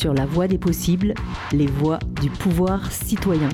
sur 0.00 0.14
la 0.14 0.24
voie 0.24 0.48
des 0.48 0.56
possibles, 0.56 1.12
les 1.52 1.66
voies 1.66 1.98
du 2.22 2.30
pouvoir 2.30 2.90
citoyen. 2.90 3.50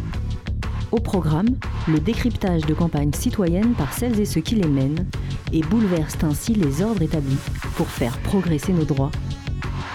Au 0.93 1.01
programme, 1.01 1.57
le 1.89 1.99
décryptage 1.99 2.63
de 2.63 2.73
campagnes 2.73 3.13
citoyennes 3.13 3.73
par 3.73 3.93
celles 3.93 4.21
et 4.21 4.25
ceux 4.25 4.43
qui 4.43 4.55
les 4.55 4.69
mènent 4.69 5.09
et 5.53 5.63
bouleversent 5.63 6.23
ainsi 6.23 6.55
les 6.55 6.83
ordres 6.83 7.03
établis 7.03 7.41
pour 7.77 7.89
faire 7.89 8.17
progresser 8.19 8.73
nos 8.73 8.85
droits. 8.85 9.11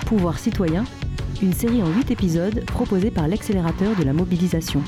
Pouvoir 0.06 0.40
citoyen, 0.40 0.84
une 1.42 1.54
série 1.54 1.82
en 1.82 1.90
8 1.90 2.12
épisodes 2.12 2.66
proposée 2.66 3.12
par 3.12 3.30
l'accélérateur 3.30 3.96
de 3.96 4.04
la 4.04 4.12
mobilisation. 4.12 4.84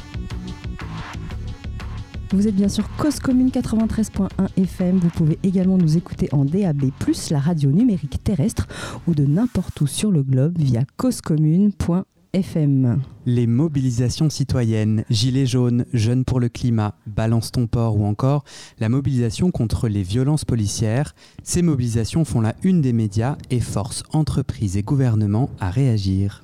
Vous 2.34 2.48
êtes 2.48 2.56
bien 2.56 2.68
sûr 2.68 2.90
Cause 2.98 3.20
Commune 3.20 3.50
93.1 3.50 4.28
FM. 4.58 4.98
Vous 4.98 5.10
pouvez 5.10 5.38
également 5.44 5.78
nous 5.78 5.98
écouter 5.98 6.30
en 6.32 6.46
DAB+, 6.46 6.86
la 7.30 7.40
radio 7.40 7.70
numérique 7.70 8.24
terrestre, 8.24 8.68
ou 9.06 9.14
de 9.14 9.24
n'importe 9.24 9.80
où 9.82 9.88
sur 9.88 10.10
le 10.10 10.24
globe 10.24 10.58
via 10.58 10.82
causecommune.fm. 10.98 13.02
Les 13.28 13.46
mobilisations 13.46 14.32
citoyennes, 14.32 15.06
Gilets 15.12 15.46
jaunes, 15.46 15.86
Jeunes 15.94 16.26
pour 16.26 16.40
le 16.40 16.50
climat, 16.50 16.96
Balance 17.06 17.52
ton 17.52 17.68
port 17.68 18.00
ou 18.00 18.06
encore 18.06 18.46
la 18.80 18.90
mobilisation 18.90 19.52
contre 19.52 19.88
les 19.88 20.02
violences 20.02 20.44
policières, 20.44 21.14
ces 21.44 21.62
mobilisations 21.62 22.26
font 22.26 22.42
la 22.42 22.56
une 22.64 22.82
des 22.82 22.94
médias 22.94 23.38
et 23.52 23.60
forcent 23.60 24.02
entreprises 24.12 24.76
et 24.76 24.82
gouvernements 24.82 25.52
à 25.60 25.70
réagir. 25.70 26.42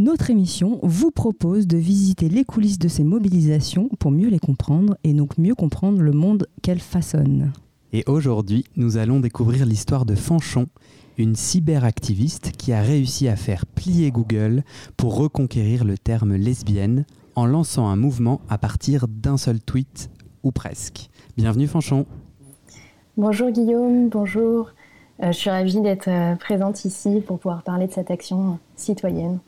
Notre 0.00 0.30
émission 0.30 0.78
vous 0.82 1.10
propose 1.10 1.66
de 1.66 1.76
visiter 1.76 2.30
les 2.30 2.42
coulisses 2.42 2.78
de 2.78 2.88
ces 2.88 3.04
mobilisations 3.04 3.90
pour 3.98 4.10
mieux 4.10 4.30
les 4.30 4.38
comprendre 4.38 4.96
et 5.04 5.12
donc 5.12 5.36
mieux 5.36 5.54
comprendre 5.54 6.00
le 6.00 6.12
monde 6.12 6.46
qu'elles 6.62 6.80
façonnent. 6.80 7.52
Et 7.92 8.04
aujourd'hui, 8.06 8.64
nous 8.76 8.96
allons 8.96 9.20
découvrir 9.20 9.66
l'histoire 9.66 10.06
de 10.06 10.14
Fanchon, 10.14 10.68
une 11.18 11.36
cyberactiviste 11.36 12.52
qui 12.52 12.72
a 12.72 12.80
réussi 12.80 13.28
à 13.28 13.36
faire 13.36 13.66
plier 13.66 14.10
Google 14.10 14.62
pour 14.96 15.16
reconquérir 15.16 15.84
le 15.84 15.98
terme 15.98 16.34
lesbienne 16.34 17.04
en 17.34 17.44
lançant 17.44 17.86
un 17.86 17.96
mouvement 17.96 18.40
à 18.48 18.56
partir 18.56 19.06
d'un 19.06 19.36
seul 19.36 19.60
tweet, 19.60 20.08
ou 20.42 20.50
presque. 20.50 21.10
Bienvenue 21.36 21.66
Fanchon. 21.66 22.06
Bonjour 23.18 23.50
Guillaume, 23.50 24.08
bonjour. 24.08 24.70
Euh, 25.22 25.32
je 25.32 25.36
suis 25.36 25.50
ravie 25.50 25.82
d'être 25.82 26.08
euh, 26.08 26.34
présente 26.36 26.86
ici 26.86 27.22
pour 27.26 27.38
pouvoir 27.38 27.62
parler 27.62 27.86
de 27.86 27.92
cette 27.92 28.10
action 28.10 28.58
citoyenne 28.74 29.38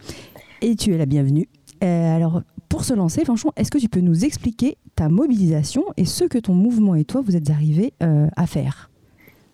et 0.62 0.76
tu 0.76 0.94
es 0.94 0.98
la 0.98 1.06
bienvenue. 1.06 1.48
Euh, 1.82 2.16
alors, 2.16 2.42
pour 2.68 2.84
se 2.84 2.94
lancer, 2.94 3.24
franchement, 3.24 3.52
est-ce 3.56 3.70
que 3.70 3.78
tu 3.78 3.88
peux 3.88 4.00
nous 4.00 4.24
expliquer 4.24 4.78
ta 4.94 5.08
mobilisation 5.08 5.84
et 5.96 6.04
ce 6.04 6.24
que 6.24 6.38
ton 6.38 6.54
mouvement 6.54 6.94
et 6.94 7.04
toi, 7.04 7.20
vous 7.20 7.36
êtes 7.36 7.50
arrivés 7.50 7.92
euh, 8.02 8.28
à 8.36 8.46
faire? 8.46 8.90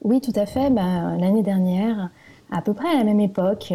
Oui, 0.02 0.20
tout 0.20 0.32
à 0.36 0.46
fait. 0.46 0.70
Bah, 0.70 1.16
l'année 1.18 1.42
dernière, 1.42 2.10
à 2.52 2.62
peu 2.62 2.74
près 2.74 2.88
à 2.88 2.94
la 2.94 3.04
même 3.04 3.20
époque, 3.20 3.72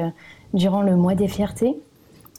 durant 0.54 0.84
le 0.84 0.95
mois 0.95 1.16
des 1.16 1.28
fiertés, 1.28 1.76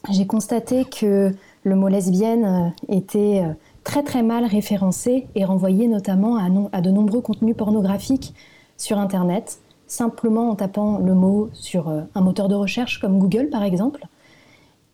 j'ai 0.09 0.25
constaté 0.25 0.85
que 0.85 1.31
le 1.63 1.75
mot 1.75 1.89
lesbienne 1.89 2.45
euh, 2.45 2.95
était 2.95 3.43
très 3.83 4.01
très 4.01 4.23
mal 4.23 4.45
référencé 4.45 5.27
et 5.35 5.45
renvoyé 5.45 5.87
notamment 5.87 6.37
à 6.37 6.81
de 6.81 6.89
nombreux 6.89 7.21
contenus 7.21 7.55
pornographiques 7.55 8.33
sur 8.77 8.97
Internet, 8.97 9.59
simplement 9.87 10.49
en 10.49 10.55
tapant 10.55 10.97
le 10.97 11.13
mot 11.13 11.49
sur 11.53 11.89
un 11.89 12.21
moteur 12.21 12.47
de 12.47 12.55
recherche 12.55 12.99
comme 12.99 13.19
Google 13.19 13.49
par 13.49 13.61
exemple. 13.61 14.07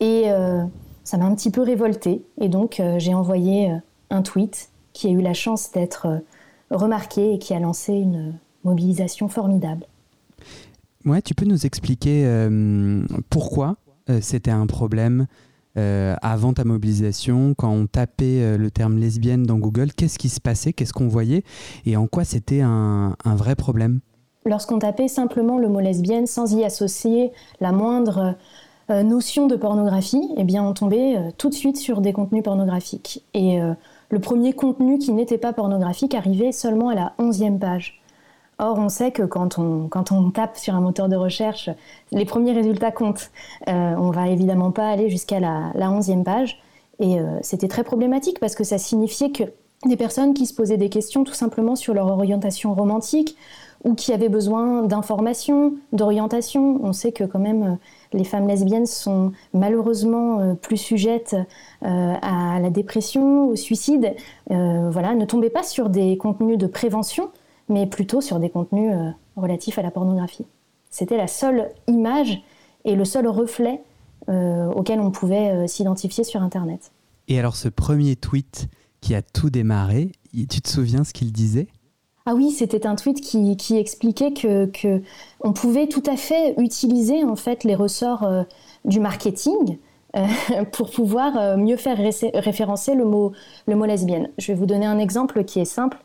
Et 0.01 0.23
euh, 0.25 0.63
ça 1.03 1.17
m'a 1.17 1.25
un 1.25 1.35
petit 1.35 1.51
peu 1.51 1.61
révoltée. 1.61 2.25
Et 2.41 2.49
donc, 2.49 2.79
euh, 2.79 2.97
j'ai 2.97 3.13
envoyé 3.13 3.71
euh, 3.71 3.75
un 4.09 4.23
tweet 4.23 4.69
qui 4.93 5.07
a 5.07 5.11
eu 5.11 5.21
la 5.21 5.33
chance 5.33 5.71
d'être 5.71 6.21
remarqué 6.69 7.35
et 7.35 7.39
qui 7.39 7.53
a 7.53 7.59
lancé 7.59 7.93
une 7.93 8.33
mobilisation 8.65 9.29
formidable. 9.29 9.85
Ouais, 11.05 11.21
tu 11.21 11.33
peux 11.33 11.45
nous 11.45 11.65
expliquer 11.65 12.27
pourquoi 13.29 13.77
c'était 14.19 14.51
un 14.51 14.67
problème 14.67 15.27
avant 15.75 16.51
ta 16.51 16.65
mobilisation, 16.65 17.53
quand 17.55 17.71
on 17.71 17.87
tapait 17.87 18.57
le 18.57 18.69
terme 18.69 18.97
lesbienne 18.97 19.43
dans 19.43 19.57
Google, 19.57 19.93
qu'est-ce 19.93 20.19
qui 20.19 20.27
se 20.27 20.41
passait, 20.41 20.73
qu'est-ce 20.73 20.91
qu'on 20.91 21.07
voyait 21.07 21.43
et 21.85 21.95
en 21.95 22.07
quoi 22.07 22.25
c'était 22.25 22.61
un, 22.61 23.15
un, 23.23 23.35
vrai 23.35 23.55
problème? 23.55 24.01
Lorsqu'on 24.45 24.79
tapait 24.79 25.07
simplement 25.07 25.57
le 25.57 25.69
mot 25.69 25.79
lesbienne 25.79 26.27
sans 26.27 26.53
y 26.53 26.65
associer 26.65 27.31
la 27.61 27.71
moindre 27.71 28.35
notion 29.03 29.47
de 29.47 29.55
pornographie, 29.55 30.29
eh 30.37 30.43
bien, 30.43 30.63
on 30.63 30.73
tombait 30.73 31.17
euh, 31.17 31.31
tout 31.37 31.49
de 31.49 31.53
suite 31.53 31.77
sur 31.77 32.01
des 32.01 32.13
contenus 32.13 32.43
pornographiques. 32.43 33.23
Et 33.33 33.61
euh, 33.61 33.73
le 34.09 34.19
premier 34.19 34.53
contenu 34.53 34.97
qui 34.97 35.11
n'était 35.11 35.37
pas 35.37 35.53
pornographique 35.53 36.15
arrivait 36.15 36.51
seulement 36.51 36.89
à 36.89 36.95
la 36.95 37.13
onzième 37.17 37.59
page. 37.59 38.01
Or, 38.59 38.77
on 38.77 38.89
sait 38.89 39.11
que 39.11 39.23
quand 39.23 39.57
on, 39.57 40.31
tape 40.31 40.57
sur 40.57 40.75
un 40.75 40.81
moteur 40.81 41.09
de 41.09 41.15
recherche, 41.15 41.69
les 42.11 42.25
premiers 42.25 42.53
résultats 42.53 42.91
comptent. 42.91 43.31
Euh, 43.67 43.95
on 43.97 44.11
va 44.11 44.27
évidemment 44.29 44.71
pas 44.71 44.87
aller 44.87 45.09
jusqu'à 45.09 45.39
la, 45.39 45.71
la 45.73 45.91
onzième 45.91 46.23
page. 46.23 46.61
Et 46.99 47.17
c'était 47.41 47.67
très 47.67 47.83
problématique 47.83 48.39
parce 48.39 48.53
que 48.53 48.63
ça 48.63 48.77
signifiait 48.77 49.31
que 49.31 49.45
des 49.87 49.97
personnes 49.97 50.35
qui 50.35 50.45
se 50.45 50.53
posaient 50.53 50.77
des 50.77 50.89
questions 50.89 51.23
tout 51.23 51.33
simplement 51.33 51.75
sur 51.75 51.95
leur 51.95 52.05
orientation 52.05 52.75
romantique 52.75 53.35
ou 53.83 53.95
qui 53.95 54.13
avaient 54.13 54.29
besoin 54.29 54.83
d'informations, 54.83 55.73
d'orientation. 55.93 56.79
On 56.83 56.93
sait 56.93 57.11
que 57.11 57.23
quand 57.23 57.39
même 57.39 57.79
les 58.13 58.23
femmes 58.23 58.47
lesbiennes 58.47 58.85
sont 58.85 59.31
malheureusement 59.53 60.39
euh, 60.39 60.53
plus 60.53 60.77
sujettes 60.77 61.35
euh, 61.83 62.13
à 62.21 62.59
la 62.59 62.69
dépression, 62.69 63.47
au 63.47 63.55
suicide. 63.55 64.15
Euh, 64.51 64.89
voilà, 64.89 65.15
ne 65.15 65.25
tombez 65.25 65.49
pas 65.49 65.63
sur 65.63 65.89
des 65.89 66.17
contenus 66.17 66.57
de 66.57 66.67
prévention, 66.67 67.29
mais 67.69 67.87
plutôt 67.87 68.21
sur 68.21 68.39
des 68.39 68.49
contenus 68.49 68.93
relatifs 69.35 69.79
à 69.79 69.81
la 69.81 69.91
pornographie. 69.91 70.45
C'était 70.89 71.17
la 71.17 71.27
seule 71.27 71.69
image 71.87 72.41
et 72.83 72.95
le 72.95 73.05
seul 73.05 73.27
reflet 73.27 73.81
auquel 74.27 74.99
on 74.99 75.09
pouvait 75.09 75.67
s'identifier 75.67 76.23
sur 76.23 76.41
Internet. 76.41 76.91
Et 77.27 77.39
alors 77.39 77.55
ce 77.55 77.69
premier 77.69 78.15
tweet 78.15 78.67
qui 78.99 79.15
a 79.15 79.21
tout 79.21 79.49
démarré, 79.49 80.11
tu 80.33 80.61
te 80.61 80.69
souviens 80.69 81.03
ce 81.03 81.13
qu'il 81.13 81.31
disait? 81.31 81.67
Ah 82.25 82.35
oui, 82.35 82.51
c'était 82.51 82.85
un 82.85 82.95
tweet 82.95 83.19
qui, 83.21 83.77
expliquait 83.77 84.31
que, 84.31 85.01
on 85.41 85.53
pouvait 85.53 85.87
tout 85.87 86.03
à 86.05 86.15
fait 86.15 86.53
utiliser 86.57 87.23
en 87.23 87.35
fait 87.35 87.63
les 87.63 87.73
ressorts 87.73 88.23
euh, 88.23 88.43
du 88.85 88.99
marketing 88.99 89.79
euh, 90.15 90.27
pour 90.71 90.91
pouvoir 90.91 91.35
euh, 91.37 91.57
mieux 91.57 91.77
faire 91.77 91.97
référencer 91.97 92.93
le 92.93 93.05
mot, 93.05 93.31
le 93.65 93.75
mot 93.75 93.85
lesbienne. 93.85 94.29
Je 94.37 94.51
vais 94.51 94.57
vous 94.57 94.67
donner 94.67 94.85
un 94.85 94.99
exemple 94.99 95.43
qui 95.43 95.59
est 95.59 95.65
simple. 95.65 95.97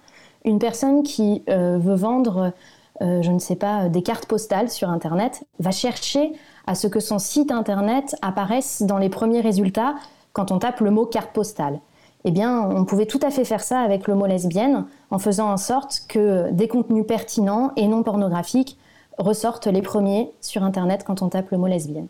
Une 0.44 0.58
personne 0.58 1.02
qui 1.02 1.42
veut 1.48 1.96
vendre, 1.96 2.52
je 3.00 3.30
ne 3.32 3.38
sais 3.40 3.56
pas, 3.56 3.88
des 3.88 4.02
cartes 4.02 4.26
postales 4.26 4.70
sur 4.70 4.88
Internet 4.88 5.44
va 5.58 5.72
chercher 5.72 6.34
à 6.68 6.76
ce 6.76 6.86
que 6.86 7.00
son 7.00 7.18
site 7.18 7.50
Internet 7.50 8.14
apparaisse 8.22 8.82
dans 8.82 8.98
les 8.98 9.08
premiers 9.08 9.40
résultats 9.40 9.96
quand 10.32 10.52
on 10.52 10.60
tape 10.60 10.78
le 10.78 10.92
mot 10.92 11.04
carte 11.04 11.32
postale 11.32 11.80
eh 12.26 12.32
bien, 12.32 12.60
on 12.60 12.84
pouvait 12.84 13.06
tout 13.06 13.20
à 13.22 13.30
fait 13.30 13.44
faire 13.44 13.62
ça 13.62 13.80
avec 13.80 14.08
le 14.08 14.16
mot 14.16 14.26
lesbienne, 14.26 14.84
en 15.10 15.20
faisant 15.20 15.48
en 15.48 15.56
sorte 15.56 16.02
que 16.08 16.50
des 16.50 16.66
contenus 16.66 17.06
pertinents 17.06 17.70
et 17.76 17.86
non 17.86 18.02
pornographiques 18.02 18.76
ressortent 19.16 19.68
les 19.68 19.80
premiers 19.80 20.32
sur 20.40 20.64
Internet 20.64 21.04
quand 21.06 21.22
on 21.22 21.28
tape 21.28 21.52
le 21.52 21.58
mot 21.58 21.68
lesbienne. 21.68 22.08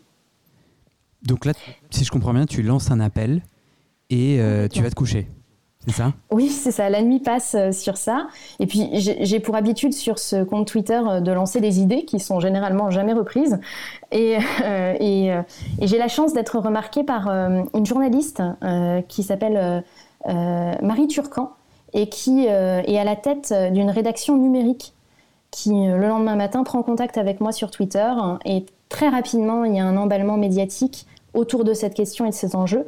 Donc 1.21 1.45
là, 1.45 1.53
si 1.91 2.03
je 2.03 2.11
comprends 2.11 2.33
bien, 2.33 2.47
tu 2.47 2.63
lances 2.63 2.89
un 2.89 2.99
appel 2.99 3.43
et 4.09 4.39
euh, 4.39 4.67
tu 4.67 4.81
vas 4.81 4.89
te 4.89 4.95
coucher. 4.95 5.27
C'est 5.85 5.93
ça? 5.93 6.13
Oui, 6.31 6.49
c'est 6.49 6.71
ça. 6.71 6.89
La 6.89 7.01
nuit 7.01 7.19
passe 7.19 7.55
euh, 7.55 7.71
sur 7.71 7.95
ça. 7.95 8.27
Et 8.59 8.65
puis, 8.65 8.89
j'ai 8.93 9.39
pour 9.39 9.55
habitude 9.55 9.93
sur 9.93 10.19
ce 10.19 10.43
compte 10.43 10.67
Twitter 10.67 10.99
euh, 11.07 11.21
de 11.21 11.31
lancer 11.31 11.61
des 11.61 11.79
idées 11.79 12.03
qui 12.05 12.19
sont 12.19 12.39
généralement 12.39 12.89
jamais 12.89 13.13
reprises. 13.13 13.59
Et, 14.11 14.37
et, 14.99 15.31
j'ai 15.81 15.97
la 15.97 16.07
chance 16.07 16.33
d'être 16.33 16.57
remarquée 16.59 17.03
par 17.03 17.27
une 17.27 17.85
journaliste 17.85 18.41
qui 19.07 19.21
s'appelle 19.21 19.83
Marie 20.27 21.07
Turcan, 21.07 21.51
et 21.93 22.09
qui 22.09 22.47
euh, 22.47 22.81
est 22.85 22.97
à 22.97 23.03
la 23.03 23.15
tête 23.15 23.53
d'une 23.71 23.89
rédaction 23.89 24.37
numérique 24.37 24.93
qui, 25.51 25.71
euh, 25.71 25.97
le 25.97 26.07
lendemain 26.07 26.35
matin, 26.35 26.63
prend 26.63 26.83
contact 26.83 27.17
avec 27.17 27.39
moi 27.39 27.51
sur 27.51 27.71
Twitter. 27.71 28.11
Et 28.45 28.65
très 28.89 29.09
rapidement, 29.09 29.63
il 29.63 29.75
y 29.75 29.79
a 29.79 29.85
un 29.85 29.97
emballement 29.97 30.37
médiatique 30.37 31.07
autour 31.33 31.63
de 31.63 31.73
cette 31.73 31.93
question 31.93 32.25
et 32.25 32.29
de 32.29 32.35
ces 32.35 32.55
enjeux. 32.55 32.87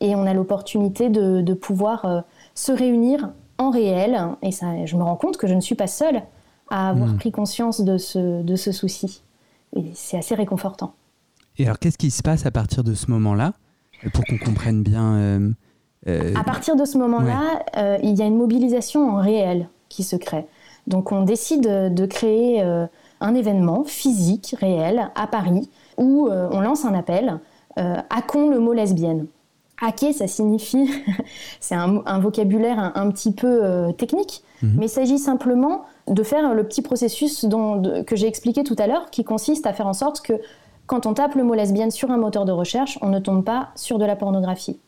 Et 0.00 0.14
on 0.14 0.26
a 0.26 0.34
l'opportunité 0.34 1.10
de, 1.10 1.54
pouvoir 1.54 2.24
se 2.54 2.72
réunir 2.72 3.30
en 3.58 3.70
réel. 3.70 4.18
Et 4.42 4.50
ça, 4.50 4.86
je 4.86 4.96
me 4.96 5.02
rends 5.02 5.16
compte 5.16 5.36
que 5.36 5.46
je 5.46 5.54
ne 5.54 5.60
suis 5.60 5.74
pas 5.74 5.86
seule 5.86 6.22
à 6.70 6.88
avoir 6.88 7.10
hmm. 7.10 7.18
pris 7.18 7.32
conscience 7.32 7.82
de 7.82 7.98
ce, 7.98 8.42
de 8.42 8.56
ce 8.56 8.72
souci. 8.72 9.22
Et 9.76 9.84
c'est 9.94 10.16
assez 10.16 10.34
réconfortant. 10.34 10.94
Et 11.58 11.66
alors, 11.66 11.78
qu'est-ce 11.78 11.98
qui 11.98 12.10
se 12.10 12.22
passe 12.22 12.46
à 12.46 12.50
partir 12.50 12.82
de 12.82 12.94
ce 12.94 13.10
moment-là 13.10 13.52
Pour 14.14 14.24
qu'on 14.24 14.38
comprenne 14.38 14.82
bien 14.82 15.16
euh, 15.16 15.50
à 16.06 16.44
partir 16.44 16.76
de 16.76 16.84
ce 16.84 16.96
moment-là, 16.98 17.62
euh, 17.76 17.98
il 18.02 18.18
y 18.18 18.22
a 18.22 18.24
une 18.24 18.36
mobilisation 18.36 19.10
en 19.10 19.20
réel 19.20 19.68
qui 19.88 20.02
se 20.02 20.16
crée. 20.16 20.46
Donc 20.86 21.12
on 21.12 21.22
décide 21.22 21.92
de 21.94 22.06
créer 22.06 22.62
euh, 22.62 22.86
un 23.20 23.34
événement 23.34 23.84
physique, 23.84 24.54
réel, 24.58 25.10
à 25.14 25.26
Paris, 25.26 25.68
où 25.98 26.28
on 26.30 26.60
lance 26.60 26.84
un 26.84 26.94
appel 26.94 27.38
Hackons 27.76 28.50
le 28.50 28.58
mot 28.58 28.72
lesbienne. 28.72 29.26
Hacker, 29.82 30.12
ça 30.12 30.26
signifie, 30.26 30.90
c'est 31.60 31.74
un, 31.74 32.18
vocabulaire 32.18 32.92
un, 32.94 33.10
petit 33.10 33.32
peu 33.32 33.92
technique, 33.96 34.42
mhm. 34.62 34.74
mais 34.78 34.86
il 34.86 34.90
s'agit 34.90 35.18
simplement 35.18 35.84
de 36.08 36.22
faire 36.22 36.54
le 36.54 36.64
petit 36.64 36.82
processus 36.82 37.44
dont, 37.44 38.04
que 38.06 38.16
j'ai 38.16 38.26
expliqué 38.26 38.64
tout 38.64 38.76
à 38.78 38.86
l'heure, 38.86 39.10
qui 39.10 39.24
consiste 39.24 39.66
à 39.66 39.72
faire 39.72 39.86
en 39.86 39.94
sorte 39.94 40.20
que 40.20 40.34
quand 40.86 41.06
on 41.06 41.14
tape 41.14 41.34
le 41.34 41.44
mot 41.44 41.54
lesbienne 41.54 41.90
sur 41.90 42.10
un 42.10 42.16
moteur 42.16 42.44
de 42.44 42.52
recherche, 42.52 42.98
on 43.00 43.08
ne 43.08 43.20
tombe 43.20 43.44
pas 43.44 43.68
sur 43.76 43.98
de 43.98 44.04
la 44.04 44.16
pornographie. 44.16 44.78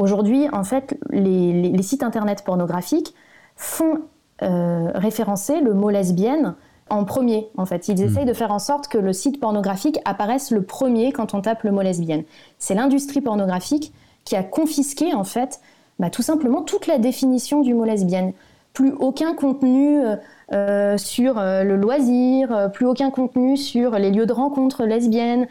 Aujourd'hui, 0.00 0.48
en 0.50 0.64
fait, 0.64 0.98
les, 1.10 1.82
sites 1.82 2.02
internet 2.02 2.42
pornographiques 2.42 3.14
font 3.54 4.00
euh, 4.40 4.90
référencer 4.94 5.60
le 5.60 5.74
mot 5.74 5.90
lesbienne 5.90 6.54
en 6.88 7.04
premier, 7.04 7.50
en 7.58 7.66
fait. 7.66 7.86
Ils 7.88 8.00
hmm. 8.00 8.06
essayent 8.06 8.24
de 8.24 8.32
faire 8.32 8.50
en 8.50 8.58
sorte 8.58 8.88
que 8.88 8.96
le 8.96 9.12
site 9.12 9.38
pornographique 9.38 9.98
apparaisse 10.06 10.52
le 10.52 10.62
premier 10.62 11.12
quand 11.12 11.34
on 11.34 11.42
tape 11.42 11.64
le 11.64 11.70
mot 11.70 11.82
lesbienne. 11.82 12.24
C'est 12.58 12.74
l'industrie 12.74 13.20
pornographique 13.20 13.92
qui 14.24 14.36
a 14.36 14.42
confisqué, 14.42 15.12
en 15.12 15.24
fait, 15.24 15.60
bah, 15.98 16.08
tout 16.08 16.22
simplement 16.22 16.62
toute 16.62 16.86
la 16.86 16.96
définition 16.96 17.60
du 17.60 17.74
mot 17.74 17.84
lesbienne. 17.84 18.32
Plus 18.72 18.92
aucun 19.00 19.34
contenu 19.34 20.00
euh, 20.00 20.16
euh, 20.54 20.96
sur 20.96 21.38
euh, 21.38 21.62
le 21.62 21.76
loisir, 21.76 22.70
plus 22.72 22.86
aucun 22.86 23.10
contenu 23.10 23.58
sur 23.58 23.98
les 23.98 24.10
lieux 24.10 24.24
de 24.24 24.32
rencontre 24.32 24.86
lesbiennes, 24.86 25.46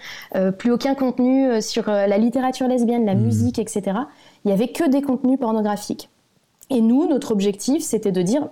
plus 0.58 0.72
aucun 0.72 0.96
contenu 0.96 1.62
sur 1.62 1.86
la 1.86 2.18
littérature 2.18 2.68
lesbienne, 2.68 3.06
la 3.06 3.14
hmm. 3.14 3.22
musique, 3.22 3.60
etc. 3.60 3.92
Il 4.44 4.50
n'y 4.50 4.54
avait 4.54 4.70
que 4.70 4.88
des 4.88 5.02
contenus 5.02 5.40
pornographiques. 5.40 6.10
Et 6.70 6.82
nous, 6.82 7.08
notre 7.08 7.32
objectif, 7.32 7.84
c'était 7.84 8.12
de 8.12 8.22
dire 8.22 8.50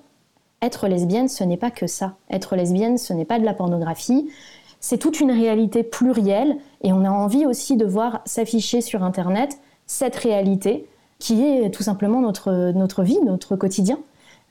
être 0.62 0.88
lesbienne, 0.88 1.28
ce 1.28 1.44
n'est 1.44 1.58
pas 1.58 1.72
que 1.72 1.88
ça. 1.88 2.16
Être 2.30 2.56
lesbienne, 2.56 2.98
ce 2.98 3.14
n'est 3.14 3.26
pas 3.26 3.40
de 3.40 3.46
la 3.46 3.54
pornographie. 3.54 4.30
C'est 4.80 4.98
toute 4.98 5.20
une 5.20 5.32
réalité 5.32 5.84
plurielle 5.84 6.58
et 6.82 6.94
on 6.94 7.04
a 7.04 7.10
envie 7.10 7.46
aussi 7.46 7.78
de 7.78 7.86
voir 7.86 8.22
s'afficher 8.26 8.82
sur 8.82 9.04
Internet 9.04 9.60
cette 9.86 10.16
réalité 10.16 10.88
qui 11.20 11.44
est 11.44 11.72
tout 11.72 11.84
simplement 11.84 12.22
notre, 12.22 12.72
notre 12.74 13.04
vie, 13.04 13.20
notre 13.26 13.56
quotidien. 13.56 14.00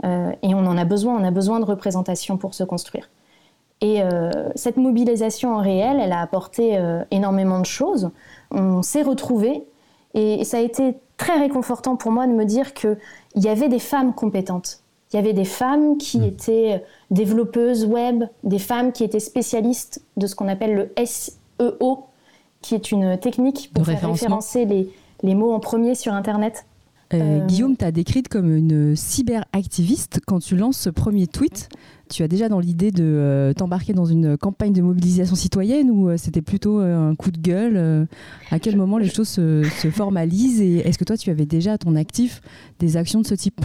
Euh, 0.05 0.33
et 0.43 0.55
on 0.55 0.67
en 0.67 0.77
a 0.77 0.85
besoin, 0.85 1.21
on 1.21 1.25
a 1.25 1.31
besoin 1.31 1.61
de 1.61 1.65
représentation 1.65 2.37
pour 2.37 2.55
se 2.55 2.65
construire. 2.65 3.09
Et 3.81 4.03
euh, 4.03 4.31
cette 4.55 4.77
mobilisation 4.77 5.55
en 5.55 5.61
réel, 5.61 6.01
elle 6.01 6.13
a 6.13 6.21
apporté 6.21 6.77
euh, 6.77 7.05
énormément 7.11 7.61
de 7.61 7.67
choses. 7.67 8.11
On 8.51 8.83
s'est 8.83 9.03
retrouvés 9.03 9.65
et 10.15 10.45
ça 10.45 10.59
a 10.59 10.61
été 10.61 10.97
très 11.17 11.39
réconfortant 11.39 11.97
pour 11.97 12.13
moi 12.13 12.27
de 12.27 12.33
me 12.33 12.45
dire 12.45 12.75
qu'il 12.75 12.99
y 13.37 13.49
avait 13.49 13.69
des 13.69 13.79
femmes 13.79 14.15
compétentes 14.15 14.83
il 15.13 15.17
y 15.17 15.19
avait 15.19 15.33
des 15.33 15.45
femmes 15.45 15.99
qui 15.99 16.19
hmm. 16.19 16.25
étaient 16.25 16.85
développeuses 17.11 17.85
web, 17.85 18.25
des 18.43 18.59
femmes 18.59 18.93
qui 18.93 19.05
étaient 19.05 19.21
spécialistes 19.21 20.03
de 20.17 20.27
ce 20.27 20.35
qu'on 20.35 20.49
appelle 20.49 20.75
le 20.75 21.07
SEO, 21.07 22.05
qui 22.61 22.75
est 22.75 22.91
une 22.91 23.19
technique 23.19 23.71
pour 23.73 23.87
faire 23.87 24.11
référencer 24.11 24.65
les, 24.65 24.91
les, 25.23 25.35
mots 25.35 25.53
en 25.53 25.61
premier 25.61 25.95
sur 25.95 26.13
Internet. 26.13 26.67
Euh, 27.15 27.19
euh, 27.19 27.47
Guillaume, 27.47 27.77
tu 27.77 27.85
as 27.85 27.93
décrite 27.93 28.29
comme 28.29 28.55
une 28.55 28.97
cyberactiviste. 28.97 30.21
Quand 30.27 30.41
tu 30.41 30.57
lances 30.57 30.79
ce 30.79 30.91
premier 30.91 31.27
tweet, 31.27 31.69
tu 32.11 32.23
as 32.23 32.29
déjà 32.29 32.49
dans 32.49 32.59
l'idée 32.59 32.91
de 32.91 33.05
euh, 33.05 33.53
t'embarquer 33.53 33.93
dans 33.93 34.05
une 34.05 34.37
campagne 34.37 34.73
de 34.73 34.83
mobilisation 34.83 35.37
citoyenne 35.37 35.91
ou 35.91 36.17
c'était 36.17 36.43
plutôt 36.43 36.79
un 36.79 37.15
coup 37.15 37.31
de 37.31 37.39
gueule 37.39 38.09
À 38.51 38.59
quel 38.59 38.77
moment 38.77 38.99
les 38.99 39.09
choses 39.09 39.29
se, 39.29 39.63
se 39.63 39.91
formalisent 39.91 40.61
Et 40.61 40.79
est-ce 40.79 40.99
que 40.99 41.05
toi, 41.05 41.17
tu 41.17 41.31
avais 41.31 41.47
déjà 41.47 41.75
à 41.75 41.79
ton 41.79 41.95
actif 41.97 42.41
des 42.79 42.97
actions 42.97 43.21
de 43.21 43.27
ce 43.27 43.35
type? 43.35 43.65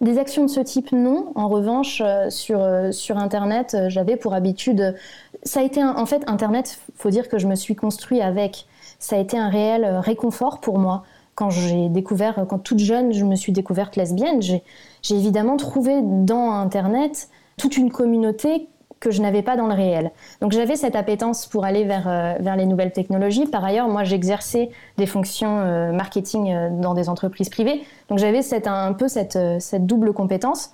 Des 0.00 0.18
actions 0.18 0.44
de 0.44 0.50
ce 0.50 0.60
type, 0.60 0.92
non. 0.92 1.32
En 1.34 1.48
revanche, 1.48 2.02
sur, 2.30 2.64
sur 2.92 3.18
Internet, 3.18 3.76
j'avais 3.88 4.16
pour 4.16 4.32
habitude. 4.32 4.94
Ça 5.42 5.60
a 5.60 5.62
été 5.64 5.82
en 5.82 6.06
fait 6.06 6.22
Internet. 6.28 6.78
Faut 6.94 7.10
dire 7.10 7.28
que 7.28 7.38
je 7.38 7.46
me 7.46 7.56
suis 7.56 7.74
construit 7.74 8.20
avec. 8.20 8.66
Ça 9.00 9.16
a 9.16 9.18
été 9.18 9.36
un 9.36 9.48
réel 9.48 9.84
réconfort 9.98 10.60
pour 10.60 10.78
moi 10.78 11.04
quand 11.38 11.50
j'ai 11.50 11.88
découvert, 11.88 12.46
quand 12.48 12.58
toute 12.58 12.80
jeune, 12.80 13.12
je 13.12 13.24
me 13.24 13.36
suis 13.36 13.52
découverte 13.52 13.94
lesbienne. 13.94 14.42
J'ai 14.42 14.60
évidemment 15.08 15.56
trouvé 15.56 16.00
dans 16.02 16.50
Internet 16.50 17.28
toute 17.56 17.76
une 17.76 17.92
communauté 17.92 18.68
que 18.98 19.12
je 19.12 19.22
n'avais 19.22 19.42
pas 19.42 19.56
dans 19.56 19.68
le 19.68 19.74
réel. 19.74 20.10
Donc 20.40 20.50
j'avais 20.50 20.74
cette 20.74 20.96
appétence 20.96 21.46
pour 21.46 21.64
aller 21.64 21.84
vers, 21.84 22.08
euh, 22.08 22.56
les 22.56 22.66
nouvelles 22.66 22.90
technologies. 22.90 23.46
Par 23.46 23.64
ailleurs, 23.64 23.86
moi 23.86 24.02
j'exerçais 24.02 24.70
des 24.96 25.06
fonctions 25.06 25.60
euh, 25.60 25.92
marketing 25.92 26.52
euh, 26.52 26.70
dans 26.72 26.94
des 26.94 27.08
entreprises 27.08 27.50
privées. 27.50 27.84
Donc 28.08 28.18
j'avais 28.18 28.40
un 28.66 28.92
peu 28.92 29.06
cette, 29.06 29.38
cette 29.60 29.86
double 29.86 30.12
compétence. 30.12 30.72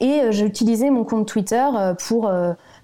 Et 0.00 0.30
j'utilisais 0.30 0.90
mon 0.90 1.04
compte 1.04 1.26
Twitter 1.26 1.64
pour 2.06 2.28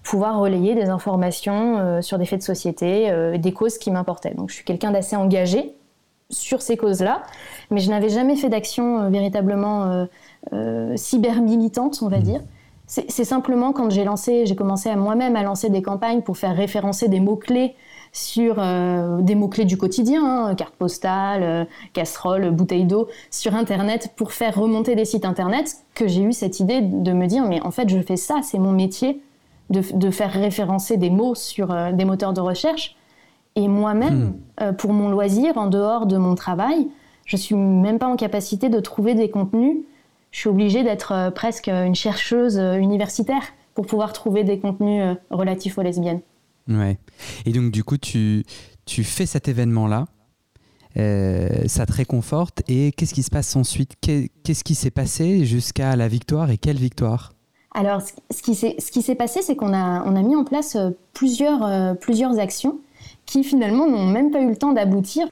pouvoir 0.04 0.38
relayer 0.38 0.76
des 0.76 0.88
informations 0.88 2.00
sur 2.00 2.16
des 2.16 2.26
faits 2.26 2.38
de 2.38 2.44
société, 2.44 3.12
des 3.36 3.52
causes 3.52 3.76
qui 3.76 3.90
m'importaient. 3.90 4.34
Donc 4.34 4.50
je 4.50 4.54
suis 4.54 4.64
quelqu'un 4.64 4.92
d'assez 4.92 5.16
engagé 5.16 5.74
sur 6.30 6.62
ces 6.62 6.76
causes-là, 6.76 7.22
mais 7.70 7.80
je 7.80 7.90
n'avais 7.90 8.10
jamais 8.10 8.36
fait 8.36 8.48
d'action 8.48 9.10
véritablement 9.10 10.06
cyber-militante, 10.96 12.00
on 12.02 12.08
va 12.08 12.18
mmh. 12.18 12.22
dire. 12.22 12.40
C'est 12.86 13.24
simplement 13.24 13.74
quand 13.74 13.90
j'ai 13.90 14.04
lancé, 14.04 14.46
j'ai 14.46 14.56
commencé 14.56 14.88
à 14.88 14.96
moi-même 14.96 15.36
à 15.36 15.42
lancer 15.42 15.68
des 15.68 15.82
campagnes 15.82 16.22
pour 16.22 16.38
faire 16.38 16.56
référencer 16.56 17.08
des 17.08 17.20
mots-clés 17.20 17.74
sur 18.12 18.56
euh, 18.58 19.20
des 19.20 19.34
mots-clés 19.34 19.66
du 19.66 19.76
quotidien, 19.76 20.24
hein, 20.24 20.54
carte 20.54 20.74
postale, 20.74 21.42
euh, 21.42 21.64
casserole, 21.92 22.50
bouteille 22.50 22.84
d'eau, 22.84 23.08
sur 23.30 23.54
Internet 23.54 24.12
pour 24.16 24.32
faire 24.32 24.54
remonter 24.54 24.94
des 24.94 25.04
sites 25.04 25.24
Internet, 25.24 25.76
que 25.94 26.08
j'ai 26.08 26.22
eu 26.22 26.32
cette 26.32 26.60
idée 26.60 26.80
de 26.80 27.12
me 27.12 27.26
dire, 27.26 27.44
mais 27.44 27.60
en 27.60 27.70
fait, 27.70 27.88
je 27.88 28.00
fais 28.00 28.16
ça, 28.16 28.40
c'est 28.42 28.58
mon 28.58 28.72
métier, 28.72 29.20
de, 29.68 30.10
faire 30.10 30.32
référencer 30.32 30.96
des 30.96 31.10
mots 31.10 31.34
sur 31.34 31.70
euh, 31.70 31.92
des 31.92 32.06
moteurs 32.06 32.32
de 32.32 32.40
recherche. 32.40 32.96
Et 33.58 33.68
moi-même, 33.68 34.34
hmm. 34.60 34.72
pour 34.76 34.92
mon 34.92 35.10
loisir, 35.10 35.58
en 35.58 35.66
dehors 35.66 36.06
de 36.06 36.16
mon 36.16 36.34
travail, 36.34 36.88
je 37.26 37.36
suis 37.36 37.54
même 37.54 37.98
pas 37.98 38.06
en 38.06 38.16
capacité 38.16 38.68
de 38.68 38.80
trouver 38.80 39.14
des 39.14 39.30
contenus 39.30 39.78
je 40.30 40.40
suis 40.40 40.48
obligée 40.48 40.82
d'être 40.82 41.12
euh, 41.12 41.30
presque 41.30 41.68
une 41.68 41.94
chercheuse 41.94 42.58
euh, 42.58 42.76
universitaire 42.76 43.42
pour 43.74 43.86
pouvoir 43.86 44.12
trouver 44.12 44.44
des 44.44 44.58
contenus 44.58 45.02
euh, 45.02 45.14
relatifs 45.30 45.78
aux 45.78 45.82
lesbiennes. 45.82 46.20
Ouais. 46.68 46.98
Et 47.46 47.52
donc, 47.52 47.70
du 47.70 47.82
coup, 47.84 47.96
tu, 47.96 48.44
tu 48.84 49.04
fais 49.04 49.26
cet 49.26 49.48
événement-là. 49.48 50.06
ça 50.96 51.86
te 51.86 51.92
réconforte. 51.92 52.62
Et 52.68 52.92
qu'est-ce 52.92 53.14
qui 53.14 53.22
se 53.22 53.30
passe 53.30 53.56
ensuite? 53.56 53.94
Qu'est-ce 54.00 54.64
qui 54.64 54.74
s'est 54.74 54.90
passé 54.90 55.46
jusqu'à 55.46 55.96
la 55.96 56.08
victoire 56.08 56.50
et 56.50 56.58
quelle 56.58 56.76
victoire? 56.76 57.32
Alors, 57.74 58.02
ce 58.02 58.42
qui 58.42 59.02
s'est 59.02 59.14
passé, 59.14 59.40
c'est 59.40 59.56
qu'on 59.56 59.72
a, 59.72 60.02
on 60.04 60.14
a 60.14 60.22
mis 60.22 60.36
en 60.36 60.44
place 60.44 60.76
plusieurs, 61.14 61.96
plusieurs 61.98 62.38
actions 62.38 62.80
qui 63.28 63.44
finalement 63.44 63.86
n'ont 63.86 64.06
même 64.06 64.30
pas 64.30 64.40
eu 64.40 64.48
le 64.48 64.56
temps 64.56 64.72
d'aboutir. 64.72 65.28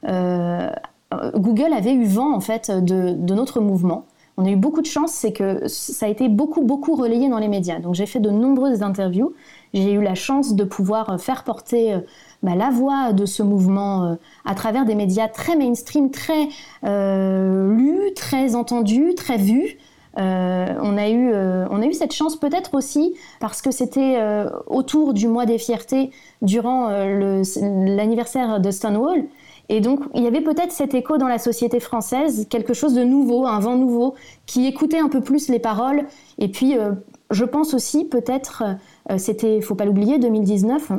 Google 1.35 1.73
avait 1.73 1.93
eu 1.93 2.05
vent 2.05 2.33
en 2.33 2.39
fait 2.39 2.69
de, 2.71 3.33
notre 3.33 3.59
mouvement 3.59 4.05
on 4.39 4.45
a 4.45 4.49
eu 4.49 4.55
beaucoup 4.55 4.81
de 4.81 4.87
chance, 4.87 5.13
c'est 5.13 5.33
que 5.33 5.67
ça 5.67 6.05
a 6.05 6.09
été 6.09 6.29
beaucoup, 6.29 6.61
beaucoup 6.61 6.95
relayé 6.95 7.27
dans 7.27 7.39
les 7.39 7.47
médias. 7.47 7.79
Donc 7.79 7.95
j'ai 7.95 8.05
fait 8.05 8.19
de 8.19 8.29
nombreuses 8.29 8.83
interviews. 8.83 9.33
J'ai 9.73 9.93
eu 9.93 10.01
la 10.01 10.13
chance 10.13 10.53
de 10.53 10.63
pouvoir 10.63 11.09
euh, 11.09 11.17
faire 11.17 11.43
porter 11.43 11.93
euh, 11.93 11.99
bah, 12.43 12.53
la 12.55 12.69
voix 12.69 13.13
de 13.13 13.25
ce 13.25 13.41
mouvement 13.41 14.03
euh, 14.03 14.15
à 14.45 14.53
travers 14.53 14.85
des 14.85 14.93
médias 14.93 15.27
très 15.27 15.55
mainstream, 15.55 16.11
très 16.11 16.49
lus, 16.83 18.13
très 18.15 18.55
entendus, 18.55 19.15
très 19.15 19.37
vus. 19.37 19.77
On, 20.17 20.97
a 20.97 21.09
eu, 21.09 21.33
on 21.33 21.81
a 21.81 21.85
eu 21.85 21.93
cette 21.93 22.13
chance 22.13 22.35
peut-être 22.35 22.73
aussi 22.73 23.15
parce 23.39 23.61
que 23.61 23.71
c'était 23.71 24.17
autour 24.65 25.13
du 25.13 25.27
mois 25.27 25.45
des 25.45 25.57
fiertés 25.57 26.11
durant 26.41 26.89
l'anniversaire 26.89 28.59
de 28.59 28.71
Stonewall 28.71 29.25
et 29.69 29.81
donc, 29.81 30.01
il 30.13 30.23
y 30.23 30.27
avait 30.27 30.41
peut-être 30.41 30.71
cet 30.71 30.93
écho 30.93 31.17
dans 31.17 31.27
la 31.27 31.39
société 31.39 31.79
française, 31.79 32.47
quelque 32.49 32.73
chose 32.73 32.93
de 32.93 33.03
nouveau, 33.03 33.45
un 33.45 33.59
vent 33.59 33.75
nouveau, 33.75 34.15
qui 34.45 34.65
écoutait 34.65 34.99
un 34.99 35.09
peu 35.09 35.21
plus 35.21 35.49
les 35.49 35.59
paroles. 35.59 36.05
Et 36.37 36.47
puis, 36.47 36.77
euh, 36.77 36.93
je 37.31 37.43
pense 37.43 37.73
aussi, 37.73 38.05
peut-être, 38.05 38.63
euh, 39.11 39.17
c'était, 39.17 39.59
faut 39.61 39.75
pas 39.75 39.85
l'oublier, 39.85 40.19
2019, 40.19 40.93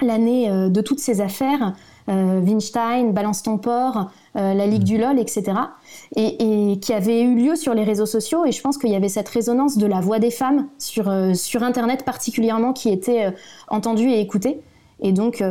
l'année 0.00 0.50
euh, 0.50 0.70
de 0.70 0.80
toutes 0.80 1.00
ces 1.00 1.20
affaires, 1.20 1.74
Weinstein, 2.08 3.12
Balance 3.12 3.42
ton 3.42 3.58
port, 3.58 4.10
la 4.34 4.66
Ligue 4.66 4.84
du 4.84 4.98
LOL, 4.98 5.18
etc., 5.18 5.52
et, 6.16 6.72
et, 6.72 6.78
qui 6.80 6.92
avait 6.92 7.20
eu 7.20 7.34
lieu 7.34 7.54
sur 7.54 7.74
les 7.74 7.84
réseaux 7.84 8.06
sociaux. 8.06 8.46
Et 8.46 8.52
je 8.52 8.62
pense 8.62 8.78
qu'il 8.78 8.90
y 8.90 8.96
avait 8.96 9.08
cette 9.08 9.28
résonance 9.28 9.76
de 9.76 9.86
la 9.86 10.00
voix 10.00 10.18
des 10.18 10.30
femmes 10.30 10.68
sur, 10.78 11.12
sur 11.34 11.62
Internet 11.62 12.04
particulièrement 12.04 12.72
qui 12.72 12.90
était 12.90 13.34
entendue 13.68 14.10
et 14.10 14.20
écoutée. 14.20 14.60
Et 15.00 15.12
donc, 15.12 15.42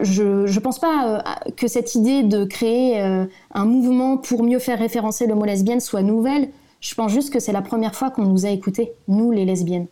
je 0.00 0.22
ne 0.22 0.60
pense 0.60 0.78
pas 0.78 1.22
euh, 1.26 1.50
que 1.56 1.66
cette 1.66 1.94
idée 1.94 2.22
de 2.22 2.44
créer 2.44 3.00
euh, 3.00 3.26
un 3.52 3.64
mouvement 3.64 4.16
pour 4.18 4.42
mieux 4.42 4.58
faire 4.58 4.78
référencer 4.78 5.26
le 5.26 5.34
mot 5.34 5.44
lesbienne 5.44 5.80
soit 5.80 6.02
nouvelle. 6.02 6.50
Je 6.80 6.94
pense 6.94 7.12
juste 7.12 7.32
que 7.32 7.40
c'est 7.40 7.52
la 7.52 7.62
première 7.62 7.94
fois 7.94 8.10
qu'on 8.10 8.24
nous 8.24 8.46
a 8.46 8.50
écoutés, 8.50 8.92
nous 9.08 9.30
les 9.30 9.44
lesbiennes. 9.44 9.86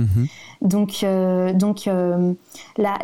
Mhm. 0.00 0.26
Donc, 0.62 1.02
euh, 1.02 1.52
donc 1.52 1.88
la, 2.76 2.98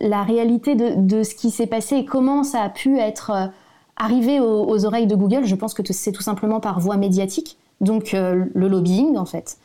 la, 0.00 0.22
réalité 0.22 0.74
de, 0.74 0.94
de 0.96 1.22
ce 1.22 1.34
qui 1.34 1.50
s'est 1.50 1.66
passé 1.66 1.96
et 1.96 2.04
comment 2.04 2.42
ça 2.42 2.62
a 2.62 2.68
pu 2.68 2.98
être 2.98 3.50
arrivé 3.96 4.38
aux, 4.40 4.84
oreilles 4.84 5.06
de 5.06 5.16
Google, 5.16 5.44
je 5.44 5.54
pense 5.54 5.74
que 5.74 5.82
c'est 5.92 6.12
tout 6.12 6.22
simplement 6.22 6.60
par 6.60 6.78
voie 6.78 6.96
médiatique, 6.96 7.58
donc 7.80 8.12
le 8.12 8.68
lobbying 8.68 9.16
en 9.16 9.24
fait. 9.24 9.56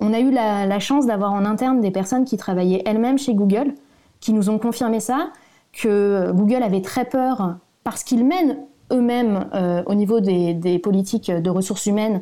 On 0.00 0.12
a 0.12 0.20
eu 0.20 0.30
la, 0.30 0.66
la 0.66 0.78
chance 0.78 1.06
d'avoir 1.06 1.32
en 1.32 1.44
interne 1.44 1.80
des 1.80 1.90
personnes 1.90 2.24
qui 2.24 2.36
travaillaient 2.36 2.82
elles-mêmes 2.86 3.18
chez 3.18 3.34
Google, 3.34 3.74
qui 4.20 4.32
nous 4.32 4.48
ont 4.48 4.58
confirmé 4.58 5.00
ça, 5.00 5.30
que 5.72 6.32
Google 6.32 6.62
avait 6.62 6.82
très 6.82 7.04
peur 7.04 7.56
parce 7.84 8.04
qu'ils 8.04 8.24
mènent 8.24 8.58
eux-mêmes 8.92 9.48
euh, 9.54 9.82
au 9.86 9.94
niveau 9.94 10.20
des, 10.20 10.78
politiques 10.82 11.30
de 11.30 11.50
ressources 11.50 11.86
humaines 11.86 12.16
euh, 12.16 12.20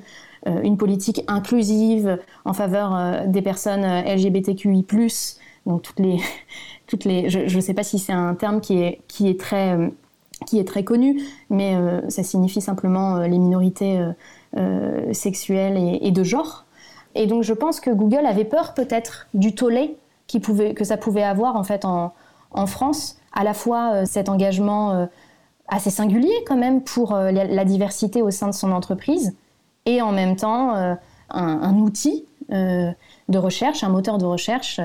une 0.62 0.76
politique 0.76 1.22
inclusive 1.28 2.18
en 2.44 2.52
faveur 2.52 2.94
euh, 2.94 3.26
des 3.26 3.42
personnes 3.42 3.84
LGBTQI+, 3.84 4.84
donc 5.66 5.82
toutes 5.82 5.98
les, 5.98 6.18
toutes 6.86 7.04
les, 7.04 7.28
je 7.28 7.54
ne 7.54 7.60
sais 7.60 7.74
pas 7.74 7.82
si 7.82 7.98
c'est 7.98 8.12
un 8.12 8.34
terme 8.34 8.60
qui 8.60 8.78
est, 8.78 9.00
qui 9.08 9.28
est 9.28 9.38
très 9.38 9.76
qui 10.46 10.58
est 10.58 10.68
très 10.68 10.84
connu, 10.84 11.22
mais 11.48 11.74
ça 12.10 12.22
signifie 12.22 12.60
simplement 12.60 13.20
les 13.20 13.38
minorités 13.38 13.98
sexuelles 15.12 15.78
et, 15.78 16.06
et, 16.06 16.10
de 16.10 16.22
genre. 16.22 16.66
Et 17.14 17.26
donc 17.26 17.42
je 17.42 17.54
pense 17.54 17.80
que 17.80 17.88
Google 17.88 18.26
avait 18.26 18.44
peur 18.44 18.74
peut-être 18.74 19.28
du 19.32 19.54
tollé 19.54 19.96
qui 20.26 20.38
pouvait, 20.38 20.74
que 20.74 20.84
ça 20.84 20.98
pouvait 20.98 21.22
avoir 21.22 21.56
en 21.56 21.64
fait 21.64 21.86
en, 21.86 22.12
en 22.50 22.66
France, 22.66 23.18
à 23.32 23.44
la 23.44 23.54
fois 23.54 24.04
cet 24.04 24.28
engagement 24.28 25.08
assez 25.68 25.90
singulier 25.90 26.44
quand 26.46 26.58
même 26.58 26.82
pour 26.82 27.14
la 27.14 27.64
diversité 27.64 28.20
au 28.20 28.30
sein 28.30 28.48
de 28.48 28.54
son 28.54 28.72
entreprise, 28.72 29.34
et 29.86 30.02
en 30.02 30.12
même 30.12 30.36
temps 30.36 30.74
un, 30.74 30.98
un, 31.30 31.74
outil 31.78 32.26
de 32.50 33.38
recherche, 33.38 33.82
un 33.82 33.88
moteur 33.88 34.18
de 34.18 34.24
recherche 34.24 34.80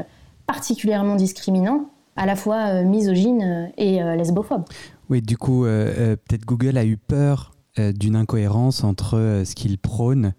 particulièrement 0.47 1.15
discriminant, 1.15 1.89
à 2.15 2.25
la 2.25 2.35
fois 2.35 2.67
euh, 2.67 2.83
misogyne 2.83 3.41
euh, 3.41 3.67
et 3.77 4.01
euh, 4.01 4.15
lesbophobe. 4.15 4.63
Oui, 5.09 5.21
du 5.21 5.37
coup, 5.37 5.63
peut-être 5.63 6.45
Google 6.45 6.77
a 6.77 6.85
eu 6.85 6.95
peur 6.95 7.51
d'une 7.77 8.15
incohérence 8.15 8.85
entre 8.85 9.43
ce 9.45 9.55
qu'ils 9.55 9.77
prônent 9.77 10.33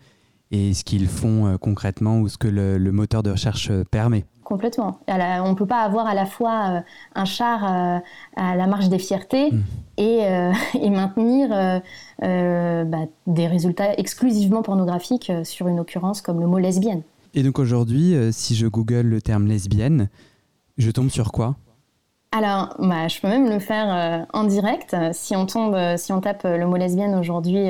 et 0.50 0.72
ce 0.72 0.82
qu'ils 0.82 1.08
font 1.08 1.58
concrètement 1.60 2.20
ou 2.20 2.28
ce 2.30 2.38
que 2.38 2.48
le, 2.48 2.78
moteur 2.90 3.22
de 3.22 3.30
recherche 3.30 3.70
permet. 3.90 4.24
Complètement. 4.52 4.98
on 5.08 5.48
ne 5.48 5.54
peut 5.54 5.64
pas 5.64 5.80
avoir 5.80 6.06
à 6.06 6.14
la 6.14 6.26
fois 6.26 6.82
un 7.14 7.24
char 7.24 7.64
à 7.64 8.56
la 8.56 8.66
marche 8.66 8.90
des 8.90 8.98
fiertés 8.98 9.50
hmm. 9.50 9.62
et, 9.96 10.90
maintenir 10.90 11.80
bah, 12.20 13.06
des 13.26 13.46
résultats 13.46 13.94
exclusivement 13.98 14.60
pornographiques 14.60 15.32
sur 15.44 15.68
une 15.68 15.80
occurrence 15.80 16.20
comme 16.20 16.38
le 16.38 16.46
mot 16.46 16.58
lesbienne. 16.58 17.02
Et 17.34 17.42
donc 17.42 17.58
aujourd'hui, 17.58 18.14
euh, 18.14 18.30
si 18.30 18.54
je 18.54 18.66
google 18.66 19.06
le 19.06 19.22
terme 19.22 19.46
lesbienne, 19.46 20.08
je 20.76 20.90
tombe 20.90 21.08
sur 21.08 21.32
quoi? 21.32 21.56
Alors, 22.30 22.74
bah, 22.78 23.08
je 23.08 23.20
peux 23.20 23.28
même 23.28 23.48
le 23.48 23.58
faire 23.58 23.86
euh, 23.90 24.24
en 24.32 24.44
direct. 24.44 24.96
Si 25.12 25.34
on 25.36 25.46
tombe, 25.46 25.74
euh, 25.74 25.96
si 25.96 26.12
on 26.12 26.20
tape 26.20 26.44
le 26.44 26.66
mot 26.66 26.76
lesbienne 26.76 27.14
aujourd'hui 27.14 27.68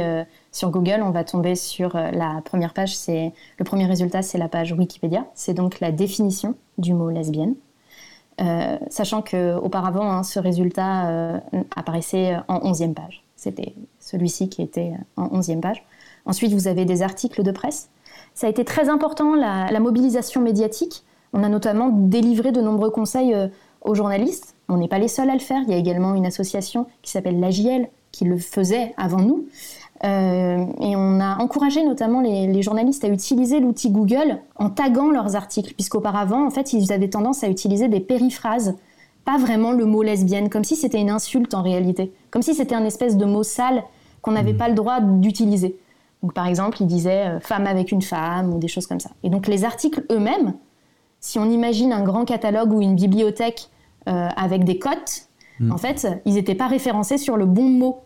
sur 0.53 0.71
Google, 0.71 1.01
on 1.03 1.11
va 1.11 1.25
tomber 1.25 1.55
sur 1.55 1.97
la 1.97 2.41
première 2.45 2.75
page. 2.75 2.95
C'est 2.95 3.33
le 3.59 3.65
premier 3.65 3.87
résultat, 3.87 4.23
c'est 4.23 4.39
la 4.39 4.49
page 4.49 4.73
Wikipédia. 4.73 5.27
C'est 5.35 5.55
donc 5.55 5.81
la 5.81 5.91
définition 5.91 6.55
du 6.79 6.95
mot 6.95 7.11
lesbienne. 7.11 7.55
sachant 8.91 9.23
que 9.23 9.57
auparavant, 9.57 10.11
hein, 10.11 10.23
ce 10.23 10.39
résultat 10.39 11.41
apparaissait 11.75 12.37
en 12.49 12.59
11e 12.71 12.93
page. 12.93 13.25
C'était 13.37 13.75
celui-ci 13.99 14.49
qui 14.49 14.63
était 14.63 14.93
en 15.17 15.29
11e 15.29 15.61
page. 15.61 15.83
Ensuite, 16.27 16.53
vous 16.53 16.69
avez 16.69 16.85
des 16.85 17.03
articles 17.03 17.43
de 17.43 17.51
presse 17.51 17.89
ça 18.35 18.47
a 18.47 18.51
été 18.51 18.65
très 18.65 18.89
important, 18.89 19.35
la, 19.35 19.81
mobilisation 19.81 20.41
médiatique. 20.41 21.05
On 21.33 21.43
a 21.43 21.49
notamment 21.49 21.89
délivré 21.91 22.53
de 22.53 22.61
nombreux 22.61 22.91
conseils 22.91 23.35
euh, 23.35 23.49
aux 23.83 23.95
journalistes. 23.95 24.55
On 24.69 24.77
n'est 24.77 24.89
pas 24.89 24.99
les 24.99 25.09
seuls 25.09 25.31
à 25.31 25.35
le 25.35 25.41
faire. 25.41 25.61
Il 25.67 25.71
y 25.71 25.75
a 25.75 25.79
également 25.79 26.15
une 26.15 26.27
association 26.27 26.87
qui 27.03 27.11
s'appelle 27.11 27.41
l'AJL 27.41 27.89
qui 28.11 28.25
le 28.25 28.39
faisait 28.39 28.95
avant 28.97 29.21
nous. 29.21 29.47
Euh, 30.05 30.67
et 30.81 30.97
on 30.97 31.21
a 31.21 31.37
encouragé 31.39 31.85
notamment 31.85 32.21
les, 32.21 32.63
journalistes 32.63 33.05
à 33.05 33.09
utiliser 33.09 33.61
l'outil 33.61 33.91
Google 33.91 34.41
en 34.57 34.69
taguant 34.69 35.11
leurs 35.11 35.37
articles, 35.37 35.75
puisqu'auparavant, 35.75 36.45
en 36.47 36.51
fait, 36.51 36.73
ils 36.73 36.93
avaient 36.93 37.11
tendance 37.11 37.45
à 37.45 37.49
utiliser 37.49 37.89
des 37.89 38.01
périphrases, 38.01 38.77
pas 39.25 39.39
vraiment 39.39 39.71
le 39.71 39.85
mot 39.85 40.03
lesbienne, 40.03 40.49
comme 40.49 40.65
si 40.65 40.75
c'était 40.75 41.01
une 41.01 41.11
insulte 41.11 41.55
en 41.55 41.63
réalité, 41.63 42.13
comme 42.31 42.43
si 42.43 42.55
c'était 42.55 42.75
un 42.75 42.85
espèce 42.85 43.17
de 43.17 43.25
mot 43.25 43.45
sale 43.45 43.85
qu'on 44.23 44.33
n'avait 44.33 44.53
mmh. 44.53 44.59
pas 44.59 44.69
le 44.69 44.75
droit 44.75 45.01
d'utiliser. 45.01 45.77
Donc, 46.23 46.35
par 46.35 46.47
exemple, 46.47 46.79
il 46.81 46.87
disait 46.87 47.27
euh, 47.27 47.41
femme 47.41 47.67
avec 47.67 47.93
une 47.93 48.03
femme 48.03 48.53
ou 48.55 48.59
des 48.59 48.69
choses 48.69 48.87
comme 48.87 49.01
ça. 49.01 49.11
Et 49.23 49.31
donc, 49.31 49.47
les 49.47 49.65
articles 49.65 50.05
eux-mêmes, 50.11 50.55
si 51.21 51.39
on 51.39 51.49
imagine 51.49 51.93
un 51.93 52.03
grand 52.03 52.25
catalogue 52.25 52.73
ou 52.73 52.81
une 52.81 52.97
bibliothèque 52.97 53.69
euh, 54.09 54.29
avec 54.37 54.65
des 54.65 54.79
cotes, 54.79 55.29
hmm. 55.61 55.73
en 55.73 55.79
fait, 55.79 56.09
ils 56.25 56.35
n'étaient 56.35 56.55
pas 56.55 56.69
référencés 56.69 57.19
sur 57.19 57.37
le 57.37 57.47
bon 57.47 57.65
mot. 57.65 58.01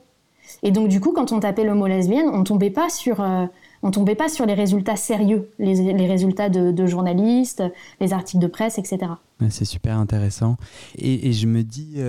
Et 0.62 0.70
donc, 0.70 0.88
du 0.88 1.00
coup, 1.00 1.12
quand 1.12 1.32
on 1.32 1.40
tapait 1.40 1.64
le 1.64 1.74
mot 1.74 1.86
lesbienne, 1.86 2.28
on 2.32 2.44
tombait 2.44 2.70
pas 2.70 2.88
sur, 2.88 3.20
euh, 3.20 3.46
on 3.82 3.90
tombait 3.90 4.14
pas 4.14 4.28
sur 4.28 4.46
les 4.46 4.54
résultats 4.54 4.96
sérieux, 4.96 5.50
les, 5.58 6.06
résultats 6.06 6.48
de, 6.48 6.86
journalistes, 6.86 7.62
les 8.00 8.12
articles 8.12 8.42
de 8.42 8.46
presse, 8.46 8.78
etc. 8.78 9.12
C'est 9.50 9.64
super 9.64 9.98
intéressant. 9.98 10.56
Et, 10.98 11.32
je 11.32 11.46
me 11.46 11.62
dis, 11.62 12.00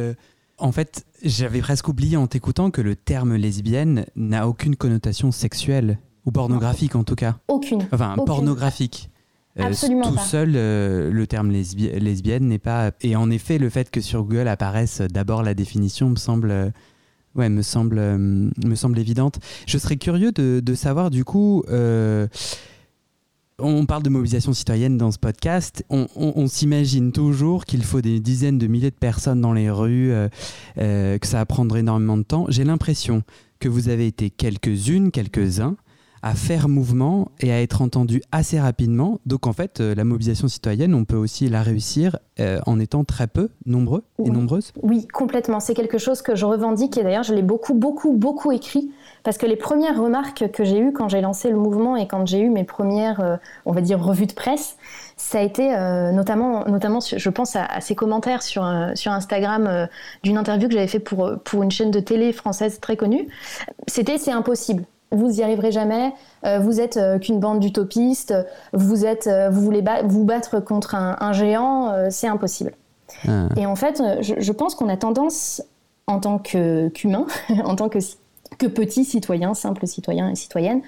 en 0.58 0.72
fait, 0.72 1.06
j'avais 1.24 1.62
presque 1.62 1.88
oublié 1.88 2.17
en 2.17 2.27
t'écoutant 2.27 2.72
que 2.72 2.82
le 2.82 2.96
terme 2.96 3.36
lesbienne 3.36 4.06
n'a 4.15 4.48
aucune 4.48 4.75
connotation 4.75 5.32
sexuelle 5.32 6.00
ou 6.25 6.32
pornographique 6.32 6.96
en 6.96 7.03
tout 7.03 7.15
cas. 7.15 7.38
Aucune. 7.48 7.88
Enfin, 7.91 8.15
pornographique. 8.25 9.10
Euh, 9.60 9.63
Absolument 9.63 10.12
tout 10.12 10.17
seul, 10.20 10.53
euh, 10.56 11.10
le 11.10 11.25
terme 11.25 11.51
lesbienne 11.51 12.48
n'est 12.48 12.60
pas. 12.60 12.91
Et 13.01 13.15
en 13.15 13.32
effet, 13.32 13.58
le 13.58 13.70
fait 13.70 13.89
que 13.89 14.01
sur 14.01 14.24
Google 14.24 14.48
apparaisse 14.48 15.01
d'abord 15.01 15.41
la 15.41 15.56
définition 15.56 16.10
me 16.10 16.15
semble, 16.15 16.51
euh, 16.51 16.70
ouais, 17.38 17.50
me 17.50 17.62
semble, 17.62 18.00
me 18.00 18.75
semble 18.75 19.00
évidente. 19.00 19.39
Je 19.67 19.77
serais 19.77 19.98
curieux 19.98 20.32
de, 20.32 20.60
de 20.60 20.75
savoir 20.75 21.10
du 21.10 21.24
coup 21.24 21.63
on 23.60 23.86
parle 23.86 24.03
de 24.03 24.10
mobilisation 24.10 24.53
citoyenne 24.53 24.98
dans 24.98 25.12
ce 25.12 25.17
podcast. 25.17 25.84
On, 25.89 26.48
s'imagine 26.48 27.12
toujours 27.12 27.65
qu'il 27.65 27.84
faut 27.84 28.01
des 28.01 28.20
dizaines 28.20 28.58
de 28.58 28.67
milliers 28.67 28.91
de 28.91 28.96
personnes 28.96 29.41
dans 29.41 29.53
les 29.53 29.70
rues, 29.70 30.12
euh, 30.12 30.29
euh, 30.77 31.17
que 31.17 31.25
ça 31.25 31.38
va 31.38 31.46
prendre 31.46 31.75
énormément 31.75 32.17
de 32.17 32.24
temps. 32.24 32.46
J'ai 32.50 32.63
l'impression 32.63 33.24
que 33.60 33.67
vous 33.67 33.89
avez 33.89 34.06
été 34.06 34.29
quelques-unes, 34.29 35.12
quelques-uns 35.12 35.75
à 36.27 36.34
faire 36.34 36.67
mouvement 36.67 37.29
et 37.39 37.53
à 37.53 37.62
être 37.62 37.81
entendu 37.81 38.22
assez 38.34 38.60
rapidement. 38.60 39.19
Donc 39.25 39.48
en 39.48 39.53
fait, 39.53 39.79
euh, 39.79 39.96
la 39.96 40.03
mobilisation 40.03 40.50
citoyenne, 40.50 40.93
on 40.93 41.05
peut 41.05 41.15
aussi 41.15 41.48
la 41.48 41.62
réussir 41.62 42.17
euh, 42.41 42.60
en 42.65 42.81
étant 42.81 43.05
très 43.05 43.27
peu 43.27 43.48
nombreux 43.65 44.03
et 44.25 44.29
nombreuses. 44.29 44.74
Oui, 44.81 45.07
complètement. 45.07 45.62
C'est 45.62 45.74
quelque 45.74 45.98
chose 45.98 46.22
que 46.22 46.36
je 46.36 46.46
revendique 46.46 46.98
et 46.98 47.03
d'ailleurs 47.03 47.24
je 47.24 47.34
l'ai 47.34 47.43
beaucoup, 47.43 47.74
beaucoup, 47.74 48.12
beaucoup 48.12 48.51
écrit 48.51 48.91
parce 49.24 49.38
que 49.38 49.46
les 49.46 49.55
premières 49.55 50.01
remarques 50.01 50.51
que 50.51 50.65
j'ai 50.65 50.79
eues 50.79 50.91
quand 50.91 51.07
j'ai 51.07 51.22
lancé 51.22 51.50
le 51.50 51.55
mouvement 51.55 51.96
et 51.96 52.07
quand 52.07 52.25
j'ai 52.25 52.41
eu 52.41 52.50
mes 52.50 52.65
premières, 52.65 53.22
euh, 53.22 53.38
on 53.65 53.72
va 53.72 53.79
dire, 53.79 54.03
revues 54.03 54.27
de 54.27 54.34
presse, 54.34 54.75
ça 55.15 55.39
a 55.39 55.41
été 55.41 55.69
notamment, 56.13 56.65
notamment, 56.67 57.00
je 57.00 57.29
pense 57.31 57.55
à, 57.55 57.81
ces 57.81 57.96
commentaires 57.96 58.43
sur, 58.43 58.63
sur 58.93 59.12
Instagram 59.12 59.88
d'une 60.22 60.38
interview 60.38 60.67
que 60.67 60.75
j'avais 60.75 60.86
fait 60.86 61.00
pour, 61.00 61.31
pour 61.43 61.63
une 61.63 61.72
chaîne 61.72 61.89
de 61.89 62.00
télé 62.00 62.31
française 62.31 62.79
très 62.79 62.98
connue. 62.98 63.27
C'était 63.88 64.19
c'est 64.19 64.31
impossible 64.31 64.84
vous 65.12 65.40
y 65.40 65.44
arriverez 65.44 65.72
jamais, 65.72 66.14
euh, 66.46 66.60
vous 66.60 66.82
êtes 66.82 66.98
euh, 66.98 67.18
qu'une 67.20 67.40
bande 67.40 67.60
d'utopistes, 67.60 68.34
vous 68.74 69.06
êtes, 69.06 69.28
euh, 69.28 69.50
vous 69.50 69.62
voulez 69.62 69.84
vous 70.06 70.26
battre 70.26 70.60
contre 70.60 70.96
un, 70.96 71.34
géant, 71.34 71.94
c'est 72.10 72.28
impossible. 72.28 72.74
Ah. 73.28 73.48
Et 73.56 73.66
en 73.66 73.76
fait, 73.76 74.02
je, 74.22 74.52
pense 74.52 74.76
qu'on 74.76 74.90
a 74.90 74.98
tendance, 74.98 75.64
en 76.08 76.20
tant 76.20 76.40
qu'humain, 76.40 77.26
en 77.66 77.76
tant 77.76 77.90
que, 77.90 78.00
que 78.58 78.68
petit 78.68 79.06
citoyen, 79.06 79.54
simple 79.54 79.88
citoyen 79.88 80.30
et 80.30 80.36
citoyenne, 80.36 80.82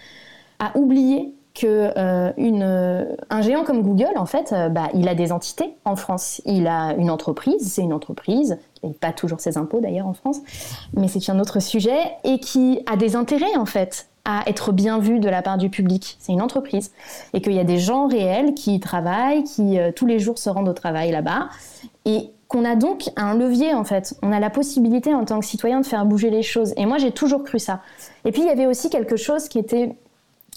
à 0.60 0.78
oublier 0.78 1.34
que 1.56 1.92
une, 2.38 3.08
un 3.30 3.42
géant 3.42 3.64
comme 3.64 3.82
Google, 3.82 4.18
en 4.18 4.26
fait, 4.26 4.54
bah, 4.72 4.90
il 4.94 5.08
a 5.08 5.16
des 5.16 5.32
entités 5.32 5.74
en 5.84 5.96
France. 5.96 6.42
Il 6.46 6.68
a 6.68 6.94
une 6.98 7.10
entreprise, 7.10 7.74
c'est 7.74 7.82
une 7.82 7.94
entreprise, 7.94 8.58
paye 8.82 8.94
pas 8.94 9.12
toujours 9.12 9.40
ses 9.40 9.58
impôts 9.58 9.82
d'ailleurs 9.82 10.08
en 10.08 10.14
France, 10.14 10.40
mais 10.94 11.08
c'est 11.08 11.30
un 11.30 11.40
autre 11.40 11.60
sujet, 11.60 12.00
et 12.24 12.40
qui 12.40 12.82
a 12.86 12.96
des 12.96 13.16
intérêts 13.16 13.56
en 13.58 13.66
fait 13.66 14.09
à 14.30 14.48
être 14.48 14.72
bien 14.72 15.00
vu 15.00 15.20
de 15.20 15.28
la 15.28 15.42
part 15.42 15.58
du 15.58 15.70
public. 15.70 16.18
C'est 16.20 16.32
une 16.32 16.42
entreprise. 16.42 16.92
Et 17.34 17.42
qu'il 17.42 17.54
y 17.54 17.60
a 17.60 17.64
des 17.64 17.80
gens 17.80 18.08
réels 18.08 18.54
qui 18.54 18.80
travaillent, 18.80 19.44
qui 19.44 19.80
euh, 19.80 19.92
tous 19.92 20.06
les 20.06 20.20
jours 20.20 20.38
se 20.38 20.50
rendent 20.50 20.70
au 20.70 20.74
travail 20.74 21.12
là-bas. 21.12 21.50
Et 22.06 22.30
qu'on 22.48 22.64
a 22.64 22.76
donc 22.76 23.10
un 23.16 23.36
levier 23.36 23.74
en 23.74 23.84
fait. 23.84 24.16
On 24.22 24.32
a 24.32 24.40
la 24.40 24.50
possibilité 24.50 25.14
en 25.14 25.26
tant 25.26 25.40
que 25.40 25.46
citoyen 25.46 25.82
de 25.82 25.86
faire 25.86 26.06
bouger 26.06 26.30
les 26.30 26.44
choses. 26.44 26.74
Et 26.78 26.86
moi 26.86 26.98
j'ai 27.00 27.12
toujours 27.12 27.44
cru 27.44 27.60
ça. 27.60 27.82
Et 28.26 28.32
puis 28.32 28.42
il 28.42 28.48
y 28.48 28.52
avait 28.52 28.68
aussi 28.68 28.90
quelque 28.90 29.16
chose 29.16 29.50
qui 29.50 29.58
était 29.58 29.96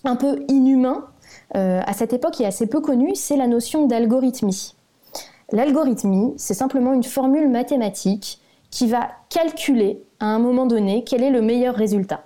un 0.04 0.16
peu 0.16 0.44
inhumain 0.48 1.06
euh, 1.54 1.80
à 1.86 1.92
cette 1.92 2.12
époque 2.12 2.40
et 2.40 2.46
assez 2.46 2.66
peu 2.66 2.80
connu, 2.80 3.14
c'est 3.14 3.36
la 3.36 3.46
notion 3.46 3.86
d'algorithmie. 3.86 4.74
L'algorithmie, 5.50 6.32
c'est 6.36 6.54
simplement 6.54 6.94
une 6.94 7.04
formule 7.04 7.48
mathématique 7.48 8.40
qui 8.70 8.86
va 8.86 9.10
calculer 9.28 10.02
à 10.18 10.26
un 10.26 10.38
moment 10.38 10.64
donné 10.64 11.04
quel 11.04 11.22
est 11.22 11.30
le 11.30 11.42
meilleur 11.42 11.74
résultat. 11.74 12.24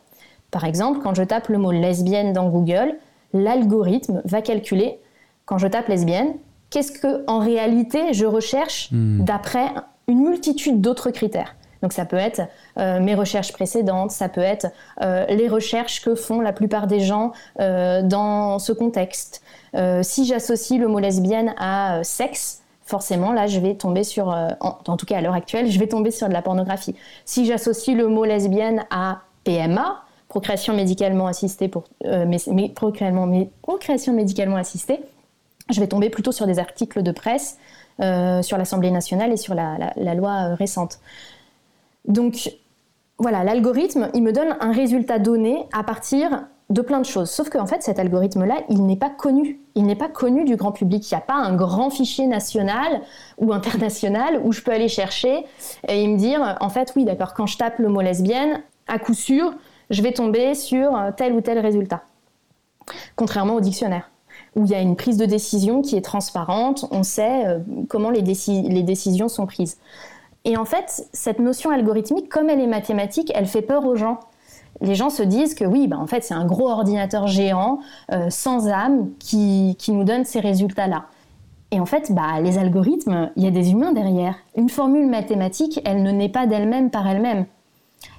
Par 0.57 0.65
exemple, 0.65 1.01
quand 1.03 1.13
je 1.13 1.23
tape 1.23 1.49
le 1.49 1.59
mot 1.59 1.71
lesbienne 1.71 2.33
dans 2.33 2.49
Google, 2.49 2.95
l'algorithme 3.35 4.23
va 4.25 4.41
calculer, 4.41 4.99
quand 5.45 5.59
je 5.59 5.67
tape 5.67 5.89
lesbienne, 5.89 6.33
qu'est-ce 6.71 6.93
que 6.93 7.25
en 7.27 7.41
réalité 7.41 8.15
je 8.15 8.25
recherche 8.25 8.89
hmm. 8.91 9.23
d'après 9.23 9.67
une 10.09 10.23
multitude 10.23 10.81
d'autres 10.81 11.11
critères. 11.11 11.57
Donc 11.83 11.93
ça 11.93 12.07
peut 12.07 12.17
être 12.17 12.41
euh, 12.79 13.01
mes 13.01 13.15
recherches 13.15 13.53
précédentes, 13.53 14.13
ça 14.13 14.31
peut 14.31 14.41
être 14.41 14.69
euh, 15.03 15.27
les 15.27 15.47
recherches 15.47 16.01
que 16.01 16.15
font 16.15 16.41
la 16.41 16.55
plupart 16.55 16.87
des 16.87 17.01
gens 17.01 17.33
euh, 17.61 18.01
dans 18.01 18.59
ce 18.59 18.73
contexte. 18.73 19.43
si 20.01 20.25
j'associe 20.25 20.81
le 20.81 20.89
mot 20.89 21.01
lesbienne 21.01 21.55
à 21.59 22.01
sexe, 22.03 22.63
forcément 22.87 23.33
là 23.33 23.47
je 23.47 23.61
vais 23.61 23.75
tomber 23.75 24.05
sur, 24.05 24.29
en, 24.29 24.79
en, 24.87 24.97
tout 24.97 25.05
cas 25.05 25.19
à 25.19 25.21
l'heure 25.21 25.35
actuelle, 25.35 25.71
je 25.71 25.79
vais 25.79 25.87
tomber 25.87 26.11
sur 26.11 26.29
de 26.29 26.33
la 26.33 26.41
pornographie. 26.41 26.95
Si 27.27 27.45
j'associe 27.45 27.95
le 27.95 28.09
mot 28.09 28.25
lesbienne 28.25 28.87
à 28.89 29.19
PMA, 29.45 30.06
procréation 30.29 30.75
médicalement 30.75 31.27
assistée 31.27 31.71
euh, 32.05 32.39
procréation, 32.75 34.13
médicalement 34.13 34.57
assistée, 34.57 35.01
je 35.71 35.81
vais 35.81 35.87
tomber 35.87 36.11
plutôt 36.11 36.33
sur 36.33 36.47
des 36.47 36.59
articles 36.59 37.03
de 37.03 37.13
presse 37.13 37.59
sur 37.99 38.59
l'Assemblée 38.59 38.91
nationale 38.91 39.33
et 39.33 39.39
sur 39.39 39.55
la 39.55 40.15
loi 40.15 40.55
récente. 40.55 41.01
Donc 42.07 42.51
voilà, 43.19 43.45
l'algorithme, 43.45 44.11
il 44.15 44.23
me 44.23 44.33
donne 44.33 44.57
un 44.61 44.73
résultat 44.73 45.19
donné 45.19 45.65
à 45.73 45.83
partir 45.83 46.47
de 46.69 46.83
plein 46.83 47.01
de 47.01 47.07
choses. 47.07 47.31
Sauf 47.31 47.49
qu'en 47.49 47.67
fait, 47.67 47.83
cet 47.83 47.99
algorithme-là, 47.99 48.57
il 48.69 48.85
n'est 48.85 48.97
pas 48.97 49.11
connu. 49.11 49.61
Il 49.75 49.85
n'est 49.85 49.97
pas 49.97 50.09
connu 50.09 50.45
du 50.45 50.57
grand 50.57 50.73
public. 50.73 51.09
Il 51.11 51.15
n'y 51.15 51.19
a 51.19 51.25
pas 51.25 51.35
un 51.35 51.55
grand 51.55 51.91
fichier 51.91 52.27
national 52.27 53.03
ou 53.39 53.53
international 53.53 54.41
où 54.45 54.53
je 54.53 54.63
peux 54.63 54.73
aller 54.73 54.89
chercher 54.89 55.45
et 55.89 56.07
me 56.07 56.19
dire, 56.19 56.57
en 56.61 56.69
fait, 56.69 56.93
oui, 56.97 57.05
d'accord, 57.05 57.35
quand 57.35 57.47
je 57.47 57.57
tape 57.57 57.79
le 57.79 57.89
mot 57.89 58.01
lesbienne, 58.01 58.63
à 58.89 58.99
coup 58.99 59.15
sûr, 59.15 59.55
je 59.91 60.03
vais 60.03 60.13
tomber 60.13 60.55
sur 60.55 60.99
tel 61.17 61.33
ou 61.33 61.41
tel 61.41 61.59
résultat. 61.59 62.03
Contrairement 63.17 63.55
au 63.55 63.61
dictionnaire, 63.61 64.11
où 64.55 64.65
il 64.65 64.71
y 64.71 64.75
a 64.75 64.81
une 64.81 64.97
prise 64.97 65.17
de 65.17 65.27
décision 65.27 65.83
qui 65.83 65.97
est 65.97 66.05
transparente, 66.05 66.87
on 66.91 67.03
sait 67.03 67.47
euh, 67.47 67.59
comment 67.89 68.11
les, 68.11 68.23
décisions 68.23 69.29
sont 69.29 69.47
prises. 69.47 69.79
Et 70.45 70.57
en 70.57 70.65
fait, 70.65 71.09
cette 71.13 71.41
notion 71.41 71.71
algorithmique, 71.71 72.29
comme 72.29 72.49
elle 72.49 72.61
est 72.61 72.67
mathématique, 72.67 73.33
elle 73.35 73.47
fait 73.47 73.63
peur 73.63 73.85
aux 73.85 73.97
gens 73.97 74.21
les 74.81 74.95
gens 74.95 75.11
se 75.11 75.23
disent 75.23 75.55
que 75.55 75.65
oui, 75.65 75.89
bah 75.89 75.99
en 75.99 76.07
fait, 76.07 76.23
c'est 76.23 76.35
un 76.35 76.45
gros 76.45 76.69
ordinateur 76.69 77.27
géant, 77.27 77.81
euh, 78.13 78.29
sans 78.31 78.69
âme, 78.69 79.09
qui, 79.19 79.77
nous 79.89 80.05
donne 80.05 80.25
ces 80.25 80.41
résultats-là. 80.41 81.07
Et 81.71 81.81
en 81.81 81.87
fait, 81.87 82.13
bah, 82.13 82.41
les 82.43 82.59
algorithmes, 82.59 83.31
il 83.37 83.45
y 83.45 83.47
a 83.47 83.51
des 83.51 83.73
humains 83.73 83.93
derrière. 83.93 84.37
Une 84.57 84.69
formule 84.69 85.07
mathématique, 85.07 85.81
elle 85.85 86.03
ne 86.03 86.11
naît 86.11 86.29
pas 86.29 86.47
d'elle-même 86.47 86.91
par 86.91 87.07
elle-même. 87.07 87.47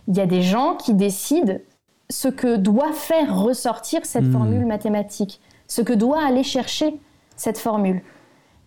Il 0.08 0.16
y 0.16 0.22
a 0.22 0.26
des 0.26 0.42
gens 0.42 0.76
qui 0.76 0.94
décident 0.94 1.56
ce 2.10 2.28
que 2.28 2.56
doit 2.56 2.94
faire 2.94 3.42
ressortir 3.42 4.06
cette 4.06 4.26
hmm. 4.26 4.32
formule 4.32 4.66
mathématique, 4.66 5.42
ce 5.68 5.82
que 5.82 5.94
doit 5.94 6.24
aller 6.24 6.44
chercher 6.44 7.00
cette 7.36 7.58
formule. 7.58 8.02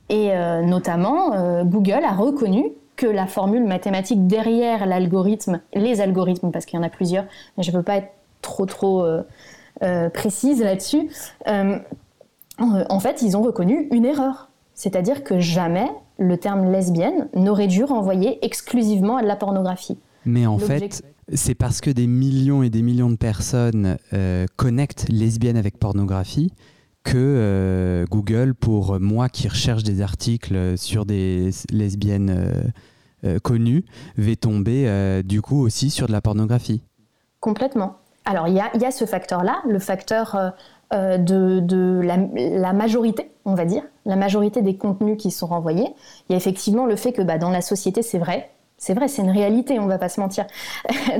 Et 0.09 0.33
euh, 0.33 0.63
notamment, 0.63 1.33
euh, 1.35 1.65
Google 1.65 2.05
a 2.05 2.13
reconnu 2.13 2.73
que 2.97 3.07
la 3.07 3.27
formule 3.27 3.65
mathématique 3.65 4.27
derrière 4.27 4.85
l'algorithme, 4.85 5.61
les 5.75 6.01
algorithmes, 6.01 6.51
parce 6.51 6.67
qu'il 6.67 6.79
y 6.79 6.83
en 6.83 6.85
a 6.85 6.91
plusieurs, 6.91 7.25
mais 7.57 7.63
je 7.63 7.71
ne 7.71 7.77
veux 7.77 7.83
pas 7.83 7.97
être 7.97 8.11
trop 8.43 8.67
trop 8.67 9.03
euh, 9.03 10.11
précise 10.11 10.63
là-dessus, 10.63 11.09
en 11.47 13.01
fait, 13.01 13.23
ils 13.23 13.39
ont 13.39 13.43
reconnu 13.43 13.89
une 13.91 14.05
erreur. 14.05 14.51
C'est-à-dire 14.75 15.25
que 15.25 15.41
jamais 15.41 15.91
le 16.19 16.37
terme 16.37 16.71
lesbienne 16.71 17.29
n'aurait 17.35 17.67
dû 17.67 17.85
renvoyer 17.85 18.45
exclusivement 18.45 19.17
à 19.17 19.23
de 19.23 19.27
la 19.27 19.37
pornographie. 19.37 19.99
Mais 20.27 20.47
en 20.47 20.59
fait, 20.59 21.03
c'est 21.35 21.55
parce 21.55 21.81
que 21.81 21.91
des 21.91 22.07
millions 22.07 22.63
et 22.63 22.71
des 22.71 22.83
millions 22.83 23.11
de 23.11 23.17
personnes 23.17 23.99
connectent 24.57 25.09
lesbienne 25.09 25.57
avec 25.57 25.79
pornographie 25.79 26.53
que 27.03 28.05
Google, 28.11 28.55
pour 28.55 29.01
moi 29.01 29.29
qui 29.29 29.49
recherche 29.49 29.83
des 29.83 30.03
articles 30.03 30.77
sur 30.77 31.07
des 31.07 31.51
lesbiennes 31.71 32.73
euh, 33.25 33.39
connu 33.39 33.85
va 34.17 34.35
tomber 34.35 34.89
euh, 34.89 35.23
du 35.23 35.43
coup 35.43 35.63
aussi 35.63 35.91
sur 35.91 36.07
de 36.07 36.13
la 36.13 36.23
pornographie. 36.23 36.83
Complètement. 37.41 37.97
Alors 38.25 38.49
il 38.49 38.55
y 38.55 38.61
a, 38.61 38.91
ce 38.91 39.05
facteur-là, 39.05 39.61
le 39.69 39.79
facteur 39.79 40.55
euh, 40.95 41.19
de, 41.19 42.01
la, 42.03 42.73
majorité, 42.73 43.31
on 43.45 43.55
va 43.55 43.67
dire, 43.67 43.83
la 44.07 44.17
majorité 44.17 44.63
des 44.63 44.77
contenus 44.77 45.19
qui 45.19 45.31
sont 45.31 45.47
renvoyés. 45.47 45.89
Il 46.29 46.33
y 46.33 46.35
a 46.35 46.37
effectivement 46.39 46.87
le 46.87 46.97
fait 46.97 47.13
que 47.13 47.23
bah, 47.23 47.37
dans 47.37 47.51
la 47.51 47.61
société, 47.61 48.03
c'est 48.03 48.19
vrai, 48.19 48.51
c'est 48.81 48.95
vrai, 48.95 49.09
c'est 49.09 49.21
une 49.21 49.31
réalité, 49.31 49.79
on 49.79 49.87
va 49.87 49.99
pas 49.99 50.09
se 50.09 50.21
mentir. 50.21 50.47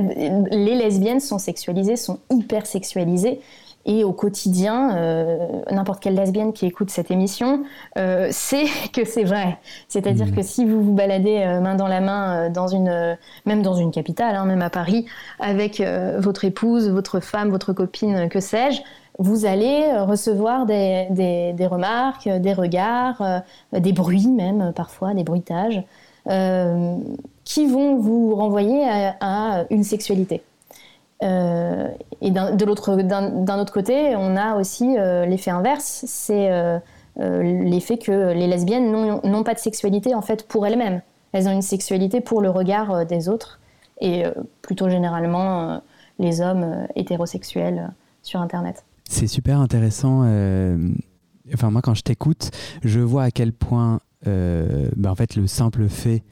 les 0.51 0.75
lesbiennes 0.75 1.19
sont 1.19 1.37
sexualisées, 1.37 1.95
sont 1.95 2.17
hyper 2.31 2.65
sexualisées. 2.65 3.39
Et 3.85 4.03
au 4.03 4.13
quotidien, 4.13 4.95
euh, 4.95 5.47
n'importe 5.71 6.01
quelle 6.01 6.15
lesbienne 6.15 6.53
qui 6.53 6.65
écoute 6.65 6.89
cette 6.89 7.11
émission 7.11 7.63
euh, 7.97 8.29
sait 8.31 8.65
que 8.93 9.05
c'est 9.05 9.23
vrai. 9.23 9.59
C'est-à-dire 9.87 10.27
mmh. 10.27 10.35
que 10.35 10.41
si 10.41 10.65
vous 10.65 10.83
vous 10.83 10.93
baladez 10.93 11.37
euh, 11.37 11.61
main 11.61 11.75
dans 11.75 11.87
la 11.87 12.01
main 12.01 12.49
dans 12.49 12.67
une, 12.67 13.17
même 13.45 13.61
dans 13.61 13.75
une 13.75 13.91
capitale, 13.91 14.35
hein, 14.35 14.45
même 14.45 14.63
à 14.63 14.71
Paris, 14.71 15.05
avec 15.39 15.83
votre 16.17 16.45
épouse, 16.45 16.89
votre 16.89 17.19
femme, 17.19 17.49
votre 17.49 17.73
copine, 17.73 18.27
que 18.27 18.39
sais-je, 18.39 18.81
vous 19.19 19.45
allez 19.45 19.91
recevoir 19.99 20.65
des, 20.65 21.07
des, 21.11 21.67
remarques, 21.67 22.27
des 22.27 22.53
regards, 22.53 23.43
des 23.71 23.93
bruits 23.93 24.27
même 24.27 24.73
parfois, 24.75 25.13
des 25.13 25.23
bruitages, 25.23 25.83
qui 26.25 27.67
vont 27.67 27.97
vous 27.97 28.35
renvoyer 28.35 28.83
à 29.19 29.65
une 29.69 29.83
sexualité. 29.83 30.43
Euh, 31.23 31.87
et 32.21 32.31
d'un 32.31 32.57
autre 32.67 33.73
côté, 33.73 34.15
on 34.15 34.35
a 34.35 34.55
aussi 34.55 34.97
euh, 34.97 35.25
l'effet 35.25 35.51
inverse, 35.51 36.03
c'est 36.07 36.51
euh, 36.51 36.79
l'effet 37.17 37.97
que 37.97 38.33
les 38.33 38.47
lesbiennes 38.47 38.91
n'ont 38.91 39.43
pas 39.43 39.53
de 39.53 39.59
sexualité 39.59 40.15
en 40.15 40.21
fait 40.21 40.47
pour 40.47 40.65
elles-mêmes. 40.65 41.01
Elles 41.31 41.47
ont 41.47 41.51
une 41.51 41.61
sexualité 41.61 42.21
pour 42.21 42.41
le 42.41 42.49
regard 42.49 43.05
des 43.05 43.29
autres 43.29 43.59
et 44.01 44.23
plutôt 44.61 44.89
généralement 44.89 45.81
les 46.19 46.41
hommes 46.41 46.87
hétérosexuels 46.95 47.91
sur 48.23 48.41
Internet. 48.41 48.83
C'est 49.07 49.27
super 49.27 49.59
intéressant. 49.59 50.21
Enfin 51.53 51.69
moi 51.69 51.81
quand 51.81 51.93
je 51.93 52.01
t'écoute, 52.01 52.51
je 52.83 52.99
vois 52.99 53.23
à 53.23 53.31
quel 53.31 53.53
point 53.53 53.99
bah, 54.25 55.11
en 55.11 55.15
fait 55.15 55.35
le 55.35 55.47
simple 55.47 55.87
fait 55.87 56.23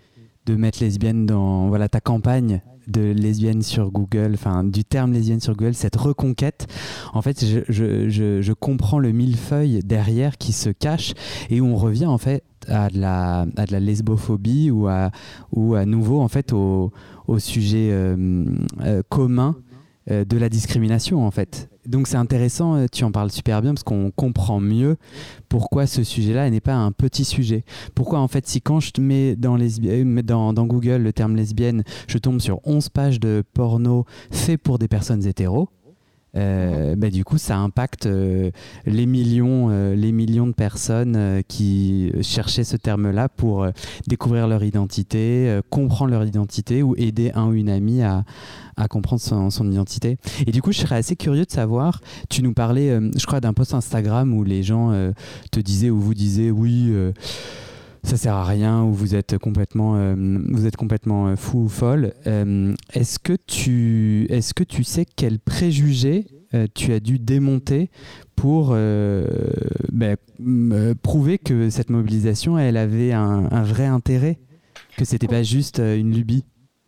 de 0.46 0.56
mettre 0.56 0.82
lesbienne 0.82 1.26
dans 1.26 1.68
voilà 1.68 1.90
ta 1.90 2.02
campagne 2.02 2.62
de 2.90 3.02
lesbienne 3.02 3.62
sur 3.62 3.92
Google, 3.92 4.32
enfin 4.34 4.64
du 4.64 4.84
terme 4.84 5.14
lesbienne 5.14 5.40
sur 5.40 5.56
Google, 5.56 5.76
cette 5.76 5.96
reconquête, 5.96 6.68
en 7.14 7.22
fait, 7.22 7.46
je, 7.46 7.60
je, 7.70 8.42
je, 8.42 8.54
comprends 8.54 9.00
le 9.00 9.12
millefeuille 9.12 9.82
derrière 9.84 10.38
qui 10.38 10.52
se 10.52 10.70
cache 10.70 11.14
et 11.50 11.62
où 11.62 11.66
on 11.66 11.76
revient 11.76 12.08
en 12.08 12.18
fait 12.18 12.44
à 12.68 12.90
de 12.90 13.00
la, 13.00 13.46
à 13.56 13.66
de 13.66 13.72
la 13.72 13.80
lesbophobie 13.80 14.72
ou 14.72 14.88
à, 14.88 15.12
ou 15.52 15.76
à 15.76 15.86
nouveau 15.86 16.20
en 16.20 16.28
fait 16.28 16.52
au, 16.52 16.92
au 17.28 17.40
sujet 17.40 17.90
euh, 17.92 18.46
euh, 18.82 19.02
commun 19.08 19.56
euh, 20.12 20.26
de 20.26 20.38
la 20.38 20.50
discrimination 20.50 21.26
en 21.26 21.32
fait. 21.32 21.70
Donc 21.86 22.08
c'est 22.08 22.18
intéressant, 22.18 22.76
euh, 22.76 22.86
tu 22.92 23.04
en 23.04 23.12
parles 23.12 23.32
super 23.32 23.62
bien 23.62 23.74
parce 23.74 23.84
qu'on 23.84 24.12
comprend 24.12 24.60
mieux 24.60 24.98
pourquoi 25.50 25.88
ce 25.88 26.04
sujet-là 26.04 26.50
n'est 26.50 26.62
pas 26.62 26.74
un 26.74 26.92
petit 26.92 27.26
sujet. 27.26 27.64
Pourquoi 27.96 28.20
en 28.20 28.28
fait 28.28 28.48
si 28.48 28.62
quand 28.62 28.80
je 28.80 28.92
te 28.92 29.02
mets 29.02 29.36
dans, 29.36 29.58
euh, 29.60 30.22
dans, 30.24 30.54
dans 30.54 30.66
Google 30.66 31.04
le 31.04 31.14
terme 31.14 31.36
lesbienne, 31.36 31.84
je 32.08 32.18
tombe 32.18 32.40
sur 32.40 32.60
11 32.66 32.90
pages 32.90 33.20
de 33.20 33.44
porno 33.54 34.06
fait 34.32 34.58
pour 34.58 34.80
des 34.80 34.88
personnes 34.88 35.26
hétéros, 35.26 35.70
euh, 36.36 36.96
bah, 36.96 37.10
du 37.10 37.24
coup, 37.24 37.38
ça 37.38 37.58
impacte 37.58 38.06
euh, 38.06 38.52
les, 38.86 39.06
millions, 39.06 39.70
euh, 39.70 39.96
les 39.96 40.12
millions 40.12 40.48
de 40.48 40.54
personnes 40.54 41.42
qui 41.48 42.12
cherchaient 42.22 42.64
ce 42.64 42.78
terme-là 42.78 43.30
pour 43.30 43.68
découvrir 44.08 44.48
leur 44.48 44.64
identité, 44.64 45.60
comprendre 45.70 46.12
leur 46.12 46.26
identité 46.26 46.84
ou 46.84 46.96
aider 46.98 47.32
un 47.36 47.48
ou 47.48 47.54
une 47.54 47.70
amie 47.70 48.02
à, 48.04 48.24
comprendre 48.90 49.22
son, 49.22 49.72
identité. 49.72 50.18
Et 50.48 50.52
du 50.52 50.62
coup, 50.62 50.72
je 50.72 50.80
serais 50.80 50.96
assez 50.96 51.16
curieux 51.16 51.46
de 51.46 51.52
savoir, 51.52 52.02
tu 52.30 52.42
nous 52.42 52.54
parlais, 52.54 52.98
je 53.18 53.26
crois, 53.26 53.42
d'un 53.42 53.54
post 53.54 53.74
Instagram 53.74 54.34
où 54.34 54.44
les 54.44 54.64
gens 54.64 55.12
te 55.52 55.60
disaient 55.60 55.90
ou 55.90 56.00
vous 56.00 56.14
disaient, 56.14 56.52
oui 56.52 56.94
ça 58.04 58.18
sert 58.18 58.34
à 58.34 58.46
rien 58.46 58.84
ou 58.84 58.94
vous 58.94 59.16
êtes 59.16 59.38
complètement, 59.38 59.96
euh, 59.96 60.16
vous 60.50 60.66
êtes 60.66 60.78
complètement 60.78 61.28
euh, 61.28 61.36
fou 61.36 61.64
ou 61.64 61.70
folle. 61.70 62.14
Euh, 62.28 62.74
est-ce 62.94 63.20
que 63.20 63.34
tu, 63.34 64.26
est-ce 64.30 64.54
que 64.54 64.64
tu 64.64 64.84
sais 64.84 65.06
quel 65.06 65.40
préjugé 65.40 66.26
tu 66.74 66.94
as 66.94 67.00
dû 67.00 67.20
démonter 67.20 67.92
pour 68.36 68.70
ben, 68.70 70.18
prouver 71.04 71.38
que 71.38 71.70
cette 71.70 71.92
mobilisation, 71.92 72.58
elle 72.58 72.76
avait 72.76 73.12
un, 73.12 73.62
vrai 73.62 73.86
intérêt, 73.86 74.40
que 74.98 75.06
c'était 75.06 75.28
pas 75.28 75.44
juste 75.44 75.78
une 75.78 76.12
lubie? 76.12 76.46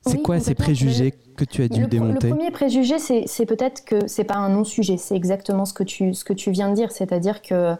C'est 0.08 0.24
quoi 0.24 0.40
ces 0.40 0.56
préjugés 0.56 1.14
que 1.38 1.46
tu 1.46 1.62
as 1.62 1.68
dû 1.68 1.86
démonter 1.86 2.30
Le 2.30 2.36
premier 2.38 2.50
préjugé, 2.50 2.98
c'est 2.98 3.46
peut-être 3.46 3.86
que 3.86 4.08
c'est 4.08 4.24
pas 4.24 4.38
un 4.38 4.50
non-sujet, 4.50 4.98
c'est 4.98 5.16
exactement 5.16 5.66
ce 5.66 5.74
que 5.74 5.84
tu, 5.84 6.16
ce 6.16 6.24
que 6.24 6.34
tu 6.34 6.50
viens 6.50 6.72
de 6.72 6.76
dire, 6.76 6.92
c'est-à-dire 6.92 7.44
que 7.44 7.76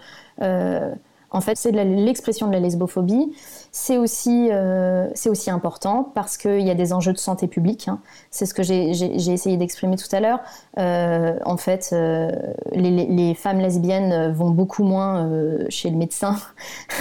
en 1.32 1.40
fait, 1.40 1.56
c'est 1.56 1.72
l'expression 1.72 2.48
de 2.48 2.52
la 2.52 2.60
lesbophobie. 2.60 3.32
C'est 3.72 3.98
aussi, 3.98 4.50
euh, 4.52 5.08
aussi 5.28 5.50
important 5.50 6.12
parce 6.14 6.38
qu'il 6.38 6.62
y 6.62 6.70
a 6.70 6.76
des 6.76 6.92
enjeux 6.92 7.14
de 7.14 7.18
santé 7.18 7.48
publique. 7.48 7.88
Hein. 7.88 8.02
C'est 8.32 8.46
ce 8.46 8.54
que 8.54 8.64
j'ai 8.64 8.92
essayé 9.32 9.56
d'exprimer 9.56 9.96
tout 9.96 10.14
à 10.14 10.20
l'heure. 10.20 10.40
Euh, 10.78 11.40
en 11.46 11.56
fait, 11.56 11.92
euh, 11.94 12.32
les, 12.74 13.34
femmes 13.34 13.60
lesbiennes 13.60 14.34
vont 14.34 14.50
beaucoup 14.50 14.84
moins 14.84 15.30
chez 15.70 15.90
le 15.90 15.96
médecin, 15.96 16.36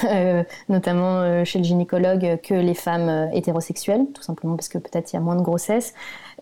notamment 0.68 1.44
chez 1.44 1.58
le 1.58 1.64
gynécologue, 1.64 2.38
que 2.42 2.54
les 2.54 2.74
femmes 2.74 3.28
hétérosexuelles, 3.32 4.06
tout 4.14 4.22
simplement 4.22 4.54
parce 4.54 4.68
que 4.68 4.78
peut-être 4.78 5.12
il 5.12 5.16
y 5.16 5.18
a 5.18 5.20
moins 5.20 5.36
de 5.36 5.42
grossesse 5.42 5.92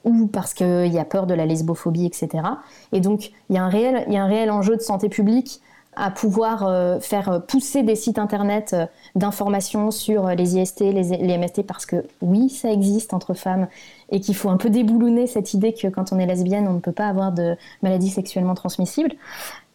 ou 0.04 0.26
parce 0.26 0.54
qu'il 0.54 0.92
y 0.92 0.98
a 0.98 1.04
peur 1.04 1.26
de 1.26 1.34
la 1.34 1.46
lesbophobie, 1.46 2.06
etc. 2.06 2.44
Et 2.92 3.00
donc, 3.00 3.30
il 3.48 3.56
y, 3.56 3.58
a 3.58 3.64
un 3.64 3.68
réel, 3.68 4.04
il 4.06 4.12
y 4.12 4.16
a 4.16 4.22
un 4.22 4.28
réel 4.28 4.50
enjeu 4.50 4.76
de 4.76 4.82
santé 4.82 5.08
publique 5.08 5.60
à 5.98 6.10
pouvoir 6.10 6.64
euh, 6.64 7.00
faire 7.00 7.42
pousser 7.46 7.82
des 7.82 7.96
sites 7.96 8.18
internet 8.18 8.70
euh, 8.72 8.86
d'informations 9.16 9.90
sur 9.90 10.28
les 10.28 10.56
IST, 10.56 10.80
les, 10.80 11.38
MST, 11.38 11.64
parce 11.66 11.86
que 11.86 12.04
oui, 12.22 12.48
ça 12.48 12.70
existe 12.70 13.12
entre 13.12 13.34
femmes 13.34 13.66
et 14.10 14.20
qu'il 14.20 14.36
faut 14.36 14.48
un 14.48 14.56
peu 14.56 14.70
déboulonner 14.70 15.26
cette 15.26 15.54
idée 15.54 15.74
que 15.74 15.88
quand 15.88 16.12
on 16.12 16.18
est 16.20 16.26
lesbienne, 16.26 16.68
on 16.68 16.74
ne 16.74 16.78
peut 16.78 16.92
pas 16.92 17.08
avoir 17.08 17.32
de 17.32 17.56
maladies 17.82 18.10
sexuellement 18.10 18.54
transmissibles. 18.54 19.12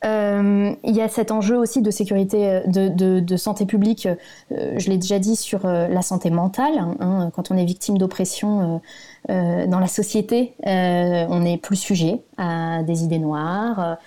Euh, 0.06 0.74
il 0.84 0.96
y 0.96 1.02
a 1.02 1.08
cet 1.08 1.32
enjeu 1.32 1.58
aussi 1.58 1.82
de 1.82 1.92
sécurité, 1.92 2.62
de, 2.68 3.38
santé 3.38 3.66
publique, 3.66 4.08
je 4.52 4.90
l'ai 4.90 4.98
déjà 4.98 5.20
dit, 5.20 5.36
sur 5.36 5.66
la 5.66 6.02
santé 6.02 6.30
mentale. 6.30 6.78
Hein, 7.00 7.32
quand 7.34 7.52
on 7.52 7.58
est 7.58 7.64
victime 7.64 7.98
d'oppression 7.98 8.82
dans 9.30 9.80
la 9.80 9.88
société, 9.88 10.56
on 10.66 11.46
est 11.46 11.58
plus 11.58 11.78
sujet 11.78 12.22
à 12.38 12.84
des 12.84 13.04
idées 13.04 13.20
noires, 13.20 13.98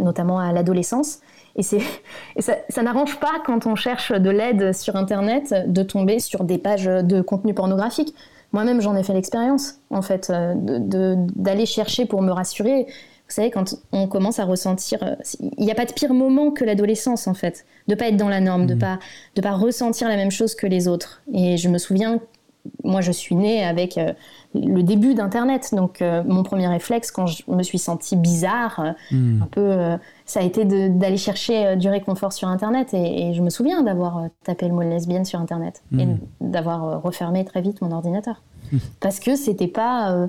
notamment 0.00 0.38
à 0.38 0.52
l'adolescence. 0.52 1.20
Et, 1.56 1.62
ça, 1.62 1.78
ça 2.68 2.82
n'arrange 2.82 3.18
pas 3.20 3.40
quand 3.44 3.66
on 3.66 3.74
cherche 3.74 4.12
de 4.12 4.30
l'aide 4.30 4.74
sur 4.74 4.96
Internet 4.96 5.54
de 5.66 5.82
tomber 5.82 6.18
sur 6.18 6.44
des 6.44 6.58
pages 6.58 6.84
de 6.84 7.20
contenu 7.22 7.54
pornographique. 7.54 8.14
Moi-même, 8.52 8.80
j'en 8.80 8.94
ai 8.94 9.02
fait 9.02 9.14
l'expérience, 9.14 9.80
en 9.90 10.00
fait, 10.00 10.30
euh, 10.30 10.54
d'aller 10.56 11.66
chercher 11.66 12.06
pour 12.06 12.22
me 12.22 12.30
rassurer. 12.30 12.84
Vous 12.84 13.34
savez, 13.34 13.50
quand 13.50 13.74
on 13.90 14.06
commence 14.06 14.38
à 14.38 14.44
ressentir, 14.44 15.02
euh, 15.02 15.16
il 15.40 15.64
n'y 15.64 15.72
a 15.72 15.74
pas 15.74 15.86
de 15.86 15.92
pire 15.92 16.14
moment 16.14 16.52
que 16.52 16.64
l'adolescence, 16.64 17.26
en 17.26 17.34
fait, 17.34 17.64
de 17.88 17.96
pas 17.96 18.08
être 18.08 18.16
dans 18.16 18.28
la 18.28 18.40
norme, 18.40 18.66
de 18.66 18.74
mmh. 18.74 18.78
pas 18.78 18.98
de 19.34 19.40
pas 19.40 19.52
ressentir 19.52 20.08
la 20.08 20.16
même 20.16 20.30
chose 20.30 20.54
que 20.54 20.68
les 20.68 20.86
autres. 20.86 21.22
Et 21.32 21.56
je 21.56 21.68
me 21.68 21.78
souviens, 21.78 22.20
moi, 22.82 23.00
je 23.00 23.12
suis 23.12 23.34
née 23.34 23.64
avec 23.64 23.98
euh, 23.98 24.12
le 24.54 24.82
début 24.82 25.14
d'Internet, 25.14 25.70
donc 25.72 26.02
mon 26.26 26.42
premier 26.42 26.68
réflexe 26.68 27.10
quand 27.10 27.26
je 27.26 27.42
me 27.48 27.62
suis 27.62 27.78
sentie 27.78 28.16
bizarre, 28.16 28.94
mmh. 29.10 29.42
un 29.42 29.46
peu, 29.46 29.98
ça 30.26 30.40
a 30.40 30.42
été 30.44 30.64
d'aller 30.64 31.16
chercher 31.16 31.76
du 31.76 31.88
réconfort 31.88 32.32
sur 32.32 32.48
Internet. 32.48 32.94
Et, 32.94 33.32
je 33.34 33.42
me 33.42 33.50
souviens 33.50 33.82
d'avoir 33.82 34.28
tapé 34.44 34.68
le 34.68 34.74
mot 34.74 34.82
lesbienne 34.82 35.24
sur 35.24 35.40
Internet 35.40 35.82
et 35.98 36.06
mmh. 36.06 36.18
d'avoir 36.40 37.02
refermé 37.02 37.44
très 37.44 37.62
vite 37.62 37.82
mon 37.82 37.90
ordinateur 37.90 38.42
parce 39.00 39.20
que 39.20 39.36
c'était 39.36 39.68
pas 39.68 40.12
euh, 40.12 40.26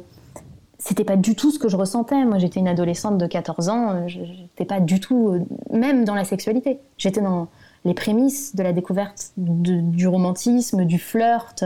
c'était 0.78 1.04
pas 1.04 1.16
du 1.16 1.36
tout 1.36 1.52
ce 1.52 1.60
que 1.60 1.70
je 1.70 1.78
ressentais. 1.78 2.26
Moi, 2.26 2.38
j'étais 2.38 2.60
une 2.60 2.68
adolescente 2.68 3.18
de 3.18 3.28
14 3.28 3.70
ans, 3.70 3.92
euh, 3.92 4.08
j'étais 4.08 4.66
pas 4.66 4.80
du 4.80 5.00
tout, 5.00 5.30
euh, 5.30 5.46
même 5.72 6.06
dans 6.06 6.16
la 6.16 6.26
sexualité. 6.26 6.80
J'étais 6.98 7.22
dans 7.22 7.48
les 7.86 7.94
prémices 7.94 8.56
de 8.56 8.64
la 8.64 8.74
découverte 8.74 9.32
du 9.38 10.08
romantisme, 10.08 10.86
du 10.86 10.98
flirt. 10.98 11.64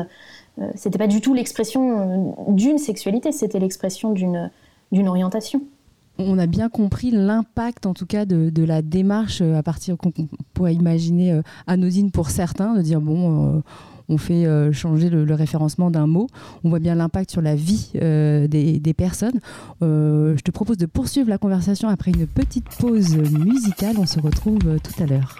C'était 0.75 0.97
pas 0.97 1.07
du 1.07 1.21
tout 1.21 1.33
l'expression 1.33 2.35
d'une 2.49 2.77
sexualité, 2.77 3.31
c'était 3.31 3.59
l'expression 3.59 4.11
d'une 4.11 5.07
orientation. 5.07 5.61
On 6.17 6.37
a 6.37 6.47
bien 6.47 6.67
compris 6.67 7.11
l'impact, 7.11 7.85
en 7.85 7.93
tout 7.93 8.05
cas, 8.05 8.25
de, 8.25 8.49
de 8.49 8.63
la 8.63 8.81
démarche 8.81 9.41
à 9.41 9.63
partir 9.63 9.97
qu'on 9.97 10.11
pourrait 10.53 10.73
imaginer 10.73 11.39
anodine 11.65 12.11
pour 12.11 12.29
certains, 12.29 12.75
de 12.75 12.81
dire 12.81 12.99
bon 12.99 13.61
on 14.09 14.17
fait 14.17 14.45
euh, 14.45 14.73
changer 14.73 15.09
le, 15.09 15.33
référencement 15.33 15.91
d'un 15.91 16.07
mot. 16.07 16.27
On 16.63 16.69
voit 16.69 16.79
bien 16.79 16.95
l'impact 16.95 17.31
sur 17.31 17.41
la 17.41 17.55
vie 17.55 17.91
euh, 18.01 18.47
des, 18.47 18.93
personnes. 18.93 19.39
Euh, 19.83 20.35
je 20.35 20.41
te 20.41 20.51
propose 20.51 20.77
de 20.77 20.87
poursuivre 20.87 21.29
la 21.29 21.37
conversation 21.37 21.87
après 21.87 22.11
une 22.11 22.27
petite 22.27 22.67
pause 22.79 23.15
musicale. 23.15 23.95
On 23.99 24.07
se 24.07 24.19
retrouve 24.19 24.59
tout 24.59 25.03
à 25.03 25.05
l'heure. 25.05 25.39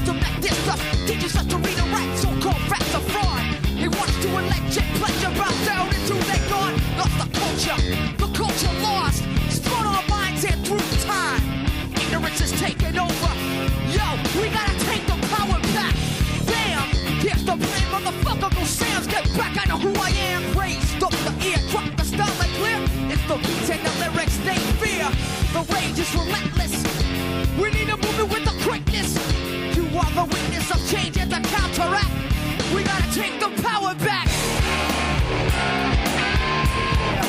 Is 26.01 26.15
relentless. 26.15 26.73
We 27.61 27.69
need 27.69 27.89
a 27.89 27.95
movement 27.95 28.29
with 28.33 28.43
the 28.43 28.55
quickness. 28.67 29.13
You 29.77 29.83
are 29.99 30.11
the 30.17 30.23
witness 30.33 30.71
of 30.71 30.79
change 30.89 31.15
and 31.19 31.29
the 31.31 31.39
counteract. 31.47 32.09
We 32.73 32.81
gotta 32.81 33.13
take 33.13 33.39
the 33.39 33.49
power 33.61 33.93
back. 33.93 34.27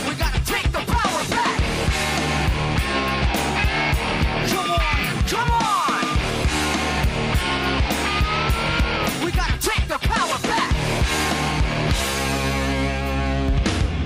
We 0.08 0.14
gotta 0.14 0.40
take 0.46 0.72
the 0.72 0.84
power 0.88 1.24
back. 1.28 1.60
Come 4.48 4.70
on, 4.70 5.22
come 5.28 5.50
on. 5.50 6.04
We 9.22 9.30
gotta 9.32 9.58
take 9.60 9.86
the 9.86 9.98
power 9.98 10.38
back. 10.48 10.72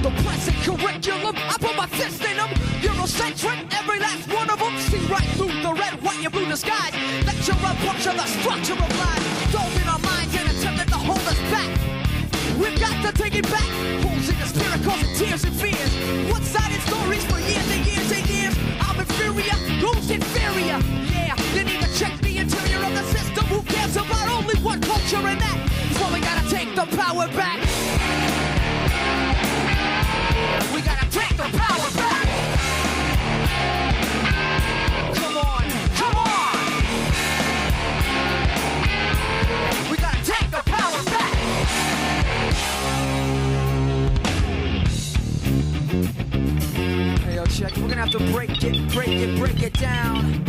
The 0.02 0.11
present 0.24 0.57
curriculum, 0.64 1.37
I 1.37 1.57
put 1.61 1.76
my 1.76 1.87
fist 1.87 2.24
in 2.24 2.37
them. 2.37 2.50
Eurocentric, 2.83 3.86
right 5.09 5.29
through 5.37 5.55
the 5.62 5.73
red, 5.73 5.95
white, 6.03 6.23
and 6.25 6.33
blue 6.33 6.57
skies. 6.57 6.92
Lecture 7.27 7.53
of 7.53 8.16
the 8.16 8.27
structure 8.40 8.73
of 8.73 8.90
life. 8.99 9.53
Dove 9.53 9.83
in 9.83 9.88
our 9.88 9.99
minds 9.99 10.35
and 10.35 10.49
attempted 10.49 10.88
to 10.88 10.99
hold 10.99 11.21
us 11.21 11.38
back. 11.51 11.71
We've 12.59 12.79
got 12.81 12.97
to 13.05 13.12
take 13.12 13.35
it 13.35 13.45
back. 13.45 13.69
Holes 14.03 14.29
in 14.29 14.38
the 14.38 14.47
spirit 14.47 14.83
causing 14.83 15.14
tears 15.14 15.45
and 15.45 15.55
fears. 15.55 15.92
One-sided 16.31 16.81
stories 16.88 17.25
for 17.25 17.38
years 17.38 17.69
and 17.71 17.87
years 17.87 18.11
and 18.12 18.27
years. 18.29 18.55
I'm 18.81 18.99
inferior, 18.99 19.59
who's 19.83 20.11
inferior? 20.11 20.79
Yeah, 21.12 21.37
didn't 21.55 21.75
even 21.75 21.92
check 21.95 22.19
the 22.21 22.38
interior 22.38 22.85
of 22.85 22.92
the 22.95 23.05
system. 23.12 23.45
Who 23.47 23.62
cares 23.62 23.97
about 23.97 24.29
only 24.29 24.59
one 24.61 24.81
culture 24.81 25.23
and 25.23 25.40
that? 25.40 25.59
So 25.99 26.05
we 26.12 26.21
gotta 26.21 26.49
take 26.51 26.75
the 26.75 26.87
power 26.97 27.29
back. 27.37 27.61
We 30.75 30.81
gotta 30.83 31.09
take 31.11 31.37
the 31.37 31.49
power 31.59 31.90
back. 31.95 32.06
Have 48.07 48.21
to 48.21 48.33
break 48.33 48.62
it, 48.62 48.92
break 48.92 49.09
it, 49.09 49.37
break 49.38 49.62
it 49.62 49.73
down. 49.75 50.46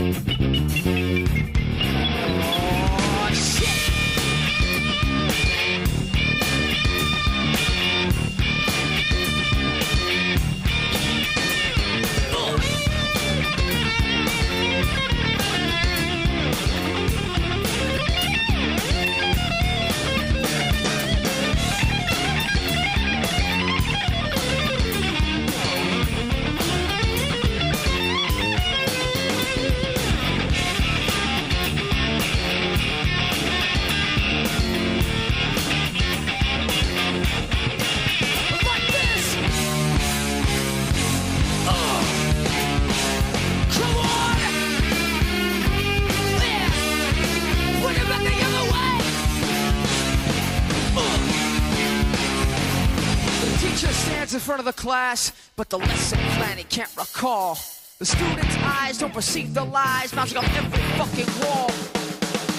But 55.69 55.79
the 55.79 55.85
lesson 55.87 56.19
plan 56.37 56.57
he 56.57 56.63
can't 56.63 56.95
recall. 56.97 57.57
The 57.99 58.05
students' 58.05 58.55
eyes 58.59 58.97
don't 58.97 59.13
perceive 59.13 59.53
the 59.53 59.63
lies 59.63 60.13
mounting 60.13 60.37
on 60.37 60.45
every 60.45 60.79
fucking 60.97 61.27
wall. 61.41 61.69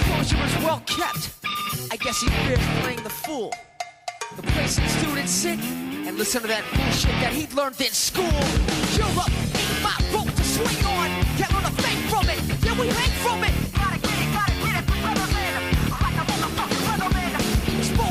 Closure 0.06 0.36
is 0.44 0.64
well 0.64 0.82
kept. 0.86 1.30
I 1.90 1.96
guess 1.96 2.20
he 2.20 2.28
fears 2.28 2.58
playing 2.80 3.02
the 3.02 3.10
fool. 3.10 3.52
The 4.36 4.42
place 4.42 4.76
that 4.76 4.88
students 4.90 5.32
sit 5.32 5.58
and 5.58 6.18
listen 6.18 6.42
to 6.42 6.48
that 6.48 6.64
bullshit 6.74 7.12
that 7.22 7.32
he 7.32 7.46
learned 7.54 7.80
in 7.80 7.92
school. 7.92 8.24
You're 8.96 9.06
ain't 9.06 9.82
my 9.82 9.96
rope 10.12 10.32
to 10.34 10.44
swing 10.44 10.84
on. 10.84 11.08
Can't 11.38 11.52
learn 11.52 11.64
a 11.64 11.74
thing 11.82 11.98
from 12.10 12.28
it. 12.28 12.40
Yeah, 12.64 12.78
we 12.80 12.88
hang 12.88 13.14
from 13.22 13.44
it. 13.44 13.54
Gotta 13.72 13.98
get 14.00 14.18
it, 14.18 14.32
gotta 14.32 14.52
get 14.64 14.82
it, 14.82 14.88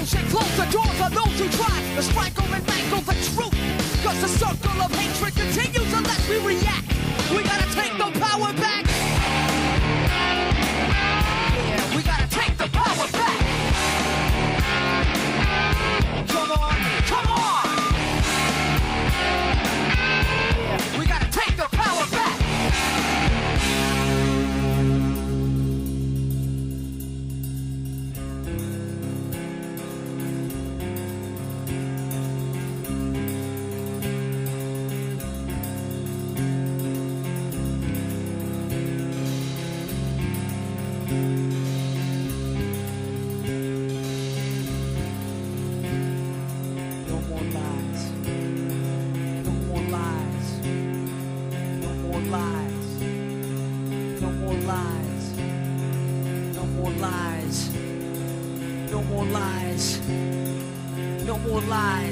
and 0.07 0.29
close 0.29 0.57
the 0.57 0.65
doors 0.71 1.01
on 1.01 1.11
those 1.11 1.39
who 1.39 1.49
try 1.49 1.81
to 1.95 2.01
strangle 2.01 2.45
and 2.53 2.65
mangle 2.65 3.01
the 3.01 3.13
truth. 3.35 3.86
Cause 4.03 4.21
the 4.21 4.27
circle 4.27 4.81
of 4.81 4.91
hatred 4.95 5.35
continues 5.35 5.91
unless 5.93 6.29
we 6.29 6.37
react. 6.39 6.87
We 7.31 7.43
gotta 7.43 7.67
take 7.73 7.93
the 7.97 8.19
power 8.19 8.53
back. 8.53 8.96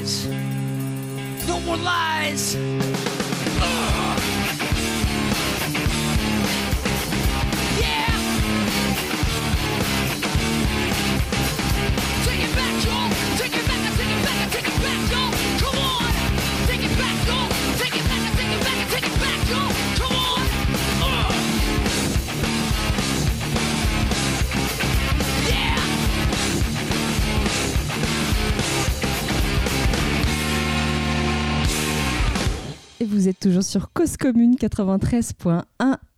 Lies. 0.05 0.27
No 1.47 1.59
more 1.61 1.77
lies. 1.77 2.94
Cause 34.17 34.31
Commune 34.33 34.55
93.1 34.55 35.63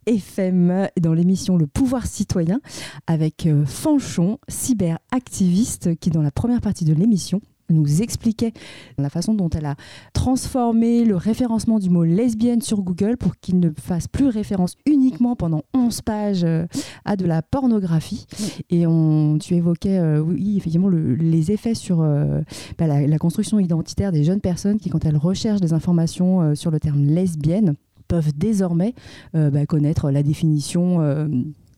FM 0.06 0.88
dans 1.00 1.12
l'émission 1.14 1.56
Le 1.56 1.66
pouvoir 1.66 2.06
citoyen 2.06 2.60
avec 3.06 3.46
euh, 3.46 3.64
Fanchon, 3.66 4.38
cyberactiviste, 4.48 5.96
qui 5.98 6.10
dans 6.10 6.22
la 6.22 6.30
première 6.30 6.60
partie 6.60 6.84
de 6.84 6.94
l'émission 6.94 7.40
nous 7.70 8.00
expliquait 8.00 8.52
la 8.96 9.10
façon 9.10 9.34
dont 9.34 9.50
elle 9.50 9.66
a 9.66 9.74
transformé 10.14 11.04
le 11.04 11.16
référencement 11.16 11.78
du 11.78 11.90
mot 11.90 12.02
lesbienne 12.04 12.62
sur 12.62 12.80
Google 12.80 13.18
pour 13.18 13.36
qu'il 13.36 13.60
ne 13.60 13.68
fasse 13.78 14.08
plus 14.08 14.28
référence 14.28 14.74
uniquement 14.86 15.36
pendant 15.36 15.62
11 15.74 16.00
pages 16.00 16.44
euh, 16.44 16.66
à 17.04 17.16
de 17.16 17.26
la 17.26 17.42
pornographie. 17.42 18.26
Et 18.70 18.86
on, 18.86 19.36
tu 19.38 19.54
évoquais, 19.54 19.98
euh, 19.98 20.20
oui, 20.20 20.56
effectivement, 20.56 20.88
le- 20.88 21.14
les 21.14 21.50
effets 21.52 21.74
sur 21.74 22.00
euh, 22.00 22.40
bah, 22.78 22.86
la, 22.86 23.06
la 23.06 23.18
construction 23.18 23.58
identitaire 23.58 24.12
des 24.12 24.24
jeunes 24.24 24.40
personnes 24.40 24.78
qui, 24.78 24.88
quand 24.88 25.04
elles 25.04 25.18
recherchent 25.18 25.60
des 25.60 25.74
informations 25.74 26.40
euh, 26.40 26.54
sur 26.54 26.70
le 26.70 26.80
terme 26.80 27.04
lesbienne, 27.04 27.74
peuvent 28.08 28.32
désormais 28.36 28.94
euh, 29.34 29.50
bah, 29.50 29.66
connaître 29.66 30.10
la 30.10 30.22
définition 30.22 31.00
euh, 31.00 31.28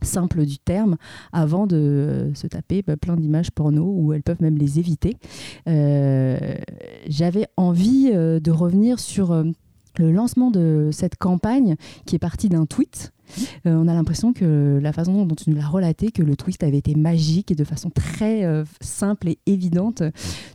simple 0.03 0.47
du 0.47 0.59
terme 0.59 0.97
avant 1.33 1.67
de 1.67 2.31
se 2.35 2.47
taper 2.47 2.83
bah, 2.83 2.97
plein 2.97 3.17
d'images 3.17 3.51
porno 3.51 3.93
où 3.95 4.13
elles 4.13 4.23
peuvent 4.23 4.41
même 4.41 4.57
les 4.57 4.79
éviter. 4.79 5.17
Euh, 5.69 6.39
J'avais 7.09 7.47
envie 7.57 8.11
de 8.13 8.51
revenir 8.51 8.99
sur 8.99 9.45
le 10.01 10.11
lancement 10.11 10.51
de 10.51 10.91
cette 10.93 11.17
campagne 11.17 11.77
qui 12.07 12.17
est 12.17 12.21
partie 12.21 12.49
d'un 12.49 12.67
tweet. 12.67 13.13
Euh, 13.67 13.75
on 13.75 13.87
a 13.87 13.95
l'impression 13.95 14.33
que 14.33 14.81
la 14.83 14.93
façon 14.93 15.25
dont 15.25 15.35
tu 15.35 15.51
nous 15.51 15.57
l'as 15.57 15.69
relaté, 15.69 16.11
que 16.11 16.23
le 16.23 16.35
tweet 16.35 16.63
avait 16.65 16.79
été 16.79 16.95
magique 16.97 17.53
et 17.53 17.55
de 17.55 17.63
façon 17.65 17.91
très 17.91 18.45
euh, 18.45 18.65
simple 18.81 19.29
et 19.29 19.39
évidente, 19.47 20.03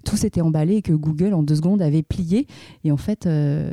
tout 0.03 0.17
s'était 0.17 0.41
emballé 0.41 0.77
et 0.77 0.81
que 0.81 0.91
Google 0.91 1.33
en 1.33 1.43
deux 1.43 1.55
secondes 1.55 1.81
avait 1.81 2.03
plié. 2.03 2.47
Et 2.83 2.91
en 2.91 2.97
fait, 2.97 3.27
euh, 3.27 3.71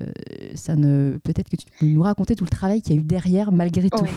ça 0.55 0.77
ne 0.77 1.19
peut-être 1.25 1.49
que 1.49 1.57
tu 1.57 1.67
peux 1.81 1.87
nous 1.87 2.03
raconter 2.03 2.37
tout 2.37 2.45
le 2.45 2.51
travail 2.51 2.81
qu'il 2.81 2.95
y 2.95 2.99
a 2.99 3.01
eu 3.01 3.05
derrière 3.05 3.51
malgré 3.51 3.91
tout. 3.91 4.05
Ouais. 4.05 4.11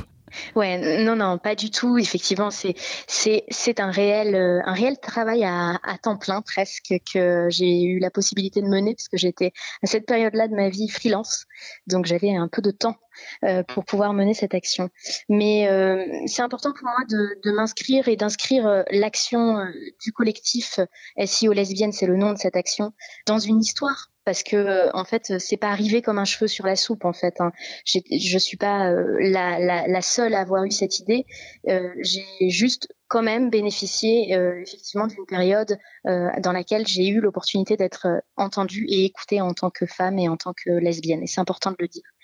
Ouais, 0.56 1.04
non, 1.04 1.16
non, 1.16 1.38
pas 1.38 1.56
du 1.56 1.70
tout. 1.72 1.98
Effectivement, 1.98 2.52
c'est 2.52 2.76
c'est 3.08 3.80
un 3.80 3.92
réel 3.92 4.36
euh, 4.36 4.62
un 4.66 4.74
réel 4.74 4.98
travail 5.00 5.44
à, 5.44 5.80
à 5.84 5.98
temps 5.98 6.18
plein 6.18 6.42
presque 6.42 6.94
que 7.14 7.48
j'ai 7.50 7.84
eu 7.84 8.00
la 8.00 8.12
possibilité 8.12 8.62
de 8.62 8.68
mener 8.68 8.96
parce 8.96 9.08
que 9.08 9.18
j'étais 9.18 9.52
à 9.84 9.88
cette 9.88 10.06
période-là 10.06 10.48
de 10.48 10.56
ma 10.56 10.70
vie 10.70 10.90
freelance, 10.90 11.46
donc 11.88 12.06
j'avais 12.06 12.36
un 12.36 12.48
peu 12.48 12.62
de 12.62 12.72
temps 12.72 12.96
euh, 13.44 13.64
pour 13.64 13.86
pouvoir 13.86 14.14
mener 14.14 14.34
cette 14.34 14.54
action. 14.54 14.90
Mais 15.30 15.68
euh, 15.68 16.04
c'est 16.26 16.42
important 16.42 16.74
pour 16.74 16.84
moi 16.84 16.98
de, 17.10 17.52
m'inscrire 17.52 18.08
et 18.08 18.16
d'inscrire 18.16 18.68
euh, 18.68 18.84
l'action 18.92 19.58
du 20.02 20.12
collectif 20.12 20.80
SEO 21.24 21.54
lesbienne, 21.54 21.92
c'est 21.92 22.08
le 22.08 22.18
nom 22.18 22.34
de 22.34 22.38
cette 22.38 22.56
action, 22.56 22.94
dans 23.26 23.40
une 23.40 23.60
histoire. 23.60 24.12
Parce 24.26 24.42
que 24.42 24.90
en 24.96 25.06
fait, 25.06 25.38
c'est 25.38 25.58
pas 25.58 25.70
arrivé 25.70 26.02
comme 26.02 26.18
un 26.18 26.26
cheveu 26.26 26.48
sur 26.48 26.66
la 26.66 26.76
soupe 26.76 27.06
en 27.06 27.14
fait. 27.14 27.40
Hein. 27.40 27.52
Je 27.86 28.38
suis 28.40 28.58
pas 28.58 28.92
la, 29.20 30.02
seule 30.02 30.34
à 30.34 30.40
avoir 30.40 30.64
eu 30.64 30.72
cette 30.72 30.98
idée. 30.98 31.26
J'ai 31.68 32.26
juste 32.50 32.88
quand 33.08 33.22
même 33.22 33.52
bénéficié 33.52 34.32
effectivement 34.32 35.06
d'une 35.06 35.28
période 35.28 35.78
dans 36.06 36.52
laquelle 36.52 36.88
j'ai 36.88 37.08
eu 37.08 37.22
l'opportunité 37.22 37.78
d'être 37.78 38.08
entendue 38.36 38.88
et 38.90 39.06
écoutée 39.06 39.42
en 39.42 39.54
tant 39.54 39.70
que 39.70 39.86
femme 39.86 40.18
et 40.18 40.28
en 40.28 40.38
tant 40.38 40.54
que 40.54 40.72
lesbienne. 40.72 41.22
Et 41.22 41.28
c'est 41.28 41.42
important 41.42 41.70
de 41.70 41.78
le 41.78 41.88
dire. 41.88 42.15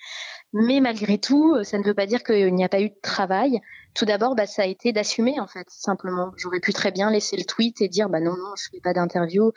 Mais 0.54 0.82
malgré 0.82 1.18
tout, 1.18 1.64
ça 1.64 1.78
ne 1.78 1.84
veut 1.84 1.94
pas 1.94 2.06
dire 2.06 2.24
qu'il 2.24 2.54
n'y 2.54 2.66
a 2.66 2.70
pas 2.70 2.82
eu 2.82 2.90
de 2.90 3.00
travail. 3.02 3.62
Tout 3.94 4.06
d'abord, 4.06 4.36
bah, 4.36 4.46
ça 4.46 4.64
a 4.64 4.66
été 4.66 4.94
d'assumer 4.94 5.40
en 5.40 5.48
fait, 5.48 5.66
simplement. 5.70 6.32
J'aurais 6.38 6.60
pu 6.60 6.72
très 6.74 6.92
bien 6.92 7.12
laisser 7.12 7.36
le 7.38 7.44
tweet 7.44 7.82
et 7.82 7.90
dire 7.90 8.10
bah 8.10 8.20
non 8.20 8.32
non, 8.32 8.54
je 8.58 8.70
fais 8.72 8.80
pas 8.82 8.94
d'interview. 8.94 9.52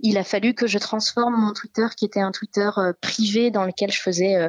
Il 0.00 0.16
a 0.16 0.24
fallu 0.24 0.54
que 0.54 0.66
je 0.66 0.78
transforme 0.78 1.34
mon 1.36 1.52
Twitter, 1.52 1.86
qui 1.96 2.06
était 2.06 2.20
un 2.20 2.30
Twitter 2.30 2.68
euh, 2.78 2.92
privé 3.00 3.50
dans 3.50 3.64
lequel 3.64 3.92
je 3.92 4.00
faisais 4.00 4.36
euh, 4.36 4.48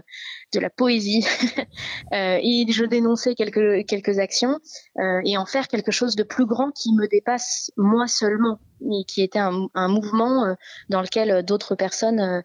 de 0.54 0.60
la 0.60 0.70
poésie 0.70 1.26
euh, 2.14 2.40
et 2.42 2.66
je 2.70 2.86
dénonçais 2.86 3.36
quelques 3.36 3.86
quelques 3.88 4.20
actions 4.20 4.60
euh, 5.00 5.22
et 5.26 5.38
en 5.38 5.46
faire 5.46 5.68
quelque 5.68 5.92
chose 5.92 6.16
de 6.16 6.24
plus 6.24 6.46
grand 6.46 6.72
qui 6.72 6.94
me 6.94 7.08
dépasse 7.08 7.72
moi 7.78 8.08
seulement, 8.08 8.60
et 8.82 9.04
qui 9.06 9.22
était 9.22 9.40
un, 9.40 9.88
mouvement 9.88 10.46
euh, 10.46 10.54
dans 10.90 11.02
lequel 11.02 11.32
euh, 11.32 11.42
d'autres 11.42 11.76
personnes 11.76 12.20
euh, 12.20 12.40
euh, 12.40 12.42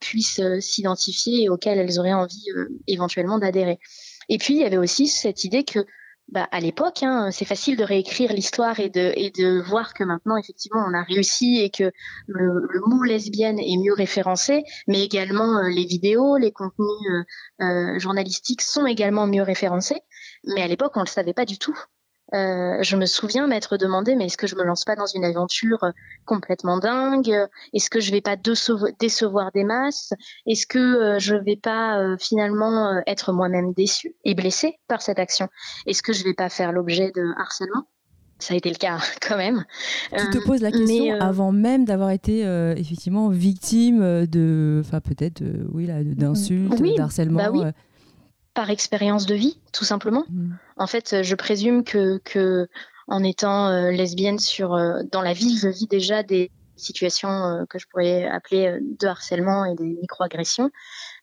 puissent 0.00 0.40
euh, 0.40 0.60
s'identifier 0.60 1.44
et 1.44 1.48
auquel 1.48 1.78
elles 1.78 1.98
auraient 1.98 2.12
envie 2.12 2.50
euh, 2.56 2.68
éventuellement 2.86 3.38
d'adhérer. 3.38 3.78
Et 4.28 4.38
puis 4.38 4.54
il 4.54 4.60
y 4.60 4.64
avait 4.64 4.76
aussi 4.76 5.08
cette 5.08 5.44
idée 5.44 5.64
que 5.64 5.86
bah, 6.28 6.48
à 6.50 6.60
l'époque, 6.60 7.02
hein, 7.02 7.30
c'est 7.30 7.44
facile 7.44 7.76
de 7.76 7.84
réécrire 7.84 8.32
l'histoire 8.32 8.80
et 8.80 8.88
de, 8.88 9.12
et 9.16 9.30
de 9.30 9.60
voir 9.60 9.92
que 9.92 10.02
maintenant, 10.02 10.36
effectivement, 10.36 10.82
on 10.88 10.94
a 10.94 11.02
réussi 11.02 11.58
et 11.60 11.68
que 11.68 11.92
le, 12.26 12.66
le 12.70 12.80
mot 12.86 13.02
lesbienne 13.02 13.58
est 13.58 13.76
mieux 13.76 13.92
référencé, 13.92 14.64
mais 14.86 15.04
également 15.04 15.58
euh, 15.58 15.68
les 15.68 15.84
vidéos, 15.84 16.38
les 16.38 16.50
contenus 16.50 16.86
euh, 17.60 17.64
euh, 17.64 17.98
journalistiques 17.98 18.62
sont 18.62 18.86
également 18.86 19.26
mieux 19.26 19.42
référencés. 19.42 20.00
Mais 20.44 20.62
à 20.62 20.68
l'époque, 20.68 20.92
on 20.96 21.00
ne 21.00 21.04
le 21.04 21.10
savait 21.10 21.34
pas 21.34 21.44
du 21.44 21.58
tout. 21.58 21.78
Euh, 22.34 22.82
je 22.82 22.96
me 22.96 23.04
souviens 23.04 23.46
m'être 23.46 23.76
demandé, 23.76 24.16
mais 24.16 24.26
est-ce 24.26 24.36
que 24.38 24.46
je 24.46 24.56
me 24.56 24.64
lance 24.64 24.84
pas 24.84 24.96
dans 24.96 25.06
une 25.06 25.24
aventure 25.24 25.84
euh, 25.84 25.90
complètement 26.24 26.78
dingue? 26.78 27.46
Est-ce 27.74 27.90
que 27.90 28.00
je 28.00 28.10
vais 28.10 28.22
pas 28.22 28.36
décevo- 28.36 28.94
décevoir 28.98 29.52
des 29.52 29.64
masses? 29.64 30.14
Est-ce 30.46 30.66
que 30.66 30.78
euh, 30.78 31.18
je 31.18 31.34
vais 31.36 31.56
pas 31.56 31.98
euh, 31.98 32.16
finalement 32.18 33.02
être 33.06 33.32
moi-même 33.32 33.72
déçue 33.74 34.14
et 34.24 34.34
blessée 34.34 34.78
par 34.88 35.02
cette 35.02 35.18
action? 35.18 35.48
Est-ce 35.86 36.02
que 36.02 36.12
je 36.12 36.24
vais 36.24 36.34
pas 36.34 36.48
faire 36.48 36.72
l'objet 36.72 37.12
de 37.14 37.32
harcèlement? 37.38 37.84
Ça 38.38 38.54
a 38.54 38.56
été 38.56 38.70
le 38.70 38.76
cas 38.76 38.98
quand 39.28 39.36
même. 39.36 39.64
Tu 40.10 40.30
te 40.30 40.38
poses 40.38 40.62
la 40.62 40.72
question 40.72 41.14
avant 41.20 41.52
même 41.52 41.84
d'avoir 41.84 42.10
été 42.10 42.40
effectivement 42.76 43.28
victime 43.28 44.26
de, 44.26 44.80
enfin 44.84 45.00
peut-être, 45.00 45.42
oui, 45.72 45.86
d'insultes, 46.16 46.80
oui, 46.80 46.94
d'harcèlement. 46.96 47.38
Bah 47.38 47.50
oui. 47.52 47.62
Par 48.54 48.70
expérience 48.70 49.26
de 49.26 49.34
vie, 49.34 49.58
tout 49.72 49.84
simplement. 49.84 50.24
Mm. 50.28 50.52
En 50.76 50.86
fait, 50.86 51.22
je 51.22 51.34
présume 51.34 51.84
que, 51.84 52.18
que 52.18 52.68
en 53.08 53.24
étant 53.24 53.70
lesbienne 53.90 54.38
sur, 54.38 54.76
dans 55.10 55.22
la 55.22 55.32
ville, 55.32 55.58
je 55.58 55.68
vis 55.68 55.86
déjà 55.86 56.22
des 56.22 56.50
situations 56.76 57.66
que 57.68 57.78
je 57.78 57.86
pourrais 57.88 58.24
appeler 58.24 58.78
de 58.80 59.06
harcèlement 59.06 59.64
et 59.64 59.74
des 59.74 59.96
microagressions. 60.00 60.70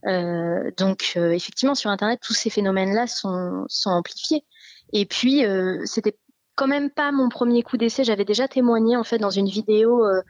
Euh, 0.06 0.72
donc 0.78 1.14
effectivement, 1.16 1.76
sur 1.76 1.90
Internet, 1.90 2.20
tous 2.22 2.34
ces 2.34 2.50
phénomènes-là 2.50 3.08
sont, 3.08 3.66
sont 3.68 3.92
amplifiés. 3.92 4.44
Et 4.92 5.06
puis, 5.06 5.44
c'était 5.86 6.18
quand 6.60 6.68
même 6.68 6.90
pas 6.90 7.14
mon 7.14 7.30
premier 7.30 7.64
coup 7.64 7.78
d'essai. 7.78 8.04
J'avais 8.04 8.26
déjà 8.26 8.50
témoigné 8.50 8.98
en 8.98 9.06
fait 9.06 9.18
dans 9.18 9.30
une 9.30 9.48
vidéo 9.48 10.04
euh, 10.04 10.22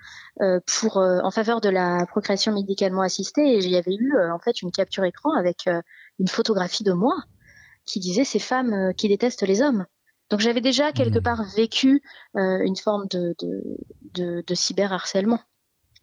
euh, 0.41 0.59
pour 0.79 0.97
euh, 0.97 1.17
en 1.23 1.31
faveur 1.31 1.59
de 1.59 1.69
la 1.69 2.05
procréation 2.05 2.53
médicalement 2.53 3.01
assistée 3.01 3.41
et 3.41 3.57
il 3.57 3.67
y 3.67 3.77
avait 3.77 3.95
eu 3.95 4.13
en 4.31 4.37
fait 4.37 4.61
une 4.61 4.71
capture 4.71 5.03
écran 5.05 5.33
avec 5.33 5.67
une 6.19 6.27
photographie 6.27 6.83
de 6.83 6.93
moi 6.93 7.15
qui 7.85 7.99
disait 7.99 8.23
ces 8.23 8.39
femmes 8.39 8.93
qui 8.95 9.07
détestent 9.07 9.47
les 9.47 9.61
hommes. 9.61 9.85
Donc 10.29 10.41
j'avais 10.41 10.61
déjà 10.61 10.91
quelque 10.91 11.19
mmh. 11.19 11.23
part 11.23 11.43
vécu 11.55 12.03
une 12.35 12.75
forme 12.75 13.07
de, 13.07 13.35
de, 13.39 13.63
de, 14.13 14.43
de 14.45 14.55
cyberharcèlement. 14.55 15.39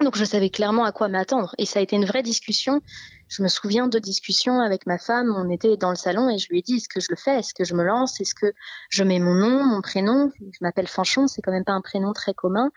Donc 0.00 0.16
je 0.16 0.24
savais 0.24 0.50
clairement 0.50 0.84
à 0.84 0.92
quoi 0.92 1.08
m'attendre 1.08 1.54
et 1.58 1.64
ça 1.64 1.78
a 1.78 1.82
été 1.82 1.96
une 1.96 2.04
vraie 2.04 2.22
discussion 2.24 2.82
je 3.28 3.42
me 3.42 3.48
souviens 3.48 3.88
de 3.88 3.98
discussions 3.98 4.60
avec 4.60 4.86
ma 4.86 4.98
femme. 4.98 5.34
On 5.36 5.50
était 5.50 5.76
dans 5.76 5.90
le 5.90 5.96
salon 5.96 6.30
et 6.30 6.38
je 6.38 6.48
lui 6.48 6.60
ai 6.60 6.62
dit 6.62 6.76
est-ce 6.76 6.88
que 6.88 7.00
je 7.00 7.08
le 7.10 7.16
fais? 7.16 7.38
Est-ce 7.38 7.54
que 7.54 7.64
je 7.64 7.74
me 7.74 7.82
lance? 7.82 8.20
Est-ce 8.20 8.34
que 8.34 8.52
je 8.88 9.02
mets 9.02 9.18
mon 9.18 9.34
nom, 9.34 9.64
mon 9.64 9.80
prénom? 9.80 10.30
Je 10.40 10.58
m'appelle 10.60 10.86
Fanchon, 10.86 11.26
c'est 11.26 11.42
quand 11.42 11.52
même 11.52 11.64
pas 11.64 11.72
un 11.72 11.80
prénom 11.80 12.12
très 12.12 12.34
commun. 12.34 12.70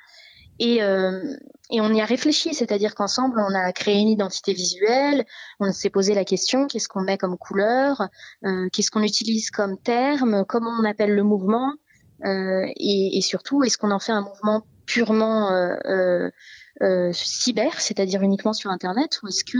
Et, 0.60 0.84
euh, 0.84 1.36
et 1.72 1.82
on 1.82 1.94
y 1.94 2.02
a 2.02 2.06
réfléchi, 2.06 2.54
c'est-à-dire 2.54 2.96
qu'ensemble, 2.96 3.40
on 3.40 3.56
a 3.56 3.72
créé 3.72 3.96
une 3.96 4.10
identité 4.10 4.54
visuelle, 4.54 5.26
on 5.60 5.72
s'est 5.72 5.90
posé 5.90 6.14
la 6.14 6.26
question 6.26 6.68
qu'est-ce 6.68 6.88
qu'on 6.88 7.02
met 7.02 7.18
comme 7.18 7.38
couleur, 7.38 8.10
euh, 8.46 8.68
qu'est-ce 8.72 8.92
qu'on 8.92 9.04
utilise 9.04 9.52
comme 9.52 9.78
terme, 9.78 10.44
comment 10.48 10.72
on 10.80 10.84
appelle 10.84 11.16
le 11.16 11.24
mouvement, 11.24 11.74
euh, 12.26 12.66
et, 12.76 13.18
et, 13.18 13.22
surtout, 13.22 13.64
est-ce 13.64 13.78
qu'on 13.78 13.92
en 13.92 14.00
fait 14.00 14.12
un 14.12 14.22
mouvement 14.22 14.64
purement 14.86 15.52
euh, 15.52 16.30
euh, 16.82 17.12
cyber, 17.14 17.80
c'est-à-dire 17.80 18.22
uniquement 18.22 18.54
sur 18.54 18.72
Internet, 18.72 19.20
ou 19.24 19.28
est-ce 19.28 19.44
que 19.44 19.58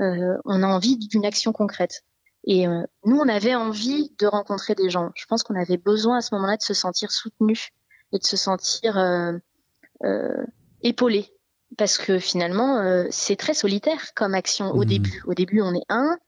euh, 0.00 0.38
on 0.44 0.62
a 0.62 0.66
envie 0.66 0.96
d'une 0.96 1.26
action 1.26 1.52
concrète? 1.52 2.04
Et 2.44 2.66
euh, 2.66 2.82
nous, 3.04 3.16
on 3.16 3.28
avait 3.28 3.54
envie 3.54 4.14
de 4.18 4.26
rencontrer 4.26 4.74
des 4.74 4.88
gens. 4.88 5.10
Je 5.14 5.26
pense 5.26 5.42
qu'on 5.42 5.60
avait 5.60 5.76
besoin 5.76 6.18
à 6.18 6.20
ce 6.20 6.34
moment-là 6.34 6.56
de 6.56 6.62
se 6.62 6.74
sentir 6.74 7.10
soutenu 7.10 7.68
et 8.12 8.18
de 8.18 8.24
se 8.24 8.36
sentir 8.36 8.96
euh, 8.96 9.32
euh, 9.32 9.38
épaulé. 10.82 11.26
Parce 11.76 11.98
que 11.98 12.18
finalement, 12.18 13.06
c'est 13.10 13.36
très 13.36 13.54
solitaire 13.54 14.12
comme 14.14 14.34
action 14.34 14.72
au 14.72 14.82
mmh. 14.82 14.86
début. 14.86 15.22
Au 15.26 15.34
début, 15.34 15.60
on 15.62 15.72
est 15.74 15.86
un, 15.88 16.18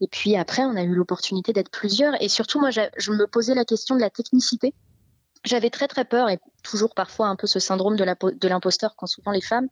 et 0.00 0.08
puis 0.08 0.36
après, 0.36 0.62
on 0.62 0.76
a 0.76 0.82
eu 0.82 0.94
l'opportunité 0.94 1.52
d'être 1.52 1.70
plusieurs. 1.70 2.20
Et 2.22 2.28
surtout, 2.28 2.60
moi, 2.60 2.70
je 2.70 3.12
me 3.12 3.26
posais 3.26 3.54
la 3.54 3.64
question 3.64 3.96
de 3.96 4.00
la 4.00 4.10
technicité. 4.10 4.74
J'avais 5.44 5.70
très 5.70 5.88
très 5.88 6.04
peur, 6.04 6.28
et 6.28 6.38
toujours 6.62 6.94
parfois 6.94 7.28
un 7.28 7.36
peu 7.36 7.46
ce 7.46 7.58
syndrome 7.58 7.96
de 7.96 8.48
l'imposteur 8.48 8.94
qu'ont 8.94 9.06
souvent 9.06 9.32
les 9.32 9.40
femmes, 9.40 9.68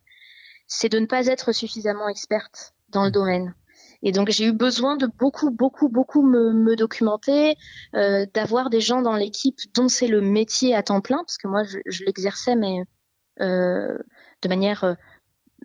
c'est 0.66 0.88
de 0.88 0.98
ne 0.98 1.06
pas 1.06 1.26
être 1.26 1.52
suffisamment 1.52 2.08
experte 2.08 2.72
dans 2.88 3.04
le 3.04 3.10
domaine. 3.10 3.54
Et 4.02 4.12
donc 4.12 4.30
j'ai 4.30 4.46
eu 4.46 4.52
besoin 4.52 4.96
de 4.96 5.06
beaucoup, 5.06 5.50
beaucoup, 5.50 5.88
beaucoup 5.88 6.22
me, 6.22 6.52
me 6.52 6.74
documenter, 6.74 7.56
euh, 7.94 8.24
d'avoir 8.32 8.70
des 8.70 8.80
gens 8.80 9.02
dans 9.02 9.14
l'équipe 9.14 9.58
dont 9.74 9.88
c'est 9.88 10.06
le 10.06 10.20
métier 10.20 10.74
à 10.74 10.82
temps 10.82 11.00
plein, 11.00 11.18
parce 11.18 11.36
que 11.36 11.48
moi 11.48 11.64
je, 11.64 11.78
je 11.86 12.04
l'exerçais 12.04 12.56
mais 12.56 12.80
euh, 12.80 12.84
de 13.40 14.48
manière 14.48 14.84
euh, 14.84 14.94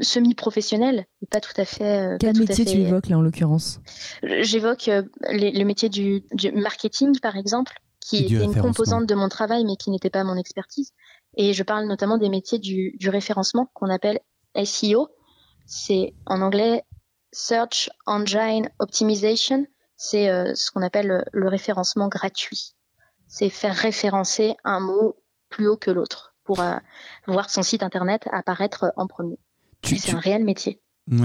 semi-professionnelle, 0.02 1.06
pas 1.30 1.40
tout 1.40 1.54
à 1.58 1.66
fait. 1.66 2.14
Euh, 2.14 2.18
Quel 2.20 2.38
métier 2.38 2.66
tu 2.66 2.78
évoques 2.78 3.08
là 3.08 3.18
en 3.18 3.22
l'occurrence? 3.22 3.80
J'évoque 4.24 4.88
euh, 4.88 5.04
le 5.30 5.64
métier 5.64 5.90
du, 5.90 6.24
du, 6.32 6.52
marketing 6.52 7.20
par 7.20 7.38
exemple, 7.38 7.74
qui 8.00 8.26
était 8.26 8.44
une 8.44 8.56
composante 8.56 9.06
de 9.06 9.16
mon 9.16 9.30
travail 9.30 9.66
mais 9.66 9.76
qui 9.78 9.90
n'était 9.90 10.10
pas 10.10 10.24
mon 10.24 10.36
expertise. 10.36 10.92
Et 11.38 11.54
je 11.54 11.64
parle 11.64 11.86
notamment 11.86 12.18
des 12.18 12.30
métiers 12.30 12.60
du, 12.60 12.96
du 12.98 13.10
référencement 13.10 13.70
qu'on 13.74 13.90
appelle 13.90 14.20
SEO. 14.64 15.10
C'est 15.66 16.14
en 16.26 16.42
anglais 16.42 16.84
Search 17.32 17.90
Engine 18.06 18.70
Optimization, 18.80 19.66
c'est 19.98 20.30
euh, 20.30 20.54
ce 20.56 20.72
qu'on 20.72 20.82
appelle 20.82 21.26
le, 21.32 21.50
référencement 21.50 22.08
gratuit. 22.08 22.76
C'est 23.28 23.50
faire 23.50 23.76
référencer 23.76 24.56
un 24.64 24.80
mot 24.80 25.18
plus 25.50 25.68
haut 25.68 25.78
que 25.78 25.92
l'autre 25.92 26.35
pour 26.45 26.62
euh, 26.62 26.75
voir 27.27 27.49
son 27.49 27.63
site 27.63 27.84
internet 27.84 28.27
apparaître 28.31 28.93
en 28.95 29.08
premier. 29.08 29.38
C'est 29.84 30.13
un 30.13 30.19
réel 30.19 30.43
métier 30.43 30.79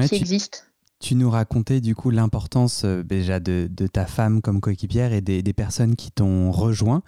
qui 0.08 0.16
existe. 0.16 0.70
Tu 1.00 1.14
nous 1.14 1.30
racontais 1.30 1.80
du 1.80 1.94
coup 1.94 2.10
l'importance 2.10 2.82
euh, 2.84 3.02
déjà 3.02 3.40
de, 3.40 3.68
ta 3.90 4.04
femme 4.04 4.42
comme 4.42 4.60
coéquipière 4.60 5.14
et 5.14 5.22
des, 5.22 5.42
personnes 5.54 5.96
qui 5.96 6.10
t'ont 6.12 6.50
rejoint. 6.50 7.02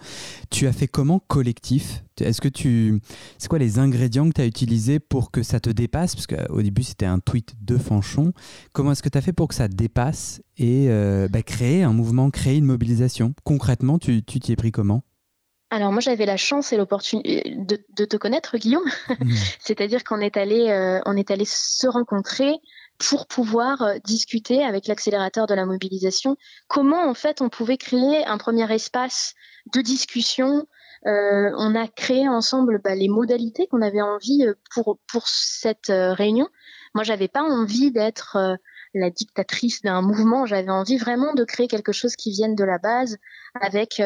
Tu 0.49 0.65
as 0.65 0.73
fait 0.73 0.87
comment 0.87 1.19
collectif? 1.19 2.03
Est-ce 2.19 2.41
que 2.41 2.47
tu, 2.47 3.01
c'est 3.37 3.47
quoi 3.47 3.59
les 3.59 3.77
ingrédients 3.77 4.27
que 4.29 4.33
tu 4.33 4.41
as 4.41 4.47
utilisés 4.47 4.99
pour 4.99 5.29
que 5.29 5.43
ça 5.43 5.59
te 5.59 5.69
dépasse? 5.69 6.15
Parce 6.15 6.25
qu'au 6.25 6.63
début 6.63 6.81
c'était 6.81 7.05
un 7.05 7.19
tweet 7.19 7.53
de 7.61 7.77
Fanchon. 7.77 8.33
Comment 8.73 8.93
est-ce 8.93 9.03
que 9.03 9.09
tu 9.09 9.17
as 9.19 9.21
fait 9.21 9.33
pour 9.33 9.47
que 9.47 9.55
ça 9.55 9.67
dépasse 9.67 10.41
et 10.57 10.87
euh, 10.89 11.27
bah, 11.27 11.43
créer 11.43 11.83
un 11.83 11.93
mouvement, 11.93 12.31
créer 12.31 12.57
une 12.57 12.65
mobilisation? 12.65 13.35
Concrètement, 13.43 13.99
tu 13.99 14.23
t'y 14.23 14.51
es 14.51 14.55
pris 14.55 14.71
comment? 14.71 15.03
Alors 15.73 15.91
moi 15.91 16.01
j'avais 16.01 16.27
la 16.27 16.37
chance 16.37 16.71
et 16.71 16.77
l'opportunité 16.77 17.55
de, 17.57 18.05
te 18.05 18.15
connaître 18.15 18.57
Guillaume, 18.57 18.87
mmh. 19.09 19.33
c'est-à-dire 19.59 20.03
qu'on 20.03 20.19
est 20.19 20.37
allé 20.37 20.69
euh, 20.69 20.99
on 21.05 21.17
est 21.17 21.31
allé 21.31 21.45
se 21.45 21.87
rencontrer 21.87 22.53
pour 22.99 23.27
pouvoir 23.27 23.81
euh, 23.81 23.97
discuter 24.05 24.63
avec 24.63 24.87
l'accélérateur 24.87 25.47
de 25.47 25.55
la 25.55 25.65
mobilisation 25.65 26.37
comment 26.67 27.09
en 27.09 27.15
fait 27.15 27.41
on 27.41 27.49
pouvait 27.49 27.77
créer 27.77 28.25
un 28.25 28.37
premier 28.37 28.71
espace 28.71 29.33
de 29.73 29.81
discussion. 29.81 30.67
Euh, 31.05 31.51
on 31.57 31.75
a 31.75 31.87
créé 31.87 32.29
ensemble 32.29 32.79
bah, 32.81 32.95
les 32.95 33.09
modalités 33.09 33.67
qu'on 33.67 33.81
avait 33.81 34.01
envie 34.01 34.45
euh, 34.45 34.53
pour 34.73 34.99
pour 35.11 35.27
cette 35.27 35.89
réunion. 35.89 36.47
Moi, 36.93 37.03
j'avais 37.03 37.27
pas 37.27 37.41
envie 37.41 37.91
d'être 37.91 38.37
la 38.93 39.09
dictatrice 39.09 39.81
d'un 39.81 40.01
mouvement. 40.01 40.45
J'avais 40.45 40.69
envie 40.69 40.97
vraiment 40.97 41.33
de 41.33 41.43
créer 41.43 41.67
quelque 41.67 41.91
chose 41.91 42.15
qui 42.15 42.31
vienne 42.31 42.55
de 42.55 42.63
la 42.63 42.77
base, 42.77 43.17
avec 43.59 43.99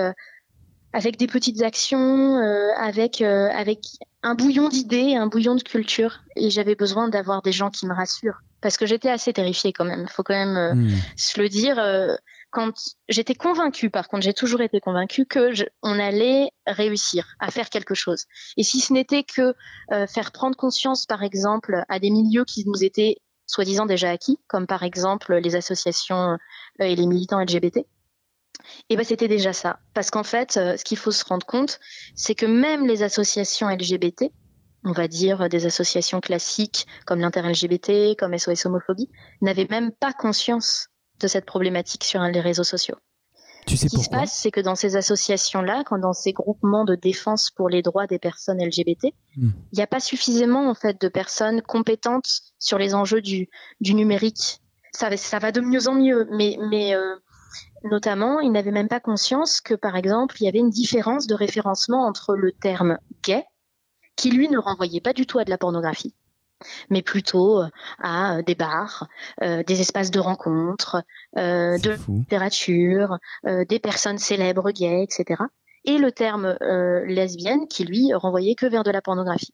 avec 0.93 1.17
des 1.17 1.27
petites 1.27 1.61
actions, 1.61 2.37
avec 2.77 3.21
avec 3.21 3.79
un 4.23 4.35
bouillon 4.35 4.69
d'idées, 4.69 5.15
un 5.15 5.27
bouillon 5.27 5.55
de 5.55 5.63
culture. 5.63 6.19
Et 6.35 6.49
j'avais 6.49 6.75
besoin 6.75 7.09
d'avoir 7.09 7.41
des 7.41 7.51
gens 7.51 7.69
qui 7.69 7.87
me 7.87 7.93
rassurent 7.93 8.41
parce 8.61 8.77
que 8.77 8.85
j'étais 8.85 9.09
assez 9.09 9.33
terrifiée 9.33 9.73
quand 9.73 9.85
même. 9.85 10.01
Il 10.01 10.11
faut 10.11 10.23
quand 10.23 10.33
même 10.33 10.57
euh, 10.57 10.73
hmm. 10.73 10.97
se 11.15 11.39
le 11.39 11.49
dire. 11.49 11.79
Euh, 11.79 12.15
quand 12.49 12.71
j'étais 13.09 13.35
convaincue, 13.35 13.89
par 13.89 14.07
contre, 14.07 14.23
j'ai 14.23 14.33
toujours 14.33 14.61
été 14.61 14.79
convaincue 14.79 15.25
que 15.25 15.51
on 15.83 15.99
allait 15.99 16.49
réussir 16.65 17.35
à 17.39 17.51
faire 17.51 17.69
quelque 17.69 17.93
chose. 17.93 18.25
Et 18.55 18.63
si 18.63 18.79
ce 18.79 18.93
n'était 18.93 19.23
que 19.23 19.53
euh, 19.91 20.07
faire 20.07 20.31
prendre 20.31 20.55
conscience, 20.55 21.05
par 21.05 21.23
exemple, 21.23 21.83
à 21.89 21.99
des 21.99 22.09
milieux 22.09 22.45
qui 22.45 22.63
nous 22.65 22.83
étaient 22.83 23.17
soi-disant 23.45 23.85
déjà 23.85 24.09
acquis, 24.09 24.39
comme 24.47 24.65
par 24.65 24.83
exemple 24.83 25.35
les 25.35 25.55
associations 25.55 26.37
et 26.79 26.95
les 26.95 27.05
militants 27.05 27.39
LGBT, 27.39 27.85
et 28.89 28.95
ben 28.95 29.03
c'était 29.03 29.27
déjà 29.27 29.53
ça. 29.53 29.79
Parce 29.93 30.11
qu'en 30.11 30.23
fait, 30.23 30.53
ce 30.53 30.83
qu'il 30.83 30.97
faut 30.97 31.11
se 31.11 31.23
rendre 31.25 31.45
compte, 31.45 31.79
c'est 32.15 32.35
que 32.35 32.45
même 32.45 32.87
les 32.87 33.03
associations 33.03 33.69
LGBT, 33.69 34.25
on 34.83 34.91
va 34.91 35.07
dire, 35.07 35.49
des 35.49 35.65
associations 35.65 36.21
classiques 36.21 36.87
comme 37.05 37.19
l'inter-LGBT, 37.19 38.17
comme 38.17 38.37
SOS 38.37 38.65
Homophobie, 38.65 39.09
n'avaient 39.41 39.67
même 39.69 39.91
pas 39.91 40.13
conscience 40.13 40.89
de 41.19 41.27
cette 41.27 41.45
problématique 41.45 42.03
sur 42.03 42.21
les 42.21 42.41
réseaux 42.41 42.63
sociaux. 42.63 42.95
Tu 43.65 43.75
sais 43.75 43.89
Ce 43.89 43.97
qui 43.97 44.03
se 44.03 44.09
passe, 44.09 44.33
c'est 44.33 44.51
que 44.51 44.61
dans 44.61 44.75
ces 44.75 44.95
associations-là, 44.95 45.83
quand 45.85 45.97
dans 45.97 46.13
ces 46.13 46.31
groupements 46.31 46.85
de 46.85 46.95
défense 46.95 47.51
pour 47.51 47.67
les 47.67 47.81
droits 47.81 48.07
des 48.07 48.17
personnes 48.17 48.63
LGBT, 48.63 49.07
hmm. 49.35 49.49
il 49.73 49.75
n'y 49.75 49.81
a 49.81 49.87
pas 49.87 49.99
suffisamment 49.99 50.69
en 50.69 50.73
fait 50.73 50.99
de 51.01 51.09
personnes 51.09 51.61
compétentes 51.61 52.29
sur 52.59 52.77
les 52.77 52.95
enjeux 52.95 53.21
du, 53.21 53.49
du 53.81 53.93
numérique. 53.93 54.61
Ça, 54.93 55.15
ça 55.17 55.39
va 55.39 55.51
de 55.51 55.59
mieux 55.59 55.89
en 55.89 55.95
mieux, 55.95 56.27
mais, 56.31 56.57
mais 56.69 56.95
euh, 56.95 57.15
notamment, 57.83 58.39
ils 58.39 58.51
n'avaient 58.51 58.71
même 58.71 58.87
pas 58.87 58.99
conscience 58.99 59.61
que, 59.61 59.73
par 59.73 59.95
exemple, 59.95 60.35
il 60.39 60.45
y 60.45 60.47
avait 60.47 60.59
une 60.59 60.69
différence 60.69 61.27
de 61.27 61.35
référencement 61.35 62.05
entre 62.05 62.35
le 62.35 62.51
terme 62.51 62.97
gay 63.23 63.45
qui 64.15 64.31
lui 64.31 64.49
ne 64.49 64.57
renvoyait 64.57 65.01
pas 65.01 65.13
du 65.13 65.25
tout 65.25 65.39
à 65.39 65.45
de 65.45 65.49
la 65.49 65.57
pornographie 65.57 66.15
mais 66.89 67.01
plutôt 67.01 67.61
euh, 67.61 67.67
à 67.99 68.37
euh, 68.37 68.41
des 68.41 68.55
bars, 68.55 69.07
euh, 69.43 69.63
des 69.63 69.81
espaces 69.81 70.11
de 70.11 70.19
rencontres, 70.19 71.03
de 71.35 72.11
littérature, 72.11 73.17
des 73.43 73.79
personnes 73.79 74.17
célèbres 74.17 74.71
gays, 74.71 75.03
etc. 75.03 75.43
Et 75.85 75.97
le 75.97 76.11
terme 76.11 76.57
lesbienne 77.05 77.67
qui 77.67 77.85
lui 77.85 78.13
renvoyait 78.13 78.55
que 78.55 78.65
vers 78.65 78.83
de 78.83 78.91
la 78.91 79.01
pornographie. 79.01 79.53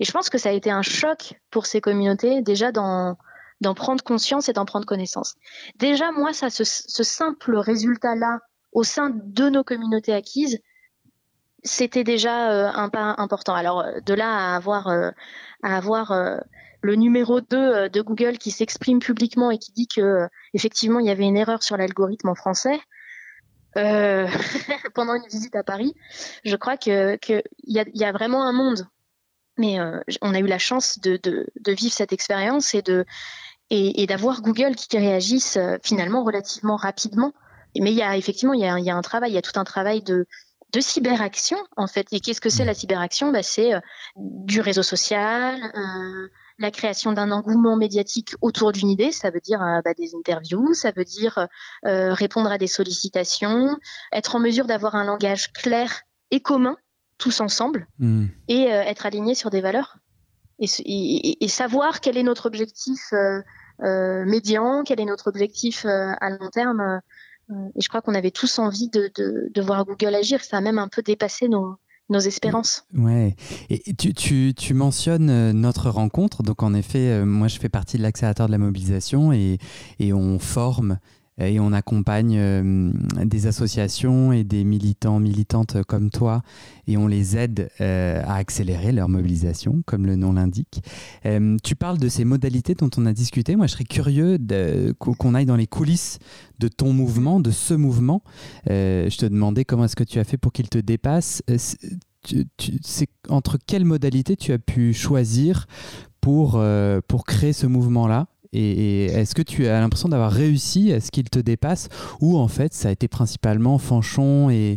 Et 0.00 0.04
je 0.04 0.12
pense 0.12 0.30
que 0.30 0.38
ça 0.38 0.48
a 0.48 0.52
été 0.52 0.70
un 0.70 0.82
choc 0.82 1.34
pour 1.50 1.66
ces 1.66 1.80
communautés 1.80 2.40
déjà 2.40 2.72
d'en 2.72 3.16
d'en 3.60 3.74
prendre 3.74 4.02
conscience 4.04 4.48
et 4.48 4.52
d'en 4.52 4.64
prendre 4.64 4.86
connaissance. 4.86 5.34
Déjà 5.76 6.12
moi 6.12 6.32
ça 6.32 6.50
ce 6.50 6.64
simple 7.02 7.56
résultat 7.56 8.14
là 8.14 8.40
au 8.72 8.84
sein 8.84 9.10
de 9.10 9.48
nos 9.48 9.64
communautés 9.64 10.12
acquises 10.12 10.60
c'était 11.64 12.04
déjà 12.04 12.70
un 12.70 12.88
pas 12.88 13.14
important. 13.18 13.54
Alors 13.54 13.84
de 14.04 14.14
là 14.14 14.52
à 14.52 14.56
avoir, 14.56 14.88
à 14.88 15.76
avoir 15.76 16.12
le 16.80 16.94
numéro 16.94 17.40
2 17.40 17.88
de 17.88 18.00
Google 18.00 18.38
qui 18.38 18.50
s'exprime 18.50 19.00
publiquement 19.00 19.50
et 19.50 19.58
qui 19.58 19.72
dit 19.72 19.88
que 19.88 20.28
effectivement 20.54 21.00
il 21.00 21.06
y 21.06 21.10
avait 21.10 21.24
une 21.24 21.36
erreur 21.36 21.62
sur 21.62 21.76
l'algorithme 21.76 22.28
en 22.28 22.34
français. 22.34 22.78
pendant 24.94 25.14
une 25.14 25.28
visite 25.30 25.54
à 25.54 25.62
Paris, 25.62 25.94
je 26.44 26.56
crois 26.56 26.76
que 26.76 27.14
qu'il 27.16 27.42
y 27.64 28.04
a, 28.04 28.12
vraiment 28.12 28.42
un 28.42 28.52
monde 28.52 28.88
mais 29.56 29.78
on 30.20 30.34
a 30.34 30.38
eu 30.40 30.46
la 30.46 30.58
chance 30.58 30.98
de, 30.98 31.16
de 31.22 31.72
vivre 31.72 31.92
cette 31.92 32.12
expérience 32.12 32.74
et 32.74 32.82
de 32.82 33.04
et, 33.70 34.02
et 34.02 34.06
d'avoir 34.06 34.42
Google 34.42 34.74
qui 34.74 34.98
réagisse 34.98 35.56
euh, 35.56 35.76
finalement 35.82 36.24
relativement 36.24 36.76
rapidement. 36.76 37.32
Mais 37.78 37.92
il 37.92 37.96
y 37.96 38.02
a 38.02 38.16
effectivement 38.16 38.54
il 38.54 38.60
y 38.60 38.66
a, 38.66 38.78
il 38.78 38.84
y 38.84 38.90
a 38.90 38.96
un 38.96 39.02
travail, 39.02 39.30
il 39.30 39.34
y 39.34 39.38
a 39.38 39.42
tout 39.42 39.58
un 39.58 39.64
travail 39.64 40.02
de, 40.02 40.26
de 40.72 40.80
cyberaction 40.80 41.58
en 41.76 41.86
fait. 41.86 42.06
Et 42.12 42.20
qu'est-ce 42.20 42.40
que 42.40 42.50
c'est 42.50 42.64
la 42.64 42.74
cyberaction? 42.74 43.30
Bah, 43.30 43.42
C'est 43.42 43.74
euh, 43.74 43.80
du 44.16 44.60
réseau 44.60 44.82
social, 44.82 45.60
euh, 45.74 46.28
la 46.58 46.70
création 46.70 47.12
d'un 47.12 47.30
engouement 47.30 47.76
médiatique 47.76 48.34
autour 48.40 48.72
d'une 48.72 48.88
idée, 48.88 49.12
ça 49.12 49.30
veut 49.30 49.40
dire 49.40 49.62
euh, 49.62 49.80
bah, 49.84 49.94
des 49.94 50.14
interviews, 50.16 50.74
ça 50.74 50.90
veut 50.90 51.04
dire 51.04 51.46
euh, 51.86 52.12
répondre 52.12 52.50
à 52.50 52.58
des 52.58 52.66
sollicitations, 52.66 53.76
être 54.12 54.34
en 54.34 54.40
mesure 54.40 54.66
d'avoir 54.66 54.94
un 54.94 55.04
langage 55.04 55.52
clair 55.52 56.02
et 56.30 56.40
commun 56.40 56.76
tous 57.16 57.40
ensemble 57.40 57.88
mmh. 57.98 58.26
et 58.48 58.64
être 58.66 59.04
aligné 59.04 59.34
sur 59.34 59.50
des 59.50 59.60
valeurs 59.60 59.96
et, 60.60 61.48
savoir 61.48 62.00
quel 62.00 62.16
est 62.16 62.22
notre 62.22 62.46
objectif 62.46 63.12
euh, 63.84 64.24
médian, 64.24 64.82
quel 64.84 65.00
est 65.00 65.04
notre 65.04 65.28
objectif 65.28 65.84
euh, 65.84 66.12
à 66.20 66.30
long 66.30 66.50
terme. 66.50 66.80
Euh, 67.50 67.54
et 67.76 67.80
je 67.80 67.88
crois 67.88 68.02
qu'on 68.02 68.14
avait 68.14 68.32
tous 68.32 68.58
envie 68.58 68.88
de, 68.88 69.10
de, 69.14 69.50
de, 69.54 69.62
voir 69.62 69.84
Google 69.84 70.14
agir. 70.16 70.42
Ça 70.42 70.56
a 70.56 70.60
même 70.60 70.78
un 70.78 70.88
peu 70.88 71.00
dépassé 71.00 71.48
nos, 71.48 71.76
nos 72.08 72.18
espérances. 72.18 72.84
Ouais. 72.92 73.36
Et 73.70 73.94
tu, 73.94 74.14
tu, 74.14 74.52
tu, 74.56 74.74
mentionnes 74.74 75.52
notre 75.52 75.90
rencontre. 75.90 76.42
Donc, 76.42 76.62
en 76.62 76.74
effet, 76.74 77.24
moi, 77.24 77.46
je 77.46 77.58
fais 77.58 77.68
partie 77.68 77.98
de 77.98 78.02
l'accélérateur 78.02 78.48
de 78.48 78.52
la 78.52 78.58
mobilisation 78.58 79.32
et, 79.32 79.58
et 80.00 80.12
on 80.12 80.38
forme 80.40 80.98
et 81.38 81.60
on 81.60 81.72
accompagne 81.72 82.36
euh, 82.36 82.92
des 83.24 83.46
associations 83.46 84.32
et 84.32 84.44
des 84.44 84.64
militants, 84.64 85.20
militantes 85.20 85.82
comme 85.84 86.10
toi, 86.10 86.42
et 86.86 86.96
on 86.96 87.06
les 87.06 87.36
aide 87.36 87.70
euh, 87.80 88.20
à 88.24 88.34
accélérer 88.34 88.92
leur 88.92 89.08
mobilisation, 89.08 89.82
comme 89.86 90.06
le 90.06 90.16
nom 90.16 90.32
l'indique. 90.32 90.82
Euh, 91.26 91.56
tu 91.62 91.76
parles 91.76 91.98
de 91.98 92.08
ces 92.08 92.24
modalités 92.24 92.74
dont 92.74 92.90
on 92.96 93.06
a 93.06 93.12
discuté. 93.12 93.56
Moi, 93.56 93.66
je 93.66 93.72
serais 93.72 93.84
curieux 93.84 94.38
qu'on 94.98 95.34
aille 95.34 95.46
dans 95.46 95.56
les 95.56 95.66
coulisses 95.66 96.18
de 96.58 96.68
ton 96.68 96.92
mouvement, 96.92 97.40
de 97.40 97.50
ce 97.50 97.74
mouvement. 97.74 98.22
je 98.66 99.16
te 99.16 99.26
demandais 99.26 99.64
comment 99.64 99.84
est-ce 99.84 99.96
que 99.96 100.04
tu 100.04 100.18
as 100.18 100.24
fait 100.24 100.38
pour 100.38 100.52
qu'il 100.52 100.68
te 100.68 100.78
dépasse. 100.78 101.42
C'est 101.46 103.08
entre 103.28 103.58
quelles 103.64 103.84
modalités 103.84 104.36
tu 104.36 104.52
as 104.52 104.58
pu 104.58 104.92
choisir 104.92 105.66
pour, 106.20 106.62
pour 107.06 107.24
créer 107.24 107.52
ce 107.52 107.66
mouvement-là 107.66 108.26
et, 108.52 109.06
est-ce 109.06 109.34
que 109.34 109.42
tu 109.42 109.66
as 109.66 109.80
l'impression 109.80 110.08
d'avoir 110.08 110.32
réussi 110.32 110.92
à 110.92 111.00
ce 111.00 111.10
qu'il 111.10 111.28
te 111.28 111.38
dépasse 111.38 111.88
ou 112.20 112.38
en 112.38 112.48
fait 112.48 112.72
ça 112.72 112.88
a 112.88 112.92
été 112.92 113.08
principalement 113.08 113.78
Fanchon 113.78 114.50
et, 114.50 114.76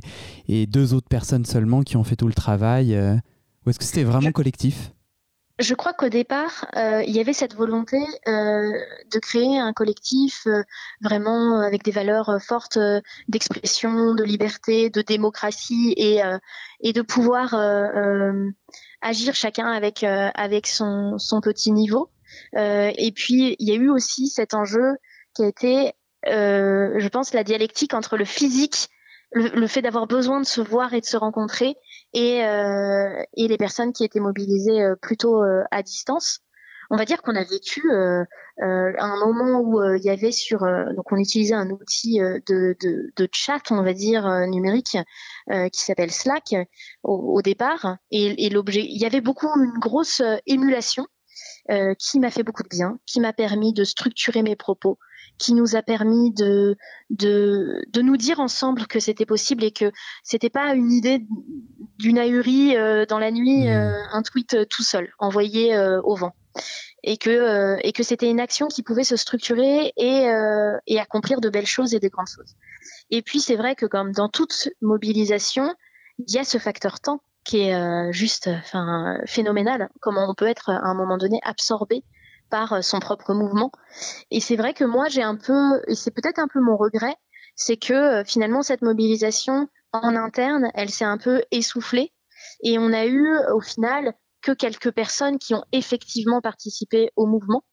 deux 0.67 0.93
autres 0.93 1.07
personnes 1.07 1.45
seulement 1.45 1.81
qui 1.81 1.97
ont 1.97 2.03
fait 2.03 2.15
tout 2.15 2.27
le 2.27 2.33
travail 2.33 2.95
euh, 2.95 3.15
Ou 3.65 3.69
est-ce 3.69 3.79
que 3.79 3.85
c'était 3.85 4.03
vraiment 4.03 4.31
collectif? 4.31 4.91
Je 5.59 5.75
crois 5.75 5.93
qu'au 5.93 6.09
départ, 6.09 6.65
euh, 6.75 7.03
il 7.03 7.15
y 7.15 7.19
avait 7.19 7.33
cette 7.33 7.55
volonté 7.55 7.97
euh, 8.27 8.71
de 9.11 9.19
créer 9.19 9.59
un 9.59 9.73
collectif 9.73 10.47
vraiment 11.01 11.59
avec 11.59 11.83
des 11.83 11.91
valeurs 11.91 12.37
fortes 12.41 12.79
d'expression, 13.27 14.15
de 14.15 14.23
liberté, 14.23 14.89
de 14.89 15.01
démocratie 15.01 15.93
et, 15.97 16.19
et 16.81 16.93
de 16.93 17.01
pouvoir 17.01 17.53
agir 19.01 19.35
chacun 19.35 19.67
avec, 19.67 20.03
avec 20.03 20.67
son, 20.67 21.17
son 21.17 21.41
petit 21.41 21.71
niveau. 21.71 22.09
Euh, 22.55 22.91
et 22.97 23.11
puis, 23.11 23.55
il 23.59 23.67
y 23.67 23.71
a 23.71 23.75
eu 23.75 23.89
aussi 23.89 24.27
cet 24.27 24.53
enjeu 24.53 24.97
qui 25.35 25.43
a 25.43 25.47
été, 25.47 25.93
euh, 26.27 26.93
je 26.97 27.07
pense, 27.07 27.33
la 27.33 27.43
dialectique 27.43 27.93
entre 27.93 28.17
le 28.17 28.25
physique 28.25 28.87
le, 29.33 29.65
fait 29.65 29.81
d'avoir 29.81 30.07
besoin 30.07 30.41
de 30.41 30.45
se 30.45 30.59
voir 30.59 30.93
et 30.93 30.99
de 30.99 31.05
se 31.05 31.15
rencontrer 31.15 31.75
et, 32.13 32.43
euh, 32.43 33.23
les 33.37 33.57
personnes 33.57 33.93
qui 33.93 34.03
étaient 34.03 34.19
mobilisées 34.19 34.83
plutôt 35.01 35.41
à 35.71 35.81
distance. 35.83 36.41
On 36.89 36.97
va 36.97 37.05
dire 37.05 37.21
qu'on 37.21 37.37
a 37.37 37.43
vécu 37.45 37.81
un 38.59 39.17
moment 39.25 39.61
où 39.61 39.81
il 39.95 40.03
y 40.03 40.09
avait 40.09 40.33
sur 40.33 40.59
donc 40.93 41.09
on 41.13 41.15
utilisait 41.15 41.55
un 41.55 41.69
outil 41.69 42.19
de, 42.19 43.29
chat 43.31 43.71
on 43.71 43.81
va 43.81 43.93
dire 43.93 44.27
numérique 44.47 44.97
qui 45.71 45.81
s'appelle 45.81 46.11
Slack 46.11 46.53
au, 47.03 47.37
au 47.37 47.41
départ 47.41 47.95
et, 48.11 48.45
et 48.45 48.49
l'objet 48.49 48.83
il 48.83 49.01
y 49.01 49.05
avait 49.05 49.21
beaucoup 49.21 49.47
une 49.47 49.79
grosse 49.79 50.21
émulation 50.45 51.07
euh, 51.69 51.93
qui 51.97 52.19
m'a 52.19 52.31
fait 52.31 52.43
beaucoup 52.43 52.63
de 52.63 52.69
bien, 52.69 52.99
qui 53.05 53.19
m'a 53.19 53.33
permis 53.33 53.73
de 53.73 53.83
structurer 53.83 54.41
mes 54.41 54.55
propos, 54.55 54.97
qui 55.37 55.53
nous 55.53 55.75
a 55.75 55.81
permis 55.81 56.31
de, 56.33 56.75
de, 57.09 57.83
de 57.89 58.01
nous 58.01 58.17
dire 58.17 58.39
ensemble 58.39 58.87
que 58.87 58.99
c'était 58.99 59.25
possible 59.25 59.63
et 59.63 59.71
que 59.71 59.91
c'était 60.23 60.49
pas 60.49 60.73
une 60.73 60.91
idée 60.91 61.25
d'une 61.99 62.17
ahurie 62.17 62.75
euh, 62.75 63.05
dans 63.05 63.19
la 63.19 63.31
nuit, 63.31 63.65
mmh. 63.65 63.69
euh, 63.69 64.03
un 64.11 64.21
tweet 64.23 64.67
tout 64.69 64.83
seul, 64.83 65.11
envoyé 65.19 65.77
au 66.03 66.15
vent. 66.15 66.33
Et 67.03 67.17
que, 67.17 67.77
et 67.83 67.93
que 67.93 68.03
c'était 68.03 68.29
une 68.29 68.39
action 68.39 68.67
qui 68.67 68.83
pouvait 68.83 69.05
se 69.05 69.15
structurer 69.15 69.93
et, 69.97 70.27
et 70.85 70.99
accomplir 70.99 71.41
de 71.41 71.49
belles 71.49 71.65
choses 71.65 71.95
et 71.95 71.99
des 71.99 72.09
grandes 72.09 72.27
choses. 72.27 72.55
Et 73.09 73.21
puis 73.21 73.39
c'est 73.39 73.55
vrai 73.55 73.75
que 73.75 73.85
comme 73.85 74.11
dans 74.11 74.29
toute 74.29 74.69
mobilisation, 74.81 75.73
il 76.19 76.35
y 76.35 76.37
a 76.37 76.43
ce 76.43 76.57
facteur 76.57 76.99
temps 76.99 77.23
qui 77.43 77.61
est 77.61 77.75
euh, 77.75 78.11
juste 78.11 78.47
enfin 78.47 79.17
phénoménal 79.25 79.89
comment 79.99 80.29
on 80.29 80.33
peut 80.33 80.47
être 80.47 80.69
à 80.69 80.87
un 80.87 80.93
moment 80.93 81.17
donné 81.17 81.39
absorbé 81.43 82.03
par 82.49 82.73
euh, 82.73 82.81
son 82.81 82.99
propre 82.99 83.33
mouvement. 83.33 83.71
Et 84.29 84.39
c'est 84.39 84.55
vrai 84.55 84.73
que 84.73 84.83
moi 84.83 85.07
j'ai 85.09 85.23
un 85.23 85.35
peu 85.35 85.81
et 85.87 85.95
c'est 85.95 86.11
peut-être 86.11 86.39
un 86.39 86.47
peu 86.47 86.59
mon 86.59 86.77
regret 86.77 87.15
c'est 87.55 87.77
que 87.77 87.93
euh, 87.93 88.23
finalement 88.25 88.61
cette 88.61 88.81
mobilisation 88.81 89.67
en 89.91 90.15
interne 90.15 90.71
elle 90.73 90.89
s'est 90.89 91.05
un 91.05 91.17
peu 91.17 91.43
essoufflée. 91.51 92.13
Et 92.63 92.77
on 92.77 92.93
a 92.93 93.05
eu 93.05 93.27
au 93.53 93.61
final 93.61 94.13
que 94.41 94.51
quelques 94.51 94.91
personnes 94.91 95.37
qui 95.37 95.53
ont 95.53 95.63
effectivement 95.71 96.41
participé 96.41 97.11
au 97.15 97.27
mouvement. 97.27 97.63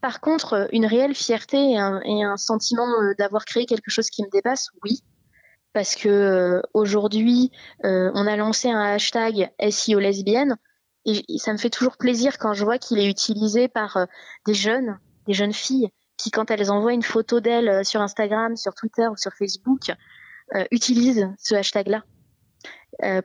Par 0.00 0.20
contre 0.20 0.68
une 0.72 0.86
réelle 0.86 1.14
fierté 1.14 1.72
et 1.72 1.78
un, 1.78 2.00
et 2.02 2.22
un 2.22 2.36
sentiment 2.36 2.86
d'avoir 3.18 3.44
créé 3.44 3.66
quelque 3.66 3.90
chose 3.90 4.10
qui 4.10 4.22
me 4.22 4.30
dépasse 4.30 4.68
oui 4.82 5.02
parce 5.78 5.94
que 5.94 6.08
euh, 6.08 6.60
aujourd'hui, 6.74 7.52
euh, 7.84 8.10
on 8.14 8.26
a 8.26 8.34
lancé 8.34 8.68
un 8.68 8.80
hashtag 8.80 9.48
SEO 9.70 10.00
lesbienne 10.00 10.56
et, 11.04 11.22
ça 11.38 11.52
me 11.52 11.56
fait 11.56 11.70
toujours 11.70 11.96
plaisir 11.96 12.36
quand 12.38 12.52
je 12.52 12.64
vois 12.64 12.78
qu'il 12.78 12.98
est 12.98 13.08
utilisé 13.08 13.68
par 13.68 13.96
euh, 13.96 14.06
des 14.44 14.54
jeunes, 14.54 14.98
des 15.28 15.34
jeunes 15.34 15.52
filles 15.52 15.90
qui, 16.16 16.32
quand 16.32 16.50
elles 16.50 16.72
envoient 16.72 16.94
une 16.94 17.04
photo 17.04 17.38
d'elles 17.38 17.84
sur 17.84 18.00
Instagram, 18.00 18.56
sur 18.56 18.74
Twitter 18.74 19.06
ou 19.06 19.16
sur 19.16 19.32
Facebook, 19.34 19.92
utilisent 20.72 21.28
ce 21.38 21.54
hashtag-là 21.54 22.02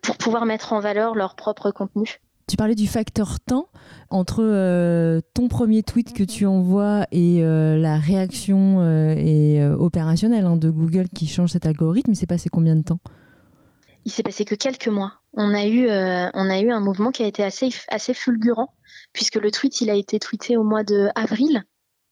pour 0.04 0.18
pouvoir 0.18 0.46
mettre 0.46 0.74
en 0.74 0.80
valeur 0.80 1.16
leur 1.16 1.36
propre 1.36 1.72
contenu. 1.72 2.22
Tu 2.48 2.58
parlais 2.58 2.76
du 2.76 2.88
facteur 2.88 3.40
temps 3.40 3.70
entre 4.10 4.44
euh, 4.44 5.22
ton 5.34 5.48
premier 5.48 5.82
tweet 5.82 6.14
que 6.14 6.24
tu 6.24 6.46
envoies 6.46 7.06
et 7.12 7.44
euh, 7.44 7.78
la 7.78 7.98
réaction 7.98 8.82
euh, 8.82 9.16
et, 9.18 9.66
opérationnelle 9.66 10.46
hein, 10.46 10.58
de 10.58 10.70
Google 10.70 11.08
qui 11.10 11.28
change 11.28 11.52
cet 11.52 11.66
algorithme. 11.66 12.12
Il 12.12 12.16
s'est 12.16 12.28
passé 12.28 12.50
combien 12.50 12.76
de 12.76 12.84
temps? 12.84 13.00
Il 14.06 14.12
s'est 14.12 14.24
passé 14.24 14.44
que 14.44 14.56
quelques 14.56 14.90
mois. 14.90 15.14
On 15.34 15.54
a 15.54 15.66
eu, 15.66 15.88
on 15.88 16.50
a 16.50 16.60
eu 16.60 16.70
un 16.70 16.82
mouvement 16.82 17.12
qui 17.12 17.24
a 17.24 17.28
été 17.28 17.44
assez, 17.44 17.70
assez 17.88 18.14
fulgurant 18.14 18.74
puisque 19.14 19.36
le 19.36 19.50
tweet 19.50 19.80
il 19.82 19.90
a 19.90 19.96
été 19.96 20.20
tweeté 20.20 20.58
au 20.58 20.64
mois 20.64 20.84
de 20.84 21.08
avril 21.16 21.64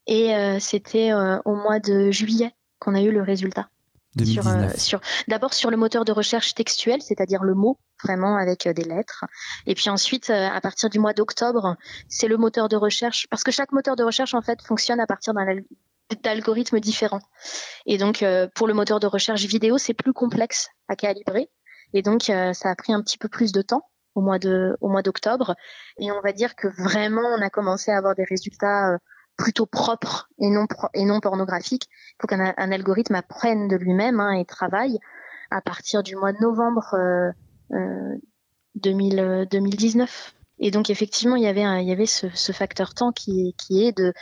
et 0.07 0.31
c'était 0.59 1.11
au 1.13 1.55
mois 1.55 1.79
de 1.79 2.09
juillet 2.09 2.51
qu'on 2.79 2.95
a 2.95 3.01
eu 3.01 3.11
le 3.11 3.21
résultat. 3.21 3.69
Sur, 4.19 4.45
euh, 4.45 4.67
sur 4.75 4.99
d'abord 5.29 5.53
sur 5.53 5.71
le 5.71 5.77
moteur 5.77 6.03
de 6.03 6.11
recherche 6.11 6.53
textuel, 6.53 7.01
c'est-à-dire 7.01 7.43
le 7.43 7.53
mot 7.53 7.79
vraiment 8.03 8.35
avec 8.35 8.67
euh, 8.67 8.73
des 8.73 8.83
lettres, 8.83 9.23
et 9.65 9.73
puis 9.73 9.89
ensuite 9.89 10.29
euh, 10.29 10.49
à 10.49 10.59
partir 10.59 10.89
du 10.89 10.99
mois 10.99 11.13
d'octobre, 11.13 11.77
c'est 12.09 12.27
le 12.27 12.35
moteur 12.35 12.67
de 12.67 12.75
recherche 12.75 13.27
parce 13.29 13.45
que 13.45 13.51
chaque 13.51 13.71
moteur 13.71 13.95
de 13.95 14.03
recherche 14.03 14.33
en 14.33 14.41
fait 14.41 14.61
fonctionne 14.63 14.99
à 14.99 15.07
partir 15.07 15.33
d'un 15.33 15.45
d'algorithmes 16.23 16.81
différents. 16.81 17.21
Et 17.85 17.97
donc 17.97 18.25
pour 18.53 18.67
le 18.67 18.73
moteur 18.73 18.99
de 18.99 19.07
recherche 19.07 19.45
vidéo, 19.45 19.77
c'est 19.77 19.93
plus 19.93 20.11
complexe 20.11 20.67
à 20.89 20.97
calibrer, 20.97 21.49
et 21.93 22.01
donc 22.01 22.23
ça 22.23 22.69
a 22.69 22.75
pris 22.75 22.91
un 22.91 23.01
petit 23.01 23.17
peu 23.17 23.29
plus 23.29 23.53
de 23.53 23.61
temps 23.61 23.89
au 24.13 24.19
mois 24.19 24.39
de 24.39 24.75
au 24.81 24.89
mois 24.89 25.03
d'octobre, 25.03 25.55
et 25.99 26.11
on 26.11 26.19
va 26.19 26.33
dire 26.33 26.55
que 26.57 26.67
vraiment 26.67 27.21
on 27.37 27.41
a 27.41 27.49
commencé 27.49 27.91
à 27.91 27.97
avoir 27.97 28.13
des 28.15 28.25
résultats 28.25 28.97
plutôt 29.37 29.65
propre 29.65 30.29
et 30.39 30.49
non, 30.49 30.67
et 30.93 31.05
non 31.05 31.19
pornographique. 31.19 31.87
Il 31.89 32.15
faut 32.21 32.27
qu'un 32.27 32.39
algorithme 32.39 33.15
apprenne 33.15 33.67
de 33.67 33.75
lui-même 33.75 34.19
hein, 34.19 34.33
et 34.33 34.45
travaille 34.45 34.99
à 35.49 35.61
partir 35.61 36.03
du 36.03 36.15
mois 36.15 36.31
de 36.31 36.39
novembre 36.39 36.93
euh, 36.93 37.31
euh, 37.73 38.17
2000, 38.75 39.47
2019. 39.49 40.33
Et 40.59 40.71
donc 40.71 40.89
effectivement, 40.89 41.35
il 41.35 41.43
y 41.43 41.47
avait, 41.47 41.63
il 41.81 41.87
y 41.87 41.91
avait 41.91 42.05
ce, 42.05 42.51
facteur 42.51 42.93
temps 42.93 43.11
qui, 43.11 43.55
est 43.71 43.97
de 43.97 44.13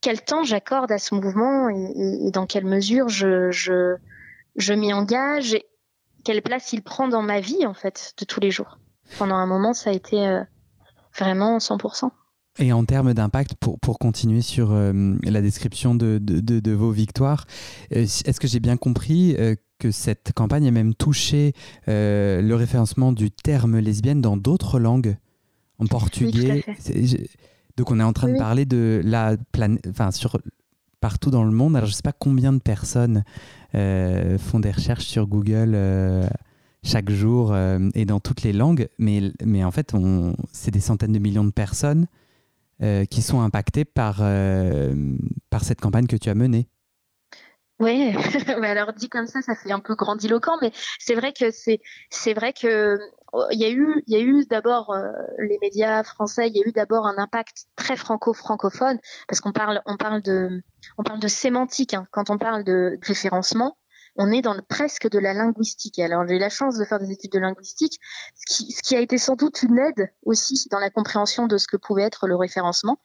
quel 0.00 0.22
temps 0.22 0.44
j'accorde 0.44 0.92
à 0.92 0.98
ce 0.98 1.14
mouvement 1.14 1.68
et, 1.68 2.26
et, 2.26 2.30
dans 2.30 2.46
quelle 2.46 2.64
mesure 2.64 3.08
je, 3.08 3.50
je, 3.50 4.72
m'y 4.72 4.92
engage 4.92 5.58
quelle 6.24 6.42
place 6.42 6.72
il 6.72 6.82
prend 6.82 7.08
dans 7.08 7.22
ma 7.22 7.40
vie 7.40 7.66
en 7.66 7.74
fait 7.74 8.14
de 8.18 8.24
tous 8.24 8.38
les 8.38 8.52
jours. 8.52 8.78
Pendant 9.18 9.34
un 9.34 9.46
moment, 9.46 9.72
ça 9.72 9.90
a 9.90 9.92
été 9.92 10.24
euh, 10.26 10.42
vraiment 11.18 11.58
100%. 11.58 12.10
Et 12.58 12.72
en 12.72 12.84
termes 12.84 13.14
d'impact, 13.14 13.54
pour, 13.54 13.80
pour, 13.80 13.98
continuer 13.98 14.42
sur 14.42 14.72
euh, 14.72 15.16
la 15.22 15.40
description 15.40 15.94
de, 15.94 16.18
de, 16.20 16.60
de, 16.60 16.72
vos 16.72 16.90
victoires, 16.90 17.46
euh, 17.94 18.02
est-ce 18.02 18.40
que 18.40 18.46
j'ai 18.46 18.60
bien 18.60 18.76
compris 18.76 19.36
que 19.78 19.90
cette 19.90 20.32
campagne 20.34 20.68
a 20.68 20.70
même 20.70 20.94
touché 20.94 21.54
le 21.86 22.52
référencement 22.52 23.12
du 23.12 23.30
terme 23.30 23.78
lesbienne 23.78 24.20
dans 24.20 24.36
d'autres 24.36 24.78
langues, 24.78 25.16
en 25.78 25.86
portugais? 25.86 26.64
Donc 27.76 27.90
on 27.90 27.98
est 27.98 28.04
en 28.04 28.12
train 28.12 28.28
de 28.28 28.38
parler 28.38 28.66
de 28.66 29.00
la 29.02 29.36
planète, 29.50 29.86
enfin 29.88 30.10
sur 30.10 30.38
partout 31.02 31.30
dans 31.30 31.44
le 31.44 31.50
monde. 31.50 31.76
Alors 31.76 31.86
je 31.86 31.92
ne 31.92 31.96
sais 31.96 32.02
pas 32.02 32.12
combien 32.12 32.52
de 32.54 32.60
personnes 32.60 33.24
euh, 33.74 34.38
font 34.38 34.60
des 34.60 34.70
recherches 34.70 35.04
sur 35.04 35.26
Google 35.26 35.72
euh, 35.74 36.26
chaque 36.82 37.10
jour 37.10 37.52
euh, 37.52 37.90
et 37.94 38.06
dans 38.06 38.20
toutes 38.20 38.42
les 38.42 38.52
langues, 38.52 38.88
mais, 38.98 39.32
mais 39.44 39.64
en 39.64 39.70
fait, 39.70 39.92
c'est 40.52 40.70
des 40.70 40.80
centaines 40.80 41.12
de 41.12 41.18
millions 41.18 41.44
de 41.44 41.50
personnes 41.50 42.06
qui 43.10 43.22
sont 43.22 43.40
impactées 43.40 43.84
par, 43.84 44.22
par 45.50 45.64
cette 45.64 45.80
campagne 45.80 46.06
que 46.06 46.16
tu 46.16 46.28
as 46.28 46.34
menée. 46.34 46.68
Oui, 47.80 48.14
alors 48.62 48.92
dit 48.92 49.08
comme 49.08 49.26
ça, 49.26 49.42
ça 49.42 49.54
fait 49.56 49.72
un 49.72 49.80
peu 49.80 49.94
grandiloquent, 49.96 50.56
mais 50.60 50.70
c'est 50.98 51.14
vrai 51.14 51.32
que 51.32 51.50
c'est 51.50 51.80
c'est 52.10 52.32
vrai 52.32 52.52
que 52.52 52.98
il 53.50 53.58
y 53.58 53.64
a 53.64 53.70
eu 53.70 54.02
il 54.06 54.14
y 54.14 54.16
a 54.16 54.20
eu 54.20 54.44
d'abord 54.46 54.94
les 55.38 55.58
médias 55.60 56.04
français, 56.04 56.48
il 56.48 56.56
y 56.56 56.62
a 56.62 56.68
eu 56.68 56.72
d'abord 56.72 57.06
un 57.06 57.18
impact 57.18 57.66
très 57.76 57.96
franco-francophone 57.96 58.98
parce 59.26 59.40
qu'on 59.40 59.52
parle 59.52 59.82
on 59.86 59.96
parle 59.96 60.22
de 60.22 60.62
on 60.98 61.02
parle 61.02 61.20
de 61.20 61.28
sémantique 61.28 61.94
hein. 61.94 62.06
quand 62.10 62.30
on 62.30 62.38
parle 62.38 62.62
de 62.62 62.98
référencement 63.02 63.76
on 64.16 64.30
est 64.30 64.42
dans 64.42 64.54
le, 64.54 64.62
presque 64.62 65.08
de 65.08 65.18
la 65.18 65.32
linguistique. 65.32 65.98
Alors 65.98 66.26
j'ai 66.26 66.36
eu 66.36 66.38
la 66.38 66.50
chance 66.50 66.76
de 66.76 66.84
faire 66.84 66.98
des 66.98 67.10
études 67.10 67.32
de 67.32 67.38
linguistique, 67.38 67.98
ce 68.34 68.54
qui, 68.54 68.72
ce 68.72 68.82
qui, 68.82 68.96
a 68.96 69.00
été 69.00 69.18
sans 69.18 69.36
doute 69.36 69.62
une 69.62 69.78
aide 69.78 70.12
aussi 70.24 70.66
dans 70.70 70.78
la 70.78 70.90
compréhension 70.90 71.46
de 71.46 71.58
ce 71.58 71.66
que 71.66 71.76
pouvait 71.76 72.02
être 72.02 72.26
le 72.26 72.36
référencement. 72.36 72.98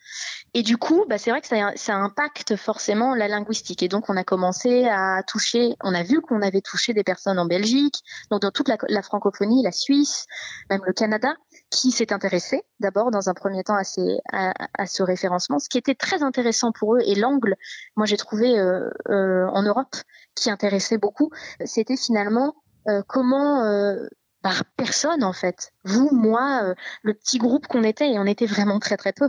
Et 0.54 0.64
du 0.64 0.78
coup, 0.78 1.06
bah, 1.08 1.18
c'est 1.18 1.32
vrai 1.32 1.42
que 1.42 1.48
ça, 1.48 1.72
ça, 1.76 1.96
impacte 1.96 2.56
forcément 2.56 3.16
la 3.16 3.28
linguistique. 3.28 3.84
Et 3.84 3.88
donc 3.88 4.10
on 4.10 4.18
a 4.18 4.24
commencé 4.24 4.86
à 4.86 5.24
toucher, 5.24 5.76
on 5.84 5.94
a 5.94 6.04
vu 6.04 6.22
qu'on 6.22 6.42
avait 6.42 6.62
touché 6.62 6.94
des 6.94 7.04
personnes 7.04 7.40
en 7.40 7.46
Belgique, 7.46 7.96
donc 8.32 8.42
dans 8.42 8.52
toute 8.52 8.68
la, 8.68 8.78
la 8.90 9.02
francophonie, 9.02 9.64
la 9.64 9.72
Suisse, 9.72 10.26
même 10.70 10.82
le 10.86 10.94
Canada, 10.94 11.34
qui 11.70 11.92
s'est 11.92 12.14
intéressé 12.14 12.64
d'abord 12.80 13.12
dans 13.12 13.30
un 13.30 13.34
premier 13.34 13.64
temps 13.64 13.76
à, 13.76 13.84
ces, 13.84 14.20
à, 14.32 14.54
à, 14.78 14.86
ce 14.86 15.04
référencement, 15.04 15.60
ce 15.60 15.70
qui 15.70 15.78
était 15.78 15.96
très 15.96 16.24
intéressant 16.24 16.72
pour 16.72 16.96
eux 16.96 17.02
et 17.06 17.16
l'angle, 17.16 17.56
moi 17.96 18.06
j'ai 18.06 18.18
trouvé 18.18 18.58
euh, 18.58 18.90
euh, 19.10 19.48
en 19.48 19.64
Europe 19.64 19.96
qui 20.36 20.50
intéressait 20.50 20.98
beaucoup, 20.98 21.30
c'était 21.66 21.98
finalement 21.98 22.56
euh, 22.88 23.02
comment 23.06 23.64
euh, 23.66 24.08
par 24.42 24.64
personne 24.78 25.24
en 25.24 25.34
fait, 25.34 25.74
vous, 25.84 26.10
moi, 26.12 26.62
euh, 26.64 26.76
le 27.02 27.14
petit 27.14 27.38
groupe 27.38 27.68
qu'on 27.68 27.84
était, 27.84 28.12
et 28.12 28.20
on 28.20 28.26
était 28.26 28.46
vraiment 28.46 28.80
très 28.80 28.96
très 28.96 29.12
peu, 29.12 29.28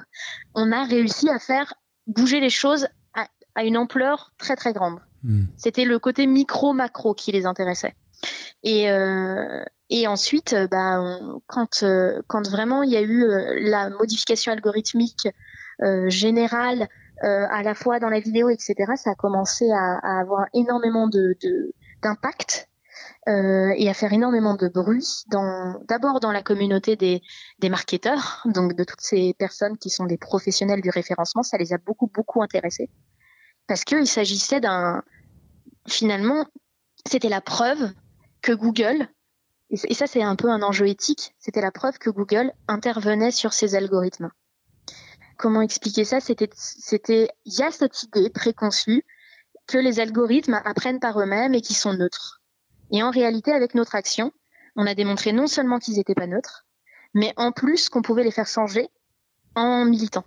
on 0.55 0.71
a 0.71 0.85
réussi 0.85 1.29
à 1.29 1.39
faire 1.39 1.75
bouger 2.07 2.41
les 2.41 2.51
choses 2.51 2.87
à, 3.15 3.27
à 3.55 3.65
une 3.65 3.77
ampleur 3.77 4.33
très 4.39 4.55
très 4.55 4.73
grande. 4.73 5.01
Hmm. 5.25 5.47
C'était 5.57 5.85
le 5.85 5.99
côté 5.99 6.27
micro-macro 6.29 7.15
qui 7.15 7.33
les 7.33 7.47
intéressait. 7.47 7.97
Et, 8.63 8.91
euh, 8.91 9.65
et 9.91 10.07
ensuite, 10.07 10.55
bah, 10.71 11.01
on, 11.01 11.41
quand, 11.47 11.85
quand 12.27 12.49
vraiment 12.49 12.83
il 12.83 12.91
y 12.91 12.97
a 12.97 13.03
eu 13.03 13.27
la 13.61 13.91
modification 13.91 14.53
algorithmique 14.53 15.29
générale 16.07 16.89
euh, 17.25 17.47
à 17.51 17.65
la 17.65 17.75
fois 17.75 17.99
dans 17.99 18.09
la 18.09 18.21
vidéo, 18.21 18.49
etc., 18.49 18.75
ça 18.95 19.11
a 19.11 19.15
commencé 19.17 19.69
à, 19.73 19.99
à 20.03 20.21
avoir 20.21 20.47
énormément 20.55 21.09
de 21.09 21.37
d'impact 22.01 22.69
euh, 23.29 23.73
et 23.77 23.89
à 23.89 23.95
faire 23.95 24.13
énormément 24.13 24.55
de 24.55 24.69
bruit 24.69 25.25
dans 25.27 25.81
d'abord 25.89 26.21
dans 26.21 26.31
la 26.31 26.43
communauté 26.43 26.95
des, 26.95 27.21
des 27.59 27.69
marketeurs, 27.71 28.43
donc 28.45 28.75
de 28.75 28.85
toutes 28.85 29.01
ces 29.01 29.35
personnes 29.37 29.79
qui 29.79 29.91
sont 29.91 30.07
des 30.07 30.17
professionnels 30.17 30.81
du 30.81 30.91
référencement, 30.91 31.43
ça 31.43 31.59
les 31.59 31.73
a 31.73 31.79
beaucoup 31.79 32.07
beaucoup 32.07 32.41
intéressés 32.41 32.89
parce 33.67 33.83
qu'il 33.83 34.07
s'agissait 34.07 34.61
d'un 34.61 35.03
finalement 35.89 36.47
c'était 37.05 37.29
la 37.29 37.41
preuve 37.41 37.91
que 38.43 38.53
Google 38.53 39.09
et 39.71 39.95
ça 39.95 40.07
c'est 40.07 40.23
un 40.23 40.37
peu 40.37 40.51
un 40.51 40.63
enjeu 40.63 40.89
éthique, 40.89 41.35
c'était 41.39 41.61
la 41.61 41.71
preuve 41.71 41.99
que 41.99 42.11
Google 42.11 42.53
intervenait 42.69 43.31
sur 43.31 43.53
ces 43.53 43.75
algorithmes 43.75 44.31
comment 45.39 45.63
expliquer 45.63 46.05
ça? 46.05 46.21
C'était, 46.21 46.51
c'était, 46.53 47.31
il 47.47 47.55
y 47.55 47.63
a 47.63 47.71
cette 47.71 48.03
idée 48.03 48.29
préconçue 48.29 49.07
que 49.67 49.79
les 49.79 50.01
algorithmes 50.01 50.61
apprennent 50.65 51.01
par 51.01 51.19
eux-mêmes 51.19 51.55
et 51.55 51.63
qu'ils 51.63 51.77
sont 51.77 51.95
neutres. 51.95 52.43
Et 52.91 53.03
en 53.03 53.11
réalité, 53.11 53.53
avec 53.53 53.75
notre 53.75 53.95
action, 53.95 54.33
on 54.77 54.87
a 54.87 54.95
démontré 54.95 55.33
non 55.33 55.47
seulement 55.47 55.79
qu'ils 55.79 55.97
n'étaient 55.97 56.15
pas 56.15 56.27
neutres, 56.27 56.67
mais 57.15 57.33
en 57.37 57.53
plus 57.53 57.89
qu'on 57.89 58.03
pouvait 58.03 58.25
les 58.25 58.31
faire 58.31 58.47
changer 58.47 58.89
en 59.55 59.85
militant. 59.85 60.25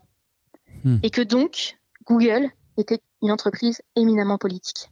Hmm. 0.83 0.97
Et 1.03 1.11
que 1.11 1.21
donc, 1.21 1.77
Google 2.05 2.49
était 2.77 3.01
une 3.21 3.31
entreprise 3.31 3.81
éminemment 3.95 4.37
politique. 4.37 4.89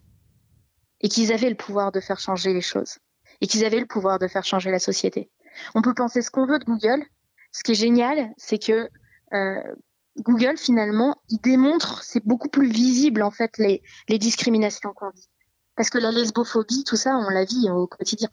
Et 1.02 1.10
qu'ils 1.10 1.32
avaient 1.32 1.50
le 1.50 1.56
pouvoir 1.56 1.91
de 1.91 2.00
faire 2.00 2.20
changer 2.20 2.54
les 2.54 2.62
choses. 2.62 2.97
Et 3.41 3.47
qu'ils 3.47 3.65
avaient 3.65 3.79
le 3.79 3.85
pouvoir 3.85 4.19
de 4.19 4.27
faire 4.27 4.43
changer 4.43 4.71
la 4.71 4.79
société. 4.79 5.29
On 5.75 5.81
peut 5.81 5.93
penser 5.93 6.21
ce 6.21 6.31
qu'on 6.31 6.45
veut 6.45 6.59
de 6.59 6.65
Google. 6.65 7.03
Ce 7.51 7.63
qui 7.63 7.71
est 7.71 7.75
génial, 7.75 8.31
c'est 8.37 8.59
que 8.59 8.89
euh, 9.33 9.75
Google, 10.17 10.57
finalement, 10.57 11.21
il 11.29 11.39
démontre, 11.39 12.03
c'est 12.03 12.25
beaucoup 12.25 12.49
plus 12.49 12.69
visible, 12.69 13.23
en 13.23 13.31
fait, 13.31 13.57
les, 13.57 13.81
les 14.07 14.17
discriminations 14.17 14.93
qu'on 14.93 15.09
vit. 15.09 15.29
Parce 15.75 15.89
que 15.89 15.97
la 15.97 16.11
lesbophobie, 16.11 16.83
tout 16.83 16.97
ça, 16.97 17.15
on 17.15 17.29
la 17.29 17.45
vit 17.45 17.69
au 17.69 17.87
quotidien. 17.87 18.29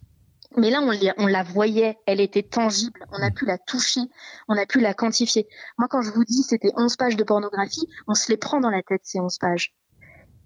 Mais 0.57 0.71
là, 0.71 0.81
on, 0.81 0.93
on 1.19 1.27
la 1.27 1.43
voyait, 1.43 1.99
elle 2.07 2.21
était 2.21 2.43
tangible, 2.43 3.05
on 3.13 3.23
a 3.23 3.31
pu 3.31 3.45
la 3.45 3.59
toucher, 3.59 4.01
on 4.49 4.57
a 4.57 4.65
pu 4.65 4.81
la 4.81 4.95
quantifier. 4.95 5.47
Moi, 5.79 5.87
quand 5.89 6.03
je 6.03 6.11
vous 6.11 6.25
dis 6.25 6.43
c'était 6.43 6.73
11 6.77 6.97
pages 6.97 7.17
de 7.17 7.25
pornographie, 7.25 7.87
on 8.07 8.15
se 8.15 8.31
les 8.31 8.37
prend 8.39 8.61
dans 8.61 8.71
la 8.71 8.83
tête, 8.83 9.03
ces 9.05 9.21
11 9.21 9.39
pages. 9.39 9.75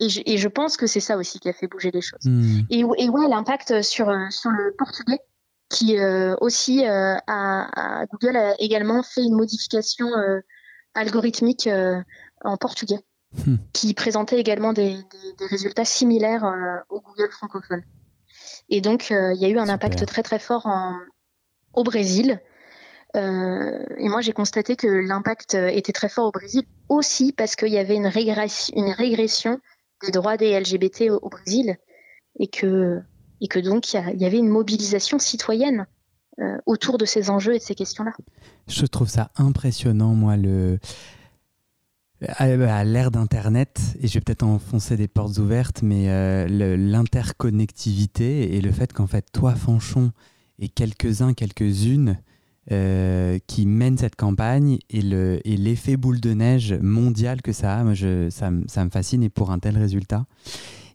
Et 0.00 0.08
je, 0.08 0.22
et 0.24 0.38
je 0.38 0.48
pense 0.48 0.76
que 0.76 0.86
c'est 0.86 1.00
ça 1.00 1.16
aussi 1.16 1.38
qui 1.38 1.48
a 1.48 1.52
fait 1.52 1.68
bouger 1.68 1.90
les 1.90 2.00
choses. 2.00 2.24
Hmm. 2.24 2.60
Et, 2.70 2.80
et, 2.80 3.08
ouais, 3.08 3.28
l'impact 3.28 3.82
sur, 3.82 4.12
sur 4.30 4.50
le 4.50 4.74
portugais, 4.76 5.20
qui 5.68 5.98
euh, 5.98 6.34
aussi 6.40 6.86
euh, 6.86 7.14
a, 7.26 8.04
Google 8.10 8.36
a 8.36 8.60
également 8.60 9.02
fait 9.02 9.22
une 9.22 9.36
modification 9.36 10.08
euh, 10.08 10.40
algorithmique 10.94 11.66
euh, 11.66 12.00
en 12.42 12.56
portugais, 12.56 12.98
hmm. 13.46 13.56
qui 13.72 13.94
présentait 13.94 14.38
également 14.38 14.72
des, 14.72 14.96
résultats 15.48 15.84
similaires 15.84 16.44
euh, 16.44 16.76
au 16.88 17.00
Google 17.00 17.30
francophone. 17.30 17.82
Et 18.68 18.80
donc, 18.80 19.10
euh, 19.10 19.32
il 19.34 19.40
y 19.40 19.44
a 19.44 19.48
eu 19.48 19.58
un 19.58 19.68
impact 19.68 20.04
très 20.06 20.22
très 20.22 20.38
fort 20.38 20.68
au 21.74 21.84
Brésil. 21.84 22.40
et 23.14 24.08
moi, 24.08 24.20
j'ai 24.20 24.32
constaté 24.32 24.76
que 24.76 24.86
l'impact 24.86 25.54
était 25.54 25.92
très 25.92 26.08
fort 26.08 26.26
au 26.26 26.30
Brésil 26.30 26.62
aussi 26.88 27.32
parce 27.32 27.56
qu'il 27.56 27.72
y 27.72 27.78
avait 27.78 27.96
une 27.96 28.06
régression 28.06 29.60
des 30.04 30.10
droits 30.10 30.36
des 30.36 30.58
LGBT 30.58 31.10
au, 31.10 31.28
Brésil 31.28 31.76
et 32.38 32.48
que, 32.48 33.00
et 33.40 33.48
que 33.48 33.58
donc 33.58 33.92
il 33.92 34.20
y, 34.20 34.24
avait 34.24 34.38
une 34.38 34.48
mobilisation 34.48 35.18
citoyenne 35.18 35.86
euh, 36.40 36.58
autour 36.66 36.98
de 36.98 37.04
ces 37.04 37.30
enjeux 37.30 37.54
et 37.54 37.58
de 37.58 37.62
ces 37.62 37.74
questions-là. 37.74 38.12
Je 38.68 38.86
trouve 38.86 39.08
ça 39.08 39.30
impressionnant, 39.36 40.14
moi, 40.14 40.36
le 40.36 40.78
à 42.36 42.84
l'ère 42.84 43.10
d'Internet, 43.10 43.80
et 44.00 44.06
je 44.06 44.14
vais 44.14 44.20
peut-être 44.20 44.42
enfoncer 44.42 44.96
des 44.98 45.08
portes 45.08 45.38
ouvertes, 45.38 45.80
mais 45.82 46.10
euh, 46.10 46.46
l'interconnectivité 46.76 48.56
et 48.56 48.60
le 48.60 48.70
fait 48.72 48.92
qu'en 48.92 49.06
fait, 49.06 49.24
toi, 49.32 49.54
Fanchon, 49.54 50.12
et 50.58 50.68
quelques-uns, 50.68 51.32
quelques-unes 51.32 52.18
euh, 52.72 53.38
qui 53.48 53.66
mènent 53.66 53.98
cette 53.98 54.14
campagne 54.14 54.78
et 54.90 55.02
l'effet 55.02 55.96
boule 55.96 56.20
de 56.20 56.32
neige 56.34 56.72
mondial 56.80 57.42
que 57.42 57.52
ça 57.52 57.78
a, 57.78 57.82
moi, 57.82 57.94
je, 57.94 58.30
ça, 58.30 58.52
ça, 58.68 58.84
me 58.84 58.90
fascine 58.90 59.24
et 59.24 59.28
pour 59.28 59.50
un 59.50 59.58
tel 59.58 59.76
résultat. 59.76 60.24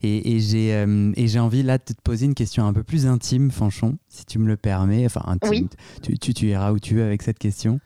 Euh, 0.06 1.12
et, 1.16 1.28
j'ai 1.28 1.40
envie 1.40 1.64
là 1.64 1.78
de 1.78 1.84
te 1.84 2.02
poser 2.02 2.28
une 2.28 2.34
question 2.34 2.66
un 2.66 2.72
peu 2.72 2.84
plus 2.84 3.06
intime, 3.08 3.52
Fanchon, 3.52 3.98
si 4.08 4.26
tu 4.26 4.40
me 4.40 4.48
le 4.48 4.56
permets. 4.56 5.06
Enfin, 5.06 5.24
intime, 5.26 5.68
tu, 6.02 6.18
tu, 6.18 6.48
iras 6.48 6.72
où 6.72 6.80
tu 6.80 6.96
veux 6.96 7.04
avec 7.04 7.22
cette 7.22 7.40
question. 7.40 7.82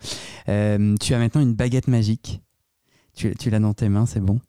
Euh, 0.50 0.96
tu 1.02 1.16
as 1.16 1.18
maintenant 1.18 1.42
une 1.42 1.56
baguette 1.56 1.88
magique. 1.88 2.42
Tu, 3.16 3.34
tu 3.40 3.50
l'as 3.50 3.60
dans 3.60 3.74
tes 3.74 3.90
mains, 3.90 4.06
c'est 4.06 4.22
bon. 4.22 4.40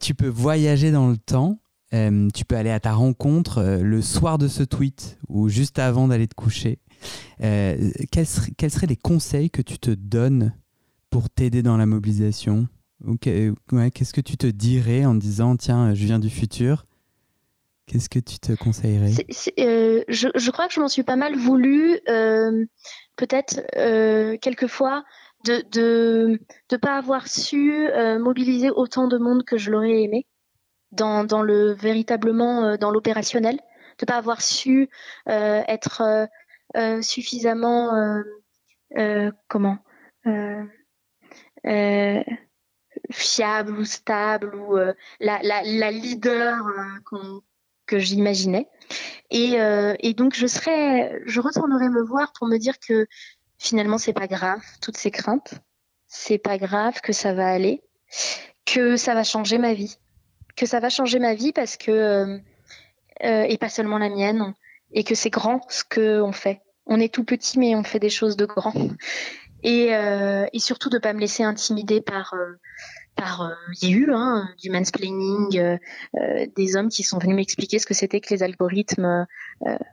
Tu 0.00 0.14
peux 0.14 0.28
voyager 0.28 0.90
dans 0.90 1.08
le 1.08 1.18
temps. 1.18 1.58
tu 1.92 2.44
peux 2.46 2.56
aller 2.56 2.70
à 2.70 2.80
ta 2.80 2.94
rencontre 2.94 3.78
le 3.82 4.00
soir 4.00 4.38
de 4.38 4.48
ce 4.48 4.62
tweet 4.62 5.18
ou 5.28 5.50
juste 5.50 5.78
avant 5.78 6.08
d'aller 6.08 6.28
te 6.28 6.34
coucher. 6.34 6.78
Quels, 7.38 8.26
seraient, 8.26 8.86
les 8.86 8.96
conseils 8.96 9.50
que 9.50 9.62
tu 9.62 9.78
te 9.78 9.90
donnes 9.90 10.54
pour 11.10 11.30
t'aider 11.30 11.62
dans 11.62 11.76
la 11.76 11.86
mobilisation 11.86 12.68
Qu'est-ce 13.20 14.12
que 14.12 14.20
tu 14.20 14.36
te 14.36 14.46
dirais 14.46 15.04
en 15.04 15.14
disant 15.14 15.56
tiens, 15.56 15.94
je 15.94 16.04
viens 16.04 16.18
du 16.18 16.28
futur? 16.28 16.84
Qu'est-ce 17.86 18.08
que 18.08 18.18
tu 18.18 18.38
te 18.38 18.52
conseillerais? 18.52 19.10
Euh, 19.58 20.04
je, 20.06 20.50
crois 20.50 20.68
que 20.68 20.74
je 20.74 20.80
m'en 20.80 20.88
suis 20.88 21.02
pas 21.02 21.16
mal 21.16 21.34
voulu, 21.34 21.98
euh, 22.08 22.64
peut-être 23.16 23.62
euh, 23.76 24.36
quelquefois, 24.40 25.02
de 25.44 25.64
ne 25.74 26.38
de, 26.68 26.76
pas 26.76 26.96
avoir 26.96 27.26
su 27.26 27.88
mobiliser 28.20 28.70
autant 28.70 29.08
de 29.08 29.18
monde 29.18 29.44
que 29.44 29.56
je 29.56 29.70
l'aurais 29.70 30.02
aimé 30.02 30.26
dans, 30.92 31.24
dans 31.24 31.42
le 31.42 31.72
véritablement 31.72 32.76
dans 32.76 32.90
l'opérationnel 32.90 33.58
de 33.98 34.04
pas 34.04 34.18
avoir 34.18 34.42
su 34.42 34.88
être 35.26 36.28
suffisamment 37.02 38.22
comment 39.48 39.78
fiable 43.10 43.78
ou 43.78 43.84
stable 43.84 44.54
ou 44.54 44.76
la, 44.76 45.40
la, 45.42 45.62
la, 45.62 45.90
leader 45.90 46.56
que 47.86 47.98
j'imaginais. 47.98 48.68
Et, 49.30 49.56
et, 50.00 50.14
donc 50.14 50.34
je 50.34 50.46
serais, 50.46 51.20
je 51.26 51.40
retournerai 51.40 51.88
me 51.88 52.02
voir 52.02 52.32
pour 52.32 52.46
me 52.46 52.58
dire 52.58 52.78
que 52.78 53.06
finalement 53.58 53.98
c'est 53.98 54.12
pas 54.12 54.26
grave 54.26 54.62
toutes 54.80 54.96
ces 54.96 55.10
craintes, 55.10 55.54
c'est 56.10 56.38
pas 56.38 56.58
grave 56.58 57.00
que 57.00 57.12
ça 57.12 57.32
va 57.32 57.46
aller, 57.46 57.82
que 58.66 58.96
ça 58.96 59.14
va 59.14 59.24
changer 59.24 59.58
ma 59.58 59.74
vie, 59.74 59.96
que 60.56 60.66
ça 60.66 60.80
va 60.80 60.90
changer 60.90 61.18
ma 61.18 61.34
vie 61.34 61.52
parce 61.52 61.76
que 61.76 61.90
euh, 61.90 62.38
euh, 63.24 63.42
et 63.42 63.58
pas 63.58 63.68
seulement 63.68 63.98
la 63.98 64.08
mienne, 64.08 64.54
et 64.92 65.04
que 65.04 65.14
c'est 65.14 65.30
grand 65.30 65.60
ce 65.68 65.84
que 65.84 66.20
on 66.20 66.32
fait. 66.32 66.60
On 66.86 66.98
est 67.00 67.12
tout 67.12 67.24
petit 67.24 67.58
mais 67.58 67.74
on 67.74 67.84
fait 67.84 68.00
des 68.00 68.10
choses 68.10 68.36
de 68.36 68.46
grand. 68.46 68.74
Et, 69.62 69.94
euh, 69.94 70.46
et 70.54 70.58
surtout 70.58 70.88
de 70.88 70.98
pas 70.98 71.12
me 71.12 71.20
laisser 71.20 71.42
intimider 71.42 72.00
par 72.00 72.34
par 73.20 73.42
euh, 73.42 73.54
il 73.82 73.90
y 73.90 73.92
a 73.92 73.96
eu 73.96 74.12
hein, 74.12 74.48
du 74.58 74.70
mansplaining, 74.70 75.58
euh, 75.58 75.76
euh, 76.16 76.46
des 76.56 76.76
hommes 76.76 76.88
qui 76.88 77.02
sont 77.02 77.18
venus 77.18 77.36
m'expliquer 77.36 77.78
ce 77.78 77.86
que 77.86 77.94
c'était 77.94 78.20
que 78.20 78.32
les 78.32 78.42
algorithmes, 78.42 79.26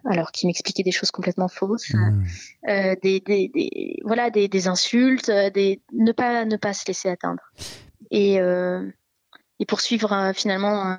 alors 0.06 0.32
qu'ils 0.32 0.48
m'expliquaient 0.48 0.84
des 0.84 0.92
choses 0.92 1.12
complètement 1.12 1.50
fausses, 1.50 1.94
mmh. 1.94 2.24
des, 3.04 3.20
des, 3.20 3.52
des, 3.54 4.00
voilà 4.06 4.30
des, 4.30 4.48
des 4.48 4.68
insultes, 4.68 5.30
des 5.30 5.82
ne 5.92 6.12
pas 6.14 6.46
ne 6.46 6.56
pas 6.56 6.74
se 6.74 6.86
laisser 6.88 7.10
atteindre 7.10 7.44
et 8.12 8.38
et 9.60 9.66
poursuivre 9.66 10.32
finalement 10.34 10.98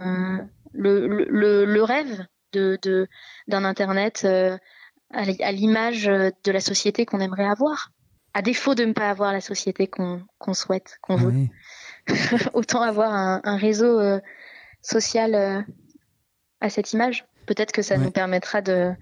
le, 0.73 1.07
le, 1.07 1.65
le, 1.65 1.83
rêve 1.83 2.27
de 2.53 3.09
d'un 3.47 3.65
internet 3.65 4.27
à 5.11 5.53
l'image 5.53 6.05
de 6.05 6.53
la 6.53 6.61
société 6.61 7.07
qu'on 7.07 7.21
aimerait 7.21 7.47
avoir 7.47 7.93
à 8.35 8.43
défaut 8.43 8.75
de 8.75 8.85
ne 8.85 8.93
pas 8.93 9.11
avoir 9.11 9.33
la 9.33 9.41
société 9.41 9.89
qu'on 9.89 10.55
souhaite, 10.55 10.99
qu'on 11.03 11.17
veut. 11.17 11.47
autant 12.55 12.83
avoir 12.83 13.13
un, 13.13 13.57
réseau 13.57 13.99
euh, 13.99 14.21
social 14.81 15.35
euh, 15.35 15.61
à 16.61 16.71
cette 16.71 16.93
image. 16.93 17.27
Peut-être 17.47 17.73
que 17.73 17.83
ça 17.83 17.97
nous 17.97 18.11
permettra 18.11 18.61
de, 18.63 18.93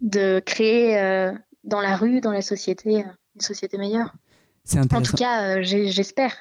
de 0.00 0.42
créer 0.44 0.98
euh, 0.98 1.32
dans 1.64 1.80
la 1.80 1.96
rue, 1.96 2.20
dans 2.20 2.32
la 2.32 2.42
société, 2.42 3.04
une 3.34 3.40
société 3.40 3.78
meilleure. 3.78 4.12
En 4.74 5.02
tout 5.02 5.16
cas, 5.16 5.62
j'espère. 5.62 6.34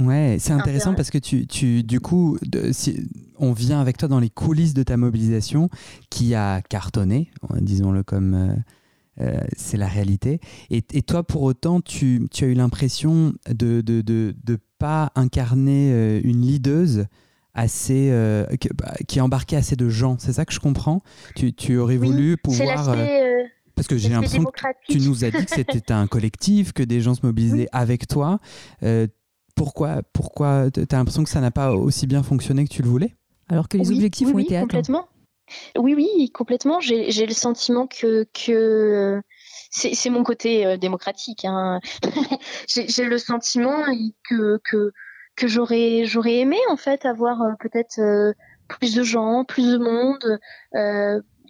Ouais, 0.00 0.36
c'est 0.38 0.52
intéressant 0.52 0.94
parce 0.94 1.10
que 1.10 1.18
tu, 1.18 1.46
tu 1.46 1.82
du 1.82 2.00
coup, 2.00 2.38
si, 2.72 3.08
on 3.38 3.52
vient 3.52 3.80
avec 3.80 3.98
toi 3.98 4.08
dans 4.08 4.20
les 4.20 4.30
coulisses 4.30 4.74
de 4.74 4.82
ta 4.82 4.96
mobilisation 4.96 5.68
qui 6.08 6.34
a 6.34 6.62
cartonné, 6.62 7.30
disons-le 7.60 8.02
comme 8.02 8.56
c'est 9.56 9.76
la 9.76 9.86
réalité. 9.88 10.40
Et, 10.70 10.82
et, 10.92 11.02
toi, 11.02 11.22
pour 11.22 11.42
autant, 11.42 11.80
tu, 11.80 12.26
tu 12.30 12.44
as 12.44 12.46
eu 12.46 12.54
l'impression 12.54 13.34
de, 13.48 13.82
de, 13.82 14.00
de, 14.00 14.34
de 14.42 14.58
pas 14.80 15.12
incarner 15.14 15.92
euh, 15.92 16.20
une 16.24 16.40
leaduse 16.40 17.06
assez 17.54 18.08
euh, 18.10 18.46
bah, 18.74 18.94
qui, 19.06 19.20
embarquait 19.20 19.56
assez 19.56 19.76
de 19.76 19.88
gens. 19.88 20.16
C'est 20.18 20.32
ça 20.32 20.44
que 20.44 20.52
je 20.52 20.58
comprends? 20.58 21.02
Tu, 21.36 21.52
tu 21.52 21.76
aurais 21.76 21.98
voulu 21.98 22.36
pouvoir. 22.36 22.88
Euh, 22.88 23.44
parce 23.76 23.86
que 23.86 23.96
j'ai 23.96 24.08
l'impression 24.08 24.44
que 24.44 24.50
tu 24.88 24.98
nous 24.98 25.24
as 25.24 25.30
dit 25.30 25.44
que 25.44 25.54
c'était 25.54 25.92
un 25.92 26.06
collectif, 26.06 26.72
que 26.72 26.82
des 26.82 27.00
gens 27.00 27.14
se 27.14 27.24
mobilisaient 27.24 27.68
avec 27.72 28.08
toi. 28.08 28.40
Pourquoi 29.60 30.00
pourquoi 30.14 30.70
tu 30.70 30.80
as 30.80 30.96
l'impression 30.96 31.22
que 31.22 31.28
ça 31.28 31.40
n'a 31.42 31.50
pas 31.50 31.72
aussi 31.72 32.06
bien 32.06 32.22
fonctionné 32.22 32.64
que 32.64 32.72
tu 32.72 32.82
le 32.82 32.88
voulais? 32.88 33.14
Alors 33.50 33.68
que 33.68 33.76
les 33.76 33.90
objectifs 33.90 34.28
ont 34.32 34.38
été 34.38 34.56
atteints. 34.56 34.62
Complètement. 34.62 35.08
Oui, 35.76 35.94
oui, 35.94 36.30
complètement. 36.30 36.80
J'ai 36.80 37.26
le 37.26 37.34
sentiment 37.34 37.86
que, 37.86 38.26
que 38.32 39.20
c'est 39.70 40.08
mon 40.08 40.22
côté 40.22 40.64
euh, 40.64 40.76
démocratique. 40.78 41.44
Hein. 41.44 41.80
J'ai 42.68 43.04
le 43.04 43.18
sentiment 43.18 43.84
que 44.28 44.58
que 44.64 44.92
que 45.36 45.46
j'aurais 45.46 46.06
j'aurais 46.06 46.36
aimé 46.38 46.56
en 46.70 46.78
fait 46.78 47.04
avoir 47.04 47.42
euh, 47.42 47.52
peut-être 47.60 47.98
euh, 47.98 48.32
plus 48.68 48.94
de 48.94 49.02
gens, 49.02 49.44
plus 49.44 49.72
de 49.72 49.78
monde, 49.78 50.38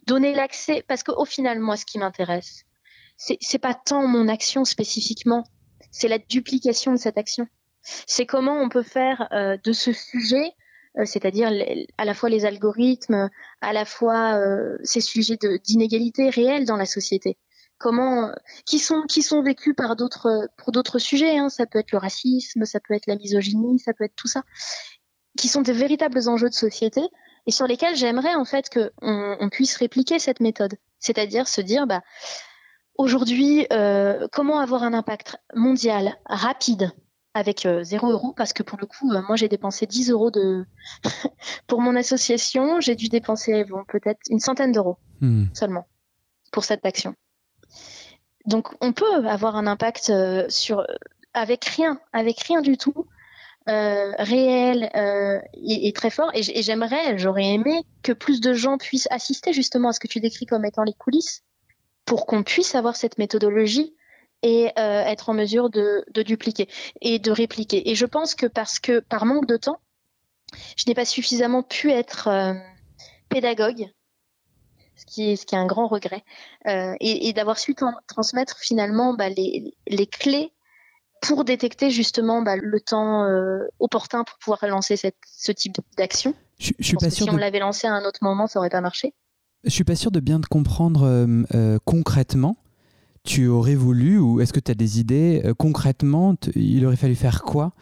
donner 0.08 0.34
l'accès 0.34 0.82
parce 0.88 1.04
qu'au 1.04 1.24
final 1.24 1.60
moi 1.60 1.76
ce 1.76 1.84
qui 1.84 1.98
m'intéresse 1.98 2.64
c'est 3.18 3.58
pas 3.58 3.74
tant 3.74 4.06
mon 4.06 4.28
action 4.28 4.64
spécifiquement, 4.64 5.44
c'est 5.90 6.08
la 6.08 6.18
duplication 6.18 6.92
de 6.92 6.96
cette 6.96 7.18
action. 7.18 7.46
C'est 7.82 8.26
comment 8.26 8.60
on 8.60 8.68
peut 8.68 8.82
faire 8.82 9.28
de 9.32 9.72
ce 9.72 9.92
sujet 9.92 10.52
c'est-à-dire 11.04 11.52
à 11.98 12.04
la 12.04 12.14
fois 12.14 12.28
les 12.28 12.44
algorithmes, 12.44 13.30
à 13.60 13.72
la 13.72 13.84
fois 13.84 14.38
ces 14.82 15.00
sujets 15.00 15.38
d'inégalité 15.64 16.30
réelle 16.30 16.64
dans 16.64 16.76
la 16.76 16.86
société 16.86 17.38
comment 17.80 18.30
qui 18.66 18.78
sont 18.78 19.42
vécus 19.42 19.74
par 19.74 19.96
d'autres 19.96 20.48
pour 20.56 20.70
d'autres 20.70 20.98
sujets 20.98 21.38
hein. 21.38 21.48
ça 21.48 21.66
peut 21.66 21.80
être 21.80 21.90
le 21.90 21.98
racisme 21.98 22.64
ça 22.64 22.78
peut 22.78 22.94
être 22.94 23.06
la 23.06 23.16
misogynie 23.16 23.80
ça 23.80 23.92
peut 23.94 24.04
être 24.04 24.14
tout 24.14 24.28
ça 24.28 24.44
qui 25.36 25.48
sont 25.48 25.62
des 25.62 25.72
véritables 25.72 26.28
enjeux 26.28 26.50
de 26.50 26.54
société 26.54 27.00
et 27.46 27.50
sur 27.50 27.66
lesquels 27.66 27.96
j'aimerais 27.96 28.34
en 28.34 28.44
fait 28.44 28.68
que 28.68 28.92
on, 29.00 29.48
puisse 29.48 29.76
répliquer 29.76 30.18
cette 30.18 30.40
méthode 30.40 30.74
c'est-à-dire 30.98 31.48
se 31.48 31.62
dire 31.62 31.86
bah 31.86 32.02
aujourd'hui 32.96 33.66
euh, 33.72 34.28
comment 34.30 34.60
avoir 34.60 34.82
un 34.82 34.92
impact 34.92 35.38
mondial 35.54 36.14
rapide 36.26 36.92
avec 37.34 37.64
euh, 37.66 37.84
zéro 37.84 38.10
euro 38.10 38.32
parce 38.32 38.52
que 38.52 38.62
pour 38.62 38.78
le 38.80 38.86
coup 38.86 39.10
euh, 39.12 39.22
moi 39.26 39.36
j'ai 39.36 39.48
dépensé 39.48 39.86
10 39.86 40.10
euros 40.10 40.30
de 40.30 40.66
pour 41.66 41.80
mon 41.80 41.94
association 41.94 42.80
j'ai 42.80 42.96
dû 42.96 43.08
dépenser 43.08 43.64
bon 43.64 43.84
peut-être 43.86 44.20
une 44.30 44.40
centaine 44.40 44.72
d'euros 44.72 44.98
hmm. 45.20 45.44
seulement 45.54 45.86
pour 46.50 46.64
cette 46.64 46.84
action 46.84 47.14
donc 48.46 48.68
on 48.80 48.92
peut 48.92 49.26
avoir 49.26 49.56
un 49.56 49.66
impact 49.66 50.10
euh, 50.10 50.46
sur 50.48 50.84
avec 51.34 51.64
rien, 51.64 52.00
avec 52.12 52.40
rien 52.40 52.60
du 52.60 52.76
tout. 52.76 53.06
Euh, 53.68 54.12
réel 54.18 54.90
euh, 54.96 55.38
et, 55.52 55.92
très 55.92 56.10
fort. 56.10 56.30
Et, 56.34 56.42
j'aimerais, 56.62 57.18
j'aurais 57.18 57.44
aimé 57.44 57.82
que 58.02 58.12
plus 58.12 58.40
de 58.40 58.54
gens 58.54 58.78
puissent 58.78 59.06
assister 59.10 59.52
justement 59.52 59.90
à 59.90 59.92
ce 59.92 60.00
que 60.00 60.08
tu 60.08 60.18
décris 60.18 60.46
comme 60.46 60.64
étant 60.64 60.82
les 60.82 60.94
coulisses, 60.94 61.44
pour 62.06 62.26
qu'on 62.26 62.42
puisse 62.42 62.74
avoir 62.74 62.96
cette 62.96 63.18
méthodologie 63.18 63.94
et 64.42 64.70
être 64.76 65.28
en 65.28 65.34
mesure 65.34 65.68
de, 65.68 66.04
de, 66.12 66.22
dupliquer 66.22 66.68
et 67.00 67.18
de 67.18 67.30
répliquer. 67.30 67.90
Et 67.90 67.94
je 67.94 68.06
pense 68.06 68.34
que 68.34 68.46
parce 68.46 68.78
que 68.78 69.00
par 69.00 69.26
manque 69.26 69.46
de 69.46 69.56
temps, 69.56 69.80
je 70.76 70.84
n'ai 70.86 70.94
pas 70.94 71.04
suffisamment 71.04 71.62
pu 71.62 71.90
être 71.90 72.28
pédagogue 73.28 73.90
ce 75.00 75.06
qui 75.06 75.30
est, 75.30 75.36
ce 75.36 75.46
qui 75.46 75.54
est 75.54 75.58
un 75.58 75.66
grand 75.66 75.86
regret, 75.86 76.24
euh, 76.66 76.94
et, 77.00 77.32
d'avoir 77.32 77.58
su 77.58 77.74
transmettre 78.06 78.58
finalement 78.58 79.14
bah, 79.14 79.28
les, 79.28 79.74
les, 79.86 80.06
clés 80.06 80.52
pour 81.22 81.44
détecter 81.44 81.90
justement 81.90 82.42
bah, 82.42 82.56
le 82.56 82.80
temps 82.80 83.24
euh, 83.24 83.66
opportun 83.78 84.24
pour 84.24 84.36
pouvoir 84.38 84.66
lancer 84.66 84.96
cette, 84.96 85.16
ce 85.26 85.52
type 85.52 85.78
d'action. 85.96 86.34
Je, 86.58 86.72
je 86.78 86.84
suis 86.84 86.96
pas 86.96 87.10
sûr 87.10 87.24
si 87.24 87.30
on 87.30 87.36
l'avait 87.36 87.60
lancé 87.60 87.86
à 87.86 87.92
un 87.92 88.04
autre 88.04 88.20
moment, 88.22 88.46
ça 88.46 88.58
aurait 88.58 88.70
pas 88.70 88.82
marché. 88.82 89.14
Je 89.64 89.70
suis 89.70 89.84
pas 89.84 89.96
sûr 89.96 90.10
de 90.10 90.20
bien 90.20 90.40
te 90.40 90.48
comprendre 90.48 91.04
euh, 91.54 91.78
concrètement. 91.84 92.56
Tu 93.30 93.46
aurais 93.46 93.76
voulu, 93.76 94.18
ou 94.18 94.40
est-ce 94.40 94.52
que 94.52 94.60
tu 94.60 94.70
as 94.72 94.74
des 94.74 94.98
idées 94.98 95.42
concrètement 95.58 96.34
Il 96.56 96.84
aurait 96.84 96.96
fallu 96.96 97.14
faire 97.14 97.42
quoi 97.42 97.72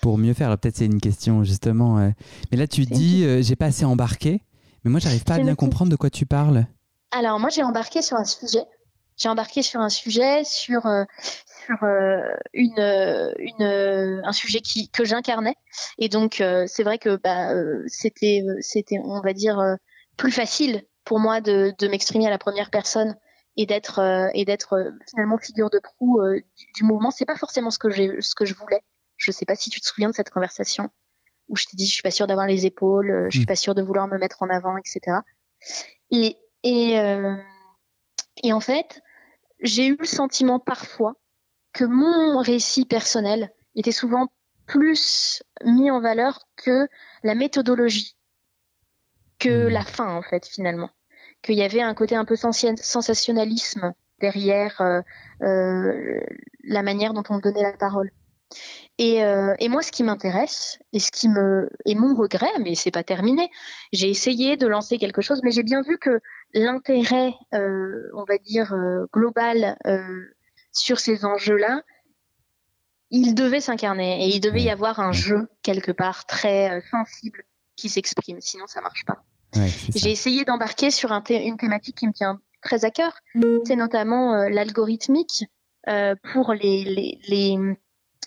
pour 0.00 0.18
mieux 0.18 0.34
faire? 0.34 0.56
Peut-être 0.58 0.76
c'est 0.76 0.86
une 0.86 1.00
question 1.00 1.44
justement. 1.44 1.96
mais 2.50 2.56
là, 2.56 2.66
tu 2.66 2.86
dis, 2.86 3.24
j'ai 3.42 3.56
pas 3.56 3.66
assez 3.66 3.84
embarqué. 3.84 4.40
Mais 4.86 4.90
moi, 4.90 5.00
j'arrive 5.00 5.24
pas 5.24 5.34
à 5.34 5.38
bien 5.40 5.56
comprendre 5.56 5.90
de 5.90 5.96
quoi 5.96 6.10
tu 6.10 6.26
parles. 6.26 6.64
Alors, 7.10 7.40
moi, 7.40 7.50
j'ai 7.50 7.64
embarqué 7.64 8.02
sur 8.02 8.16
un 8.16 8.24
sujet. 8.24 8.64
J'ai 9.16 9.28
embarqué 9.28 9.62
sur 9.62 9.80
un 9.80 9.88
sujet, 9.88 10.44
sur, 10.44 10.86
euh, 10.86 11.02
sur 11.66 11.82
euh, 11.82 12.20
une, 12.52 13.34
une, 13.38 14.22
un 14.24 14.32
sujet 14.32 14.60
qui, 14.60 14.90
que 14.90 15.04
j'incarnais. 15.04 15.56
Et 15.98 16.08
donc, 16.08 16.40
euh, 16.40 16.66
c'est 16.68 16.84
vrai 16.84 16.98
que 16.98 17.16
bah, 17.16 17.50
c'était, 17.88 18.44
c'était, 18.60 19.00
on 19.02 19.20
va 19.22 19.32
dire, 19.32 19.58
plus 20.16 20.30
facile 20.30 20.84
pour 21.04 21.18
moi 21.18 21.40
de, 21.40 21.74
de 21.78 21.88
m'exprimer 21.88 22.28
à 22.28 22.30
la 22.30 22.38
première 22.38 22.70
personne 22.70 23.16
et 23.56 23.66
d'être 23.66 24.30
et 24.34 24.44
d'être 24.44 24.92
finalement 25.08 25.38
figure 25.38 25.70
de 25.70 25.78
proue 25.78 26.20
du, 26.34 26.66
du, 26.74 26.84
mouvement. 26.84 27.10
C'est 27.10 27.24
pas 27.24 27.36
forcément 27.36 27.70
ce 27.70 27.78
que 27.78 27.90
j'ai, 27.90 28.20
ce 28.20 28.34
que 28.34 28.44
je 28.44 28.54
voulais. 28.54 28.82
Je 29.16 29.30
sais 29.30 29.46
pas 29.46 29.54
si 29.54 29.70
tu 29.70 29.80
te 29.80 29.86
souviens 29.86 30.10
de 30.10 30.14
cette 30.14 30.30
conversation 30.30 30.90
où 31.48 31.56
je 31.56 31.64
t'ai 31.66 31.76
dit 31.76 31.86
je 31.86 31.92
suis 31.92 32.02
pas 32.02 32.10
sûre 32.10 32.26
d'avoir 32.26 32.46
les 32.46 32.66
épaules, 32.66 33.10
euh, 33.10 33.26
je 33.30 33.38
suis 33.38 33.44
mm. 33.44 33.46
pas 33.46 33.56
sûre 33.56 33.74
de 33.74 33.82
vouloir 33.82 34.08
me 34.08 34.18
mettre 34.18 34.42
en 34.42 34.50
avant, 34.50 34.76
etc. 34.76 35.18
Et 36.10 36.36
et, 36.62 36.98
euh, 36.98 37.36
et 38.42 38.52
en 38.52 38.60
fait, 38.60 39.02
j'ai 39.60 39.86
eu 39.86 39.96
le 39.98 40.06
sentiment 40.06 40.58
parfois 40.58 41.14
que 41.72 41.84
mon 41.84 42.40
récit 42.40 42.86
personnel 42.86 43.52
était 43.76 43.92
souvent 43.92 44.32
plus 44.66 45.42
mis 45.64 45.90
en 45.90 46.00
valeur 46.00 46.40
que 46.56 46.88
la 47.22 47.34
méthodologie, 47.36 48.16
que 49.38 49.66
mm. 49.66 49.68
la 49.68 49.84
fin 49.84 50.16
en 50.16 50.22
fait 50.22 50.46
finalement, 50.46 50.90
qu'il 51.46 51.56
y 51.56 51.62
avait 51.62 51.80
un 51.80 51.94
côté 51.94 52.16
un 52.16 52.24
peu 52.24 52.36
sensationnalisme 52.36 53.94
derrière 54.20 54.80
euh, 54.80 55.00
euh, 55.42 56.20
la 56.64 56.82
manière 56.82 57.12
dont 57.12 57.22
on 57.30 57.38
donnait 57.38 57.62
la 57.62 57.72
parole. 57.72 58.10
Et, 58.98 59.22
euh, 59.24 59.54
et, 59.58 59.68
moi, 59.68 59.82
ce 59.82 59.92
qui 59.92 60.02
m'intéresse 60.02 60.78
et 60.92 61.00
ce 61.00 61.10
qui 61.10 61.28
me 61.28 61.68
et 61.84 61.94
mon 61.94 62.14
regret, 62.14 62.58
mais 62.60 62.74
c'est 62.74 62.90
pas 62.90 63.02
terminé. 63.02 63.50
J'ai 63.92 64.08
essayé 64.08 64.56
de 64.56 64.66
lancer 64.66 64.98
quelque 64.98 65.20
chose, 65.20 65.40
mais 65.42 65.50
j'ai 65.50 65.62
bien 65.62 65.82
vu 65.82 65.98
que 65.98 66.20
l'intérêt, 66.54 67.34
on 67.52 68.24
va 68.26 68.38
dire 68.38 68.74
global 69.12 69.76
sur 70.72 70.98
ces 70.98 71.24
enjeux-là, 71.24 71.82
il 73.10 73.34
devait 73.34 73.60
s'incarner 73.60 74.24
et 74.24 74.34
il 74.34 74.40
devait 74.40 74.62
y 74.62 74.70
avoir 74.70 75.00
un 75.00 75.12
jeu 75.12 75.48
quelque 75.62 75.92
part 75.92 76.24
très 76.24 76.80
sensible 76.90 77.44
qui 77.76 77.90
s'exprime. 77.90 78.40
Sinon, 78.40 78.66
ça 78.66 78.80
marche 78.80 79.04
pas. 79.04 79.22
Ouais, 79.56 79.70
J'ai 79.94 80.10
essayé 80.10 80.44
d'embarquer 80.44 80.90
sur 80.90 81.12
un 81.12 81.22
une 81.28 81.56
thématique 81.56 81.96
qui 81.96 82.06
me 82.06 82.12
tient 82.12 82.40
très 82.62 82.84
à 82.84 82.90
cœur. 82.90 83.12
C'est 83.64 83.76
notamment 83.76 84.34
euh, 84.34 84.48
l'algorithmique 84.48 85.44
euh, 85.88 86.14
pour 86.32 86.52
les, 86.52 86.84
les, 86.84 87.20
les, 87.28 87.58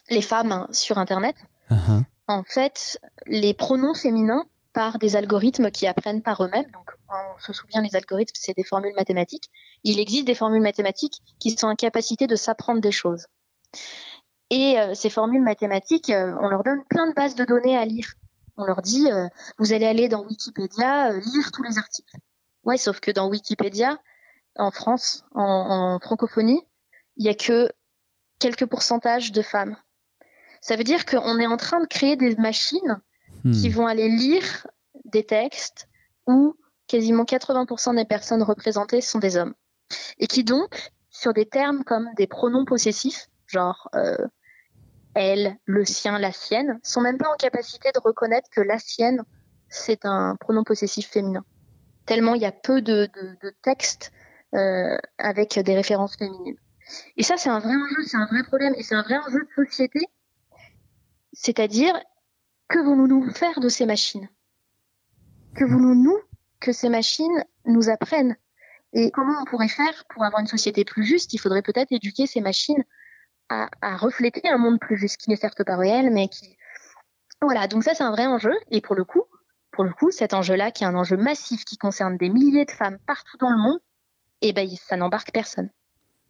les, 0.10 0.22
femmes 0.22 0.68
sur 0.72 0.98
Internet. 0.98 1.36
Uh 1.70 1.76
-huh. 1.76 2.04
En 2.28 2.44
fait, 2.44 3.00
les 3.26 3.54
pronoms 3.54 3.94
féminins 3.96 4.46
par 4.74 5.00
des 5.00 5.16
algorithmes 5.16 5.72
qui 5.72 5.88
apprennent 5.88 6.22
par 6.22 6.44
eux-mêmes. 6.44 6.70
Donc, 6.72 6.92
on 7.10 7.40
se 7.40 7.54
souvient, 7.54 7.82
les 7.82 7.96
algorithmes, 7.96 8.36
c'est 8.36 8.56
des 8.56 8.64
formules 8.64 8.94
mathématiques. 8.96 9.50
Il 9.84 10.00
existe 10.00 10.26
des 10.26 10.36
formules 10.36 10.62
mathématiques 10.62 11.22
qui 11.40 11.52
sont 11.52 11.68
en 11.68 11.76
capacité 11.76 12.28
de 12.28 12.36
s'apprendre 12.36 12.82
des 12.82 12.92
choses. 12.92 13.26
Et 14.50 14.80
euh, 14.80 14.94
ces 14.94 15.10
formules 15.10 15.42
mathématiques, 15.42 16.10
euh, 16.10 16.36
on 16.42 16.50
leur 16.50 16.64
donne 16.64 16.84
plein 16.90 17.08
de 17.08 17.14
bases 17.14 17.36
de 17.36 17.46
données 17.46 17.78
à 17.78 17.86
lire. 17.86 18.14
On 18.60 18.66
leur 18.66 18.82
dit, 18.82 19.10
euh, 19.10 19.26
vous 19.58 19.72
allez 19.72 19.86
aller 19.86 20.10
dans 20.10 20.26
Wikipédia, 20.26 21.14
lire 21.14 21.52
tous 21.54 21.64
les 21.64 21.78
articles. 21.78 22.18
Ouais, 22.66 22.78
sauf 22.78 23.00
que 23.00 23.10
dans 23.10 23.30
Wikipédia, 23.30 23.98
en 24.58 24.70
France, 24.70 25.24
en, 25.34 25.44
en 25.96 26.00
francophonie, 26.00 26.62
il 27.16 27.26
y 27.26 27.30
a 27.30 27.34
que 27.34 27.70
quelques 28.38 28.66
pourcentages 28.66 29.32
de 29.32 29.42
femmes. 29.42 29.78
Ça 30.60 30.76
veut 30.76 30.84
dire 30.84 31.06
qu'on 31.06 31.40
est 31.40 31.48
en 31.48 31.56
train 31.56 31.80
de 31.80 31.88
créer 31.88 32.18
des 32.18 32.36
machines 32.36 33.00
hmm. 33.46 33.52
qui 33.52 33.70
vont 33.70 33.88
aller 33.88 34.10
lire 34.10 34.68
des 35.06 35.26
textes 35.26 35.88
où 36.28 36.56
quasiment 36.88 37.24
80% 37.24 37.96
des 37.96 38.04
personnes 38.04 38.44
représentées 38.44 39.00
sont 39.00 39.20
des 39.20 39.38
hommes. 39.38 39.54
Et 40.18 40.28
qui 40.28 40.44
donc, 40.44 40.92
sur 41.10 41.34
des 41.34 41.46
termes 41.46 41.86
comme 41.86 42.10
des 42.18 42.28
pronoms 42.28 42.66
possessifs, 42.66 43.28
genre 43.48 43.90
euh, 43.96 44.18
elle, 45.16 45.58
le 45.66 45.86
sien, 45.86 46.20
la 46.20 46.32
sienne, 46.32 46.80
sont 46.84 47.02
même 47.02 47.18
pas 47.18 47.32
en 47.32 47.36
capacité 47.36 47.92
de 47.94 48.00
reconnaître 48.00 48.50
que 48.52 48.62
la 48.62 48.80
sienne, 48.80 49.24
c'est 49.68 50.06
un 50.06 50.36
pronom 50.36 50.64
possessif 50.64 51.10
féminin. 51.10 51.44
Tellement 52.06 52.36
il 52.36 52.42
y 52.42 52.46
a 52.46 52.52
peu 52.52 52.82
de, 52.82 53.10
textes 53.62 54.12
euh, 54.56 54.98
avec 55.18 55.60
des 55.60 55.76
références 55.76 56.16
féminines. 56.18 56.58
Et 57.18 57.24
ça, 57.24 57.38
c'est 57.38 57.50
un 57.50 57.60
vrai 57.60 57.76
enjeu, 57.76 58.04
c'est 58.06 58.18
un 58.18 58.26
vrai 58.26 58.44
problème, 58.44 58.74
et 58.76 58.84
c'est 58.84 58.96
un 58.96 59.04
vrai 59.04 59.18
enjeu 59.18 59.42
de 59.42 59.66
société. 59.66 60.00
C'est-à-dire, 61.34 61.94
que 62.68 62.80
voulons-nous 62.80 63.30
faire 63.32 63.60
de 63.60 63.70
ces 63.70 63.86
machines 63.86 64.30
Que 65.56 65.66
voulons-nous 65.66 66.18
que 66.60 66.72
ces 66.72 66.90
machines 66.90 67.44
nous 67.66 67.90
apprennent 67.90 68.38
Et 68.94 69.12
comment 69.12 69.34
on 69.42 69.46
pourrait 69.46 69.68
faire 69.70 70.06
pour 70.10 70.24
avoir 70.24 70.42
une 70.42 70.48
société 70.48 70.86
plus 70.86 71.04
juste? 71.04 71.34
Il 71.34 71.40
faudrait 71.40 71.62
peut-être 71.62 71.92
éduquer 71.92 72.28
ces 72.28 72.42
machines 72.42 72.84
à, 73.50 73.98
refléter 73.98 74.48
un 74.48 74.58
monde 74.58 74.80
plus 74.80 74.98
juste, 74.98 75.18
qui 75.18 75.30
n'est 75.30 75.36
certes 75.36 75.64
pas 75.64 75.76
réel, 75.76 76.12
mais 76.12 76.28
qui... 76.28 76.58
Voilà, 77.42 77.68
donc 77.68 77.84
ça 77.84 77.94
c'est 77.94 78.04
un 78.04 78.12
vrai 78.12 78.28
enjeu, 78.28 78.54
et 78.70 78.82
pour 78.82 78.96
le 78.96 79.04
coup, 79.04 79.24
pour 79.72 79.84
le 79.84 79.94
coup, 79.94 80.12
cet 80.12 80.34
enjeu-là, 80.34 80.72
qui 80.72 80.84
est 80.84 80.88
un 80.88 80.96
enjeu 80.96 81.18
massif, 81.18 81.64
qui 81.64 81.78
concerne 81.78 82.18
des 82.18 82.30
milliers 82.30 82.66
de 82.66 82.72
femmes 82.72 82.98
partout 83.08 83.38
dans 83.38 83.50
le 83.50 83.58
monde, 83.58 83.80
eh 84.42 84.54
ben, 84.54 84.68
ça 84.76 84.98
n'embarque 84.98 85.32
personne. 85.32 85.70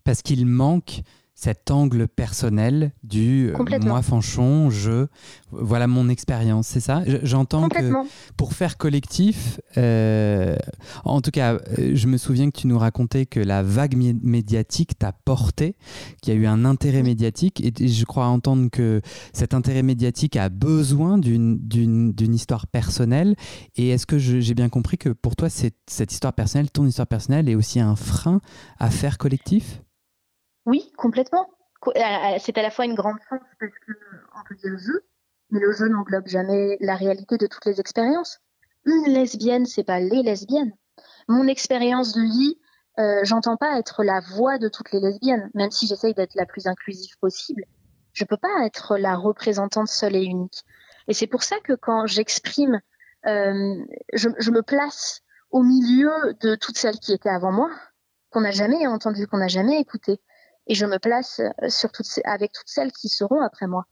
Parce 0.03 0.21
qu'il 0.21 0.45
manque 0.45 1.01
cet 1.39 1.71
angle 1.71 2.09
personnel 2.09 2.91
du 3.01 3.53
euh, 3.53 3.79
moi 3.85 4.01
Fanchon, 4.01 4.69
je 4.69 5.07
voilà 5.51 5.87
mon 5.87 6.09
expérience, 6.09 6.67
c'est 6.67 6.81
ça? 6.81 7.01
J'entends 7.23 7.69
que 7.69 7.93
pour 8.35 8.51
faire 8.51 8.77
collectif, 8.77 9.61
euh, 9.77 10.57
en 11.05 11.21
tout 11.21 11.31
cas, 11.31 11.53
euh, 11.53 11.95
je 11.95 12.07
me 12.07 12.17
souviens 12.17 12.51
que 12.51 12.59
tu 12.59 12.67
nous 12.67 12.77
racontais 12.77 13.25
que 13.25 13.39
la 13.39 13.63
vague 13.63 13.95
médiatique 13.95 14.99
t'a 14.99 15.13
porté, 15.13 15.77
qu'il 16.21 16.33
y 16.33 16.37
a 16.37 16.39
eu 16.41 16.45
un 16.45 16.65
intérêt 16.65 17.03
médiatique, 17.03 17.61
et 17.61 17.87
je 17.87 18.03
crois 18.03 18.25
entendre 18.25 18.69
que 18.69 18.99
cet 19.31 19.53
intérêt 19.53 19.81
médiatique 19.81 20.35
a 20.35 20.49
besoin 20.49 21.17
d'une 21.17 22.33
histoire 22.33 22.67
personnelle. 22.67 23.37
Et 23.77 23.87
est-ce 23.87 24.05
que 24.05 24.17
j'ai 24.17 24.53
bien 24.53 24.67
compris 24.67 24.97
que 24.97 25.07
pour 25.07 25.37
toi, 25.37 25.47
cette 25.49 26.11
histoire 26.11 26.33
personnelle, 26.33 26.69
ton 26.69 26.85
histoire 26.85 27.07
personnelle, 27.07 27.47
est 27.47 27.55
aussi 27.55 27.79
un 27.79 27.95
frein 27.95 28.41
à 28.77 28.89
faire 28.89 29.17
collectif? 29.17 29.81
Oui, 30.65 30.91
complètement. 30.97 31.49
C'est 32.39 32.57
à 32.57 32.61
la 32.61 32.71
fois 32.71 32.85
une 32.85 32.95
grande 32.95 33.17
chance 33.29 33.39
parce 33.59 33.71
qu'on 33.71 34.43
peut 34.47 34.55
dire 34.55 34.77
jeu, 34.77 35.05
mais 35.49 35.59
le 35.59 35.71
jeu 35.71 35.87
n'englobe 35.87 36.27
jamais 36.27 36.77
la 36.81 36.95
réalité 36.95 37.37
de 37.37 37.47
toutes 37.47 37.65
les 37.65 37.79
expériences. 37.79 38.39
Une 38.85 39.13
lesbienne, 39.13 39.65
c'est 39.65 39.83
pas 39.83 39.99
les 39.99 40.23
lesbiennes. 40.23 40.73
Mon 41.27 41.47
expérience 41.47 42.13
de 42.13 42.21
vie, 42.21 42.59
euh, 42.99 43.21
j'entends 43.23 43.55
pas 43.55 43.79
être 43.79 44.03
la 44.03 44.19
voix 44.19 44.57
de 44.57 44.67
toutes 44.67 44.91
les 44.91 44.99
lesbiennes, 44.99 45.49
même 45.53 45.71
si 45.71 45.87
j'essaye 45.87 46.13
d'être 46.13 46.35
la 46.35 46.45
plus 46.45 46.67
inclusive 46.67 47.17
possible. 47.21 47.63
Je 48.13 48.25
peux 48.25 48.37
pas 48.37 48.65
être 48.65 48.97
la 48.97 49.15
représentante 49.15 49.87
seule 49.87 50.15
et 50.15 50.23
unique. 50.23 50.63
Et 51.07 51.13
c'est 51.13 51.27
pour 51.27 51.43
ça 51.43 51.55
que 51.63 51.73
quand 51.73 52.05
j'exprime, 52.07 52.81
euh, 53.25 53.75
je, 54.13 54.29
je 54.37 54.51
me 54.51 54.61
place 54.61 55.21
au 55.51 55.63
milieu 55.63 56.11
de 56.41 56.55
toutes 56.55 56.77
celles 56.77 56.99
qui 56.99 57.13
étaient 57.13 57.29
avant 57.29 57.51
moi, 57.51 57.71
qu'on 58.31 58.41
n'a 58.41 58.51
jamais 58.51 58.85
entendu, 58.85 59.27
qu'on 59.27 59.37
n'a 59.37 59.47
jamais 59.47 59.79
écouté 59.79 60.19
et 60.69 60.75
je 60.75 60.85
me 60.85 60.99
place 60.99 61.41
euh, 61.41 61.69
sur 61.69 61.91
toutes 61.91 62.05
ces, 62.05 62.21
avec 62.23 62.53
toutes 62.53 62.69
celles 62.69 62.93
qui 62.93 63.09
seront 63.09 63.41
après 63.41 63.67
moi. 63.67 63.85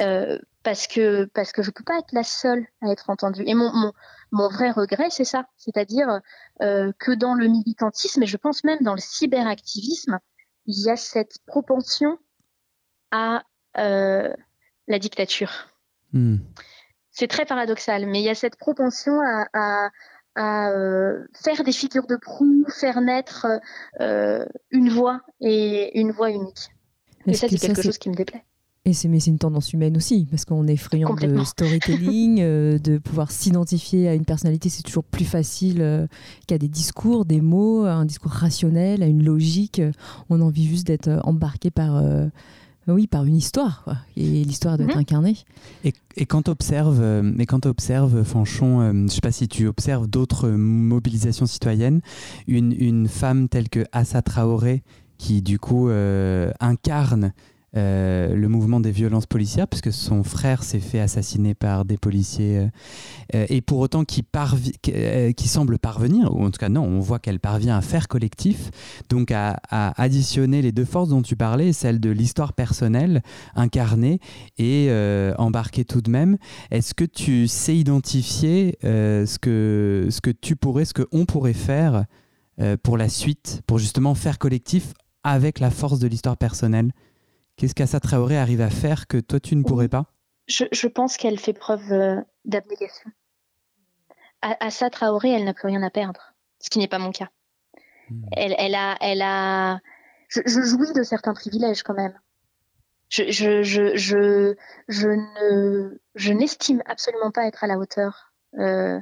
Euh, 0.00 0.38
parce 0.62 0.86
que 0.86 1.26
parce 1.34 1.52
que 1.52 1.62
je 1.62 1.70
peux 1.70 1.84
pas 1.84 1.98
être 1.98 2.12
la 2.12 2.24
seule 2.24 2.66
à 2.80 2.90
être 2.90 3.10
entendue. 3.10 3.44
Et 3.46 3.54
mon 3.54 3.72
mon, 3.72 3.92
mon 4.32 4.48
vrai 4.48 4.70
regret, 4.70 5.10
c'est 5.10 5.24
ça, 5.24 5.46
c'est-à-dire 5.56 6.20
euh, 6.62 6.90
que 6.98 7.12
dans 7.12 7.34
le 7.34 7.46
militantisme 7.46 8.22
et 8.22 8.26
je 8.26 8.36
pense 8.36 8.64
même 8.64 8.80
dans 8.80 8.94
le 8.94 9.00
cyberactivisme, 9.00 10.18
il 10.66 10.82
y 10.82 10.90
a 10.90 10.96
cette 10.96 11.36
propension 11.46 12.18
à 13.10 13.44
euh, 13.76 14.34
la 14.88 14.98
dictature. 14.98 15.68
Mm. 16.12 16.38
C'est 17.10 17.28
très 17.28 17.44
paradoxal, 17.44 18.06
mais 18.06 18.20
il 18.20 18.24
y 18.24 18.30
a 18.30 18.34
cette 18.34 18.56
propension 18.56 19.20
à, 19.20 19.46
à, 19.52 19.90
à 20.34 20.70
euh, 20.70 21.24
faire 21.32 21.64
des 21.64 21.72
figures 21.72 22.06
de 22.06 22.16
proue, 22.16 22.64
faire 22.68 23.00
naître 23.00 23.46
euh, 24.00 24.44
une 24.70 24.90
voix 24.90 25.20
et 25.40 25.98
une 25.98 26.10
voix 26.10 26.30
unique. 26.30 26.70
Et 27.26 27.34
ça, 27.34 27.48
c'est 27.48 27.58
quelque 27.58 27.82
chose 27.82 27.98
qui 27.98 28.10
me 28.10 28.14
déplaît. 28.14 28.44
Et 28.86 28.92
c'est 28.92 29.08
mais 29.08 29.18
c'est 29.18 29.30
une 29.30 29.38
tendance 29.38 29.72
humaine 29.72 29.96
aussi, 29.96 30.26
parce 30.30 30.44
qu'on 30.44 30.66
est 30.66 30.76
friand 30.76 31.14
de 31.14 31.42
storytelling, 31.44 32.42
euh, 32.42 32.78
de 32.78 32.98
pouvoir 32.98 33.30
s'identifier 33.30 34.08
à 34.08 34.14
une 34.14 34.26
personnalité, 34.26 34.68
c'est 34.68 34.82
toujours 34.82 35.04
plus 35.04 35.24
facile 35.24 36.06
qu'à 36.46 36.58
des 36.58 36.68
discours, 36.68 37.24
des 37.24 37.40
mots, 37.40 37.84
un 37.86 38.04
discours 38.04 38.32
rationnel, 38.32 39.02
à 39.02 39.06
une 39.06 39.24
logique. 39.24 39.80
On 40.28 40.40
a 40.40 40.44
envie 40.44 40.66
juste 40.66 40.86
d'être 40.86 41.08
embarqué 41.24 41.70
par 41.70 42.02
oui, 42.88 43.06
par 43.06 43.24
une 43.24 43.36
histoire, 43.36 43.82
quoi. 43.84 43.96
et 44.16 44.44
l'histoire 44.44 44.76
doit 44.76 44.86
être 44.86 44.94
Mhm. 44.94 45.00
incarnée. 45.00 45.36
Et, 45.84 45.94
et 46.16 46.26
quand 46.26 46.42
tu 46.42 46.50
observes, 46.50 46.98
euh, 47.00 47.32
et 47.38 47.46
quand 47.46 47.60
tu 47.60 47.68
observes, 47.68 48.22
Fanchon, 48.24 48.80
euh, 48.80 48.90
je 48.92 48.96
ne 48.98 49.08
sais 49.08 49.20
pas 49.20 49.32
si 49.32 49.48
tu 49.48 49.66
observes 49.66 50.06
d'autres 50.06 50.50
mobilisations 50.50 51.46
citoyennes, 51.46 52.00
une, 52.46 52.72
une 52.78 53.08
femme 53.08 53.48
telle 53.48 53.68
que 53.68 53.84
Assa 53.92 54.20
Traoré, 54.22 54.82
qui 55.16 55.40
du 55.42 55.58
coup 55.58 55.88
euh, 55.88 56.50
incarne 56.60 57.32
euh, 57.76 58.36
le 58.36 58.48
mouvement 58.48 58.78
des 58.78 58.92
violences 58.92 59.26
policières, 59.26 59.66
puisque 59.66 59.92
son 59.92 60.22
frère 60.22 60.62
s'est 60.62 60.78
fait 60.78 61.00
assassiner 61.00 61.54
par 61.54 61.84
des 61.84 61.96
policiers, 61.96 62.58
euh, 62.58 62.66
euh, 63.34 63.46
et 63.48 63.62
pour 63.62 63.80
autant 63.80 64.04
qui, 64.04 64.22
parvi- 64.22 64.76
qui, 64.80 65.48
semble 65.48 65.78
parvenir, 65.78 66.32
ou 66.36 66.44
en 66.44 66.50
tout 66.52 66.58
cas 66.58 66.68
non, 66.68 66.84
on 66.84 67.00
voit 67.00 67.18
qu'elle 67.18 67.40
parvient 67.40 67.76
à 67.76 67.80
faire 67.80 68.06
collectif, 68.06 68.70
donc 69.08 69.32
à, 69.32 69.58
additionner 69.70 70.62
les 70.62 70.70
deux 70.70 70.84
forces 70.84 71.08
dont 71.08 71.22
tu 71.22 71.34
parlais, 71.34 71.72
celle 71.72 71.98
de 71.98 72.10
l'histoire 72.10 72.52
personnelle 72.52 73.22
incarnée 73.56 74.20
et 74.56 74.86
euh, 74.90 75.34
embarquée 75.38 75.84
tout 75.84 76.00
de 76.00 76.10
même. 76.10 76.38
Est-ce 76.70 76.94
que 76.94 77.04
tu 77.04 77.48
sais 77.48 77.76
identifier 77.76 78.78
ce, 78.82 79.38
que, 79.38 80.06
ce 80.10 80.20
que 80.20 80.30
tu 80.30 80.54
pourrais, 80.54 80.84
ce 80.84 80.94
que 80.94 81.06
on 81.10 81.24
pourrait 81.24 81.54
faire 81.54 82.04
pour 82.82 82.96
la 82.96 83.08
suite, 83.08 83.62
pour 83.66 83.78
justement 83.78 84.14
faire 84.14 84.38
collectif 84.38 84.94
avec 85.24 85.58
la 85.58 85.70
force 85.70 85.98
de 85.98 86.06
l'histoire 86.06 86.36
personnelle? 86.36 86.92
Qu'est-ce 87.56 87.74
qu'Assa 87.74 88.00
Traoré 88.00 88.36
arrive 88.36 88.60
à 88.60 88.70
faire 88.70 89.06
que 89.06 89.18
toi 89.18 89.40
tu 89.40 89.56
ne 89.56 89.62
pourrais 89.62 89.88
pas? 89.88 90.06
Je, 90.46 90.64
je 90.72 90.88
pense 90.88 91.16
qu'elle 91.16 91.38
fait 91.38 91.52
preuve 91.52 91.92
euh, 91.92 92.20
d'abnégation. 92.44 93.10
Assa 94.42 94.90
Traoré, 94.90 95.30
elle 95.30 95.44
n'a 95.44 95.54
plus 95.54 95.68
rien 95.68 95.82
à 95.82 95.90
perdre, 95.90 96.34
ce 96.60 96.68
qui 96.68 96.78
n'est 96.78 96.88
pas 96.88 96.98
mon 96.98 97.12
cas. 97.12 97.30
Hmm. 98.10 98.26
Elle, 98.32 98.54
elle 98.58 98.74
a, 98.74 98.96
elle 99.00 99.22
a. 99.22 99.80
Je, 100.28 100.40
je 100.44 100.60
jouis 100.60 100.92
de 100.92 101.02
certains 101.02 101.32
privilèges 101.32 101.82
quand 101.82 101.94
même. 101.94 102.18
Je, 103.08 103.30
je, 103.30 103.62
je, 103.62 103.96
je, 103.96 104.56
je 104.88 105.08
ne, 105.08 105.98
je 106.14 106.32
n'estime 106.32 106.82
absolument 106.86 107.30
pas 107.30 107.46
être 107.46 107.62
à 107.62 107.66
la 107.66 107.78
hauteur 107.78 108.32
euh, 108.58 109.00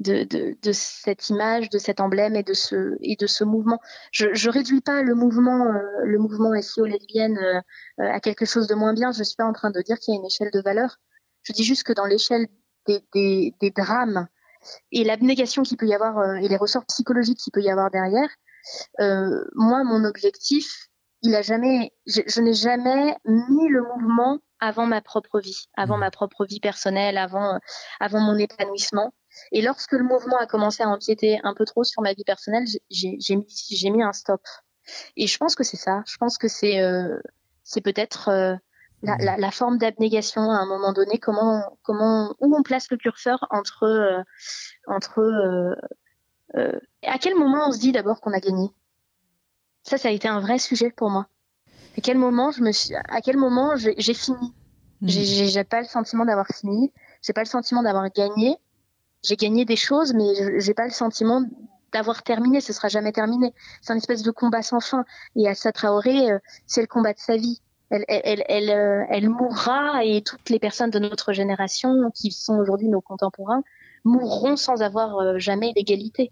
de, 0.00 0.24
de, 0.24 0.56
de, 0.60 0.72
cette 0.72 1.28
image, 1.28 1.68
de 1.68 1.78
cet 1.78 2.00
emblème 2.00 2.34
et 2.34 2.42
de 2.42 2.54
ce, 2.54 2.96
et 3.02 3.16
de 3.16 3.26
ce 3.26 3.44
mouvement. 3.44 3.78
Je 4.12 4.26
ne 4.26 4.52
réduis 4.52 4.80
pas 4.80 5.02
le 5.02 5.14
mouvement, 5.14 5.66
euh, 5.66 5.80
le 6.04 6.18
mouvement 6.18 6.60
SEO 6.60 6.86
lesbienne 6.86 7.38
euh, 7.38 7.60
euh, 8.00 8.10
à 8.10 8.20
quelque 8.20 8.46
chose 8.46 8.66
de 8.66 8.74
moins 8.74 8.94
bien. 8.94 9.12
Je 9.12 9.20
ne 9.20 9.24
suis 9.24 9.36
pas 9.36 9.44
en 9.44 9.52
train 9.52 9.70
de 9.70 9.80
dire 9.82 9.98
qu'il 9.98 10.14
y 10.14 10.16
a 10.16 10.20
une 10.20 10.26
échelle 10.26 10.50
de 10.52 10.60
valeur. 10.60 10.96
Je 11.42 11.52
dis 11.52 11.64
juste 11.64 11.84
que 11.84 11.92
dans 11.92 12.06
l'échelle 12.06 12.46
des, 12.86 13.04
des, 13.14 13.54
des, 13.60 13.70
drames 13.70 14.26
et 14.90 15.04
l'abnégation 15.04 15.62
qu'il 15.62 15.76
peut 15.76 15.86
y 15.86 15.94
avoir 15.94 16.36
et 16.36 16.48
les 16.48 16.56
ressorts 16.56 16.86
psychologiques 16.86 17.38
qu'il 17.38 17.52
peut 17.52 17.62
y 17.62 17.70
avoir 17.70 17.90
derrière, 17.90 18.28
moi, 19.54 19.84
mon 19.84 20.04
objectif, 20.04 20.88
il 21.22 21.34
a 21.34 21.42
jamais, 21.42 21.92
je, 22.06 22.20
je 22.26 22.40
n'ai 22.40 22.54
jamais 22.54 23.16
mis 23.24 23.68
le 23.68 23.82
mouvement 23.82 24.38
avant 24.60 24.86
ma 24.86 25.00
propre 25.00 25.40
vie, 25.40 25.66
avant 25.76 25.96
mmh. 25.96 26.00
ma 26.00 26.10
propre 26.10 26.44
vie 26.44 26.60
personnelle, 26.60 27.18
avant, 27.18 27.58
avant 28.00 28.20
mon 28.20 28.36
épanouissement. 28.36 29.12
Et 29.52 29.62
lorsque 29.62 29.92
le 29.92 30.04
mouvement 30.04 30.36
a 30.38 30.46
commencé 30.46 30.82
à 30.82 30.88
empiéter 30.88 31.40
un 31.44 31.54
peu 31.54 31.64
trop 31.64 31.84
sur 31.84 32.02
ma 32.02 32.12
vie 32.12 32.24
personnelle, 32.24 32.64
j'ai 32.90 33.36
mis, 33.36 33.90
mis, 33.90 34.02
un 34.02 34.12
stop. 34.12 34.42
Et 35.16 35.26
je 35.26 35.38
pense 35.38 35.54
que 35.54 35.64
c'est 35.64 35.76
ça. 35.76 36.02
Je 36.06 36.16
pense 36.16 36.38
que 36.38 36.48
c'est 36.48 36.80
euh, 36.80 37.18
peut-être 37.84 38.28
euh, 38.28 38.56
la, 39.02 39.16
la, 39.18 39.36
la, 39.36 39.50
forme 39.50 39.78
d'abnégation 39.78 40.42
à 40.42 40.56
un 40.56 40.66
moment 40.66 40.92
donné. 40.92 41.18
Comment 41.18 41.78
comment 41.82 42.34
où 42.40 42.56
on 42.56 42.62
place 42.62 42.90
le 42.90 42.96
curseur 42.96 43.46
entre 43.50 43.84
euh, 43.84 44.22
entre 44.86 45.76
à 47.02 47.18
quel 47.18 47.36
moment 47.36 47.68
on 47.68 47.72
se 47.72 47.78
dit 47.78 47.92
d'abord 47.92 48.20
qu'on 48.20 48.32
a 48.32 48.40
gagné? 48.40 48.68
Ça, 49.84 49.96
ça 49.96 50.08
a 50.08 50.10
été 50.10 50.28
un 50.28 50.40
vrai 50.40 50.58
sujet 50.58 50.90
pour 50.90 51.10
moi. 51.10 51.28
À 51.96 52.00
quel 52.00 52.18
moment 52.18 52.50
je 52.50 52.62
me 52.62 52.72
suis, 52.72 52.94
à 52.94 53.20
quel 53.20 53.36
moment 53.36 53.76
j'ai 53.76 54.14
fini? 54.14 54.54
Mmh. 55.00 55.08
J'ai 55.08 55.64
pas 55.64 55.80
le 55.80 55.86
sentiment 55.86 56.24
d'avoir 56.24 56.46
fini. 56.48 56.92
J'ai 57.22 57.32
pas 57.32 57.42
le 57.42 57.48
sentiment 57.48 57.82
d'avoir 57.82 58.10
gagné 58.10 58.58
j'ai 59.22 59.36
gagné 59.36 59.64
des 59.64 59.76
choses, 59.76 60.14
mais 60.14 60.60
j'ai 60.60 60.74
pas 60.74 60.84
le 60.84 60.92
sentiment 60.92 61.42
d'avoir 61.92 62.22
terminé. 62.22 62.60
Ce 62.60 62.72
sera 62.72 62.88
jamais 62.88 63.12
terminé. 63.12 63.52
C'est 63.82 63.92
un 63.92 63.96
espèce 63.96 64.22
de 64.22 64.30
combat 64.30 64.62
sans 64.62 64.80
fin. 64.80 65.04
Et 65.36 65.48
Assa 65.48 65.72
Traoré, 65.72 66.30
euh, 66.30 66.38
c'est 66.66 66.80
le 66.80 66.86
combat 66.86 67.12
de 67.12 67.18
sa 67.18 67.36
vie. 67.36 67.60
Elle, 67.90 68.04
elle, 68.06 68.44
elle, 68.48 68.70
euh, 68.70 69.04
elle, 69.10 69.28
mourra 69.28 70.04
et 70.04 70.22
toutes 70.22 70.48
les 70.48 70.60
personnes 70.60 70.90
de 70.90 71.00
notre 71.00 71.32
génération, 71.32 72.10
qui 72.14 72.30
sont 72.30 72.56
aujourd'hui 72.56 72.88
nos 72.88 73.00
contemporains, 73.00 73.64
mourront 74.04 74.56
sans 74.56 74.80
avoir 74.80 75.18
euh, 75.18 75.38
jamais 75.38 75.72
d'égalité. 75.72 76.30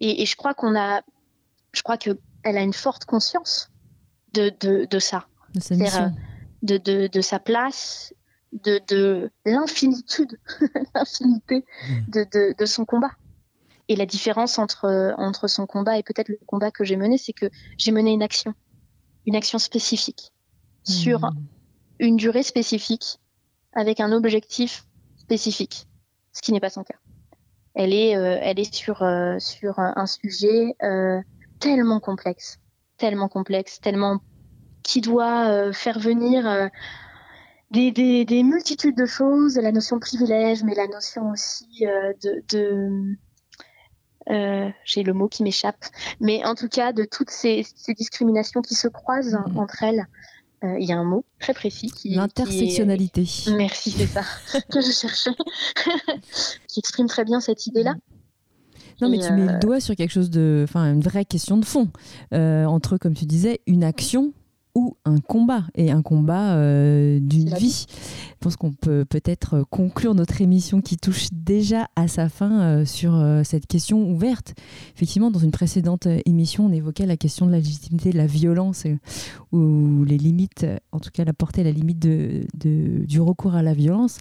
Et, 0.00 0.22
et, 0.22 0.26
je 0.26 0.36
crois 0.36 0.54
qu'on 0.54 0.74
a, 0.74 1.02
je 1.72 1.82
crois 1.82 1.98
que 1.98 2.18
elle 2.44 2.56
a 2.56 2.62
une 2.62 2.72
forte 2.72 3.04
conscience 3.04 3.70
de, 4.32 4.50
de, 4.60 4.86
de 4.86 4.98
ça. 4.98 5.26
De 5.54 5.60
sa. 5.60 6.12
De, 6.62 6.78
de, 6.78 7.06
de, 7.06 7.20
sa 7.20 7.38
place 7.38 8.14
de, 8.64 8.80
de 8.88 9.30
l'infinitude, 9.44 10.38
l'infinité 10.94 11.64
hmm. 11.88 12.10
de, 12.10 12.26
de, 12.32 12.54
de, 12.56 12.66
son 12.66 12.84
combat. 12.84 13.12
Et 13.88 13.96
la 13.96 14.06
différence 14.06 14.58
entre, 14.58 15.14
entre 15.18 15.48
son 15.48 15.66
combat 15.66 15.98
et 15.98 16.02
peut-être 16.02 16.28
le 16.28 16.38
combat 16.46 16.70
que 16.70 16.84
j'ai 16.84 16.96
mené, 16.96 17.18
c'est 17.18 17.32
que 17.32 17.50
j'ai 17.78 17.92
mené 17.92 18.12
une 18.12 18.22
action, 18.22 18.54
une 19.26 19.36
action 19.36 19.58
spécifique, 19.58 20.32
sur 20.84 21.20
hmm. 21.20 21.34
une 22.00 22.16
durée 22.16 22.42
spécifique, 22.42 23.18
avec 23.72 24.00
un 24.00 24.10
objectif 24.12 24.86
spécifique, 25.16 25.86
ce 26.32 26.40
qui 26.42 26.52
n'est 26.52 26.60
pas 26.60 26.70
son 26.70 26.82
cas. 26.82 26.96
Elle 27.74 27.92
est, 27.92 28.16
euh, 28.16 28.38
elle 28.40 28.58
est 28.58 28.74
sur, 28.74 29.02
euh, 29.02 29.38
sur 29.38 29.78
un 29.78 30.06
sujet 30.06 30.74
euh, 30.82 31.20
tellement 31.60 32.00
complexe, 32.00 32.58
tellement 32.96 33.28
complexe, 33.28 33.80
tellement 33.80 34.20
qui 34.82 35.00
doit 35.00 35.72
faire 35.72 35.98
venir 35.98 36.70
des, 37.70 37.90
des, 37.90 38.24
des, 38.24 38.42
multitudes 38.42 38.96
de 38.96 39.06
choses, 39.06 39.56
la 39.56 39.72
notion 39.72 39.96
de 39.96 40.00
privilège, 40.00 40.62
mais 40.62 40.74
la 40.74 40.86
notion 40.86 41.30
aussi 41.30 41.66
euh, 41.82 42.12
de, 42.22 42.44
de 42.48 43.16
euh, 44.30 44.70
j'ai 44.84 45.02
le 45.02 45.12
mot 45.12 45.28
qui 45.28 45.42
m'échappe, 45.42 45.84
mais 46.20 46.44
en 46.44 46.54
tout 46.54 46.68
cas 46.68 46.92
de 46.92 47.04
toutes 47.04 47.30
ces, 47.30 47.64
ces 47.76 47.94
discriminations 47.94 48.62
qui 48.62 48.74
se 48.74 48.88
croisent 48.88 49.38
mmh. 49.46 49.58
entre 49.58 49.82
elles. 49.82 50.06
Euh, 50.64 50.78
il 50.80 50.88
y 50.88 50.92
a 50.92 50.96
un 50.96 51.04
mot 51.04 51.24
très 51.38 51.52
précis 51.52 51.90
qui 51.90 52.10
l'intersectionnalité. 52.10 53.28
Merci, 53.56 53.90
c'est 53.90 54.06
ça 54.06 54.22
que 54.70 54.80
je 54.80 54.90
cherchais, 54.90 55.30
qui 56.68 56.80
exprime 56.80 57.06
très 57.08 57.24
bien 57.24 57.40
cette 57.40 57.66
idée-là. 57.66 57.92
Mmh. 57.92 58.00
Non, 59.02 59.10
mais 59.10 59.18
tu 59.18 59.30
mets 59.32 59.52
le 59.52 59.58
doigt 59.58 59.80
sur 59.80 59.94
quelque 59.94 60.10
chose 60.10 60.30
de, 60.30 60.64
enfin, 60.66 60.94
une 60.94 61.02
vraie 61.02 61.26
question 61.26 61.58
de 61.58 61.66
fond 61.66 61.90
entre, 62.32 62.96
comme 62.96 63.12
tu 63.12 63.26
disais, 63.26 63.60
une 63.66 63.84
action 63.84 64.32
ou 64.76 64.94
un 65.06 65.20
combat, 65.20 65.64
et 65.74 65.90
un 65.90 66.02
combat 66.02 66.52
euh, 66.52 67.18
d'une 67.18 67.48
vie. 67.54 67.86
Je 67.88 68.34
pense 68.40 68.56
qu'on 68.56 68.72
peut 68.72 69.06
peut-être 69.08 69.64
conclure 69.70 70.14
notre 70.14 70.42
émission 70.42 70.82
qui 70.82 70.98
touche 70.98 71.28
déjà 71.32 71.88
à 71.96 72.08
sa 72.08 72.28
fin 72.28 72.60
euh, 72.60 72.84
sur 72.84 73.14
euh, 73.14 73.42
cette 73.42 73.66
question 73.66 74.06
ouverte. 74.06 74.54
Effectivement, 74.94 75.30
dans 75.30 75.38
une 75.38 75.50
précédente 75.50 76.06
émission, 76.26 76.66
on 76.66 76.72
évoquait 76.72 77.06
la 77.06 77.16
question 77.16 77.46
de 77.46 77.52
la 77.52 77.56
légitimité 77.56 78.10
de 78.10 78.18
la 78.18 78.26
violence, 78.26 78.84
ou 79.50 80.04
les 80.04 80.18
limites, 80.18 80.66
en 80.92 81.00
tout 81.00 81.10
cas 81.10 81.24
la 81.24 81.32
portée, 81.32 81.64
la 81.64 81.70
limite 81.70 81.98
de, 81.98 82.46
du 83.06 83.18
recours 83.18 83.54
à 83.54 83.62
la 83.62 83.72
violence. 83.72 84.18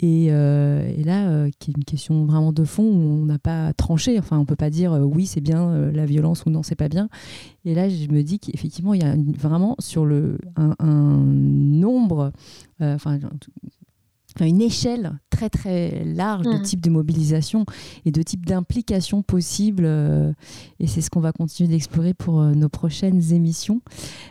Et, 0.00 0.26
et 0.26 1.04
là, 1.04 1.46
qui 1.58 1.70
est 1.70 1.74
une 1.74 1.84
question 1.84 2.26
vraiment 2.26 2.52
de 2.52 2.64
fond 2.64 2.84
où 2.84 3.22
on 3.22 3.24
n'a 3.24 3.38
pas 3.38 3.72
tranché. 3.72 4.18
Enfin, 4.18 4.38
on 4.38 4.44
peut 4.44 4.56
pas 4.56 4.70
dire 4.70 4.92
oui, 4.92 5.26
c'est 5.26 5.40
bien 5.40 5.90
la 5.90 6.04
violence 6.04 6.44
ou 6.44 6.50
non, 6.50 6.62
c'est 6.62 6.74
pas 6.74 6.88
bien. 6.88 7.08
Et 7.66 7.74
là, 7.74 7.88
je 7.88 8.06
me 8.08 8.22
dis 8.22 8.38
qu'effectivement, 8.38 8.94
il 8.94 9.02
y 9.02 9.04
a 9.04 9.16
vraiment 9.38 9.74
sur 9.80 10.06
le, 10.06 10.38
un, 10.56 10.76
nombre, 11.76 12.32
euh, 12.80 12.96
enfin, 14.36 14.46
une 14.46 14.60
échelle 14.60 15.18
très 15.30 15.50
très 15.50 16.04
large 16.04 16.46
de 16.46 16.52
mmh. 16.52 16.62
types 16.62 16.80
de 16.80 16.90
mobilisation 16.90 17.66
et 18.04 18.10
de 18.10 18.22
types 18.22 18.46
d'implications 18.46 19.22
possibles. 19.22 19.84
Euh, 19.86 20.32
et 20.78 20.86
c'est 20.86 21.00
ce 21.00 21.10
qu'on 21.10 21.20
va 21.20 21.32
continuer 21.32 21.68
d'explorer 21.68 22.14
pour 22.14 22.40
euh, 22.40 22.52
nos 22.52 22.68
prochaines 22.68 23.32
émissions. 23.32 23.80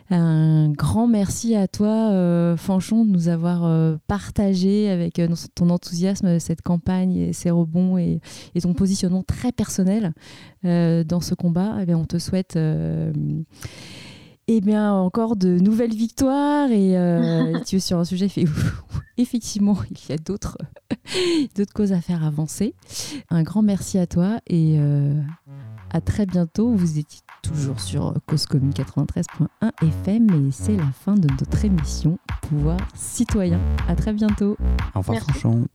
Un 0.09 0.69
grand 0.69 1.07
merci 1.07 1.55
à 1.55 1.67
toi, 1.67 2.55
Fanchon, 2.57 3.05
de 3.05 3.11
nous 3.11 3.27
avoir 3.27 3.97
partagé 4.07 4.89
avec 4.89 5.19
ton 5.55 5.69
enthousiasme 5.69 6.39
cette 6.39 6.61
campagne 6.61 7.15
et 7.15 7.33
ses 7.33 7.49
rebonds 7.49 7.97
et, 7.97 8.19
et 8.53 8.61
ton 8.61 8.73
positionnement 8.73 9.23
très 9.23 9.51
personnel 9.51 10.13
dans 10.63 11.21
ce 11.21 11.33
combat. 11.33 11.75
Et 11.79 11.83
eh 11.83 11.85
bien, 11.85 11.97
on 11.97 12.05
te 12.05 12.19
souhaite 12.19 12.57
eh 14.47 14.61
bien, 14.61 14.93
encore 14.93 15.35
de 15.35 15.59
nouvelles 15.59 15.95
victoires 15.95 16.69
et 16.69 16.97
euh, 16.97 17.59
tu 17.65 17.77
es 17.77 17.79
sur 17.79 17.97
un 17.97 18.05
sujet 18.05 18.29
fait 18.29 18.45
effectivement, 19.17 19.77
il 19.89 19.97
y 20.09 20.13
a 20.13 20.17
d'autres 20.17 20.57
d'autres 21.55 21.73
causes 21.73 21.93
à 21.93 22.01
faire 22.01 22.23
avancer. 22.23 22.75
Un 23.29 23.43
grand 23.43 23.61
merci 23.61 23.97
à 23.97 24.07
toi 24.07 24.39
et 24.47 24.75
euh, 24.77 25.19
à 25.91 26.01
très 26.01 26.25
bientôt. 26.25 26.73
Vous 26.73 26.99
étiez 26.99 27.21
toujours 27.41 27.79
sur 27.79 28.13
Cause 28.27 28.45
Commune 28.45 28.71
93.1 28.71 29.47
FM 29.81 30.47
et 30.47 30.51
c'est 30.51 30.75
la 30.75 30.91
fin 30.91 31.15
de 31.15 31.27
notre 31.39 31.63
émission 31.65 32.17
Pouvoir 32.41 32.77
citoyen. 32.93 33.59
À 33.87 33.95
très 33.95 34.13
bientôt. 34.13 34.57
Au 34.93 34.99
revoir, 34.99 35.19
Franchon. 35.21 35.67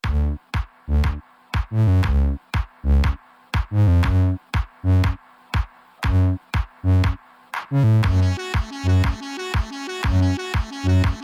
Thank 7.70 8.40
you. 8.40 8.49
Thank 8.82 9.20
you. 10.84 11.19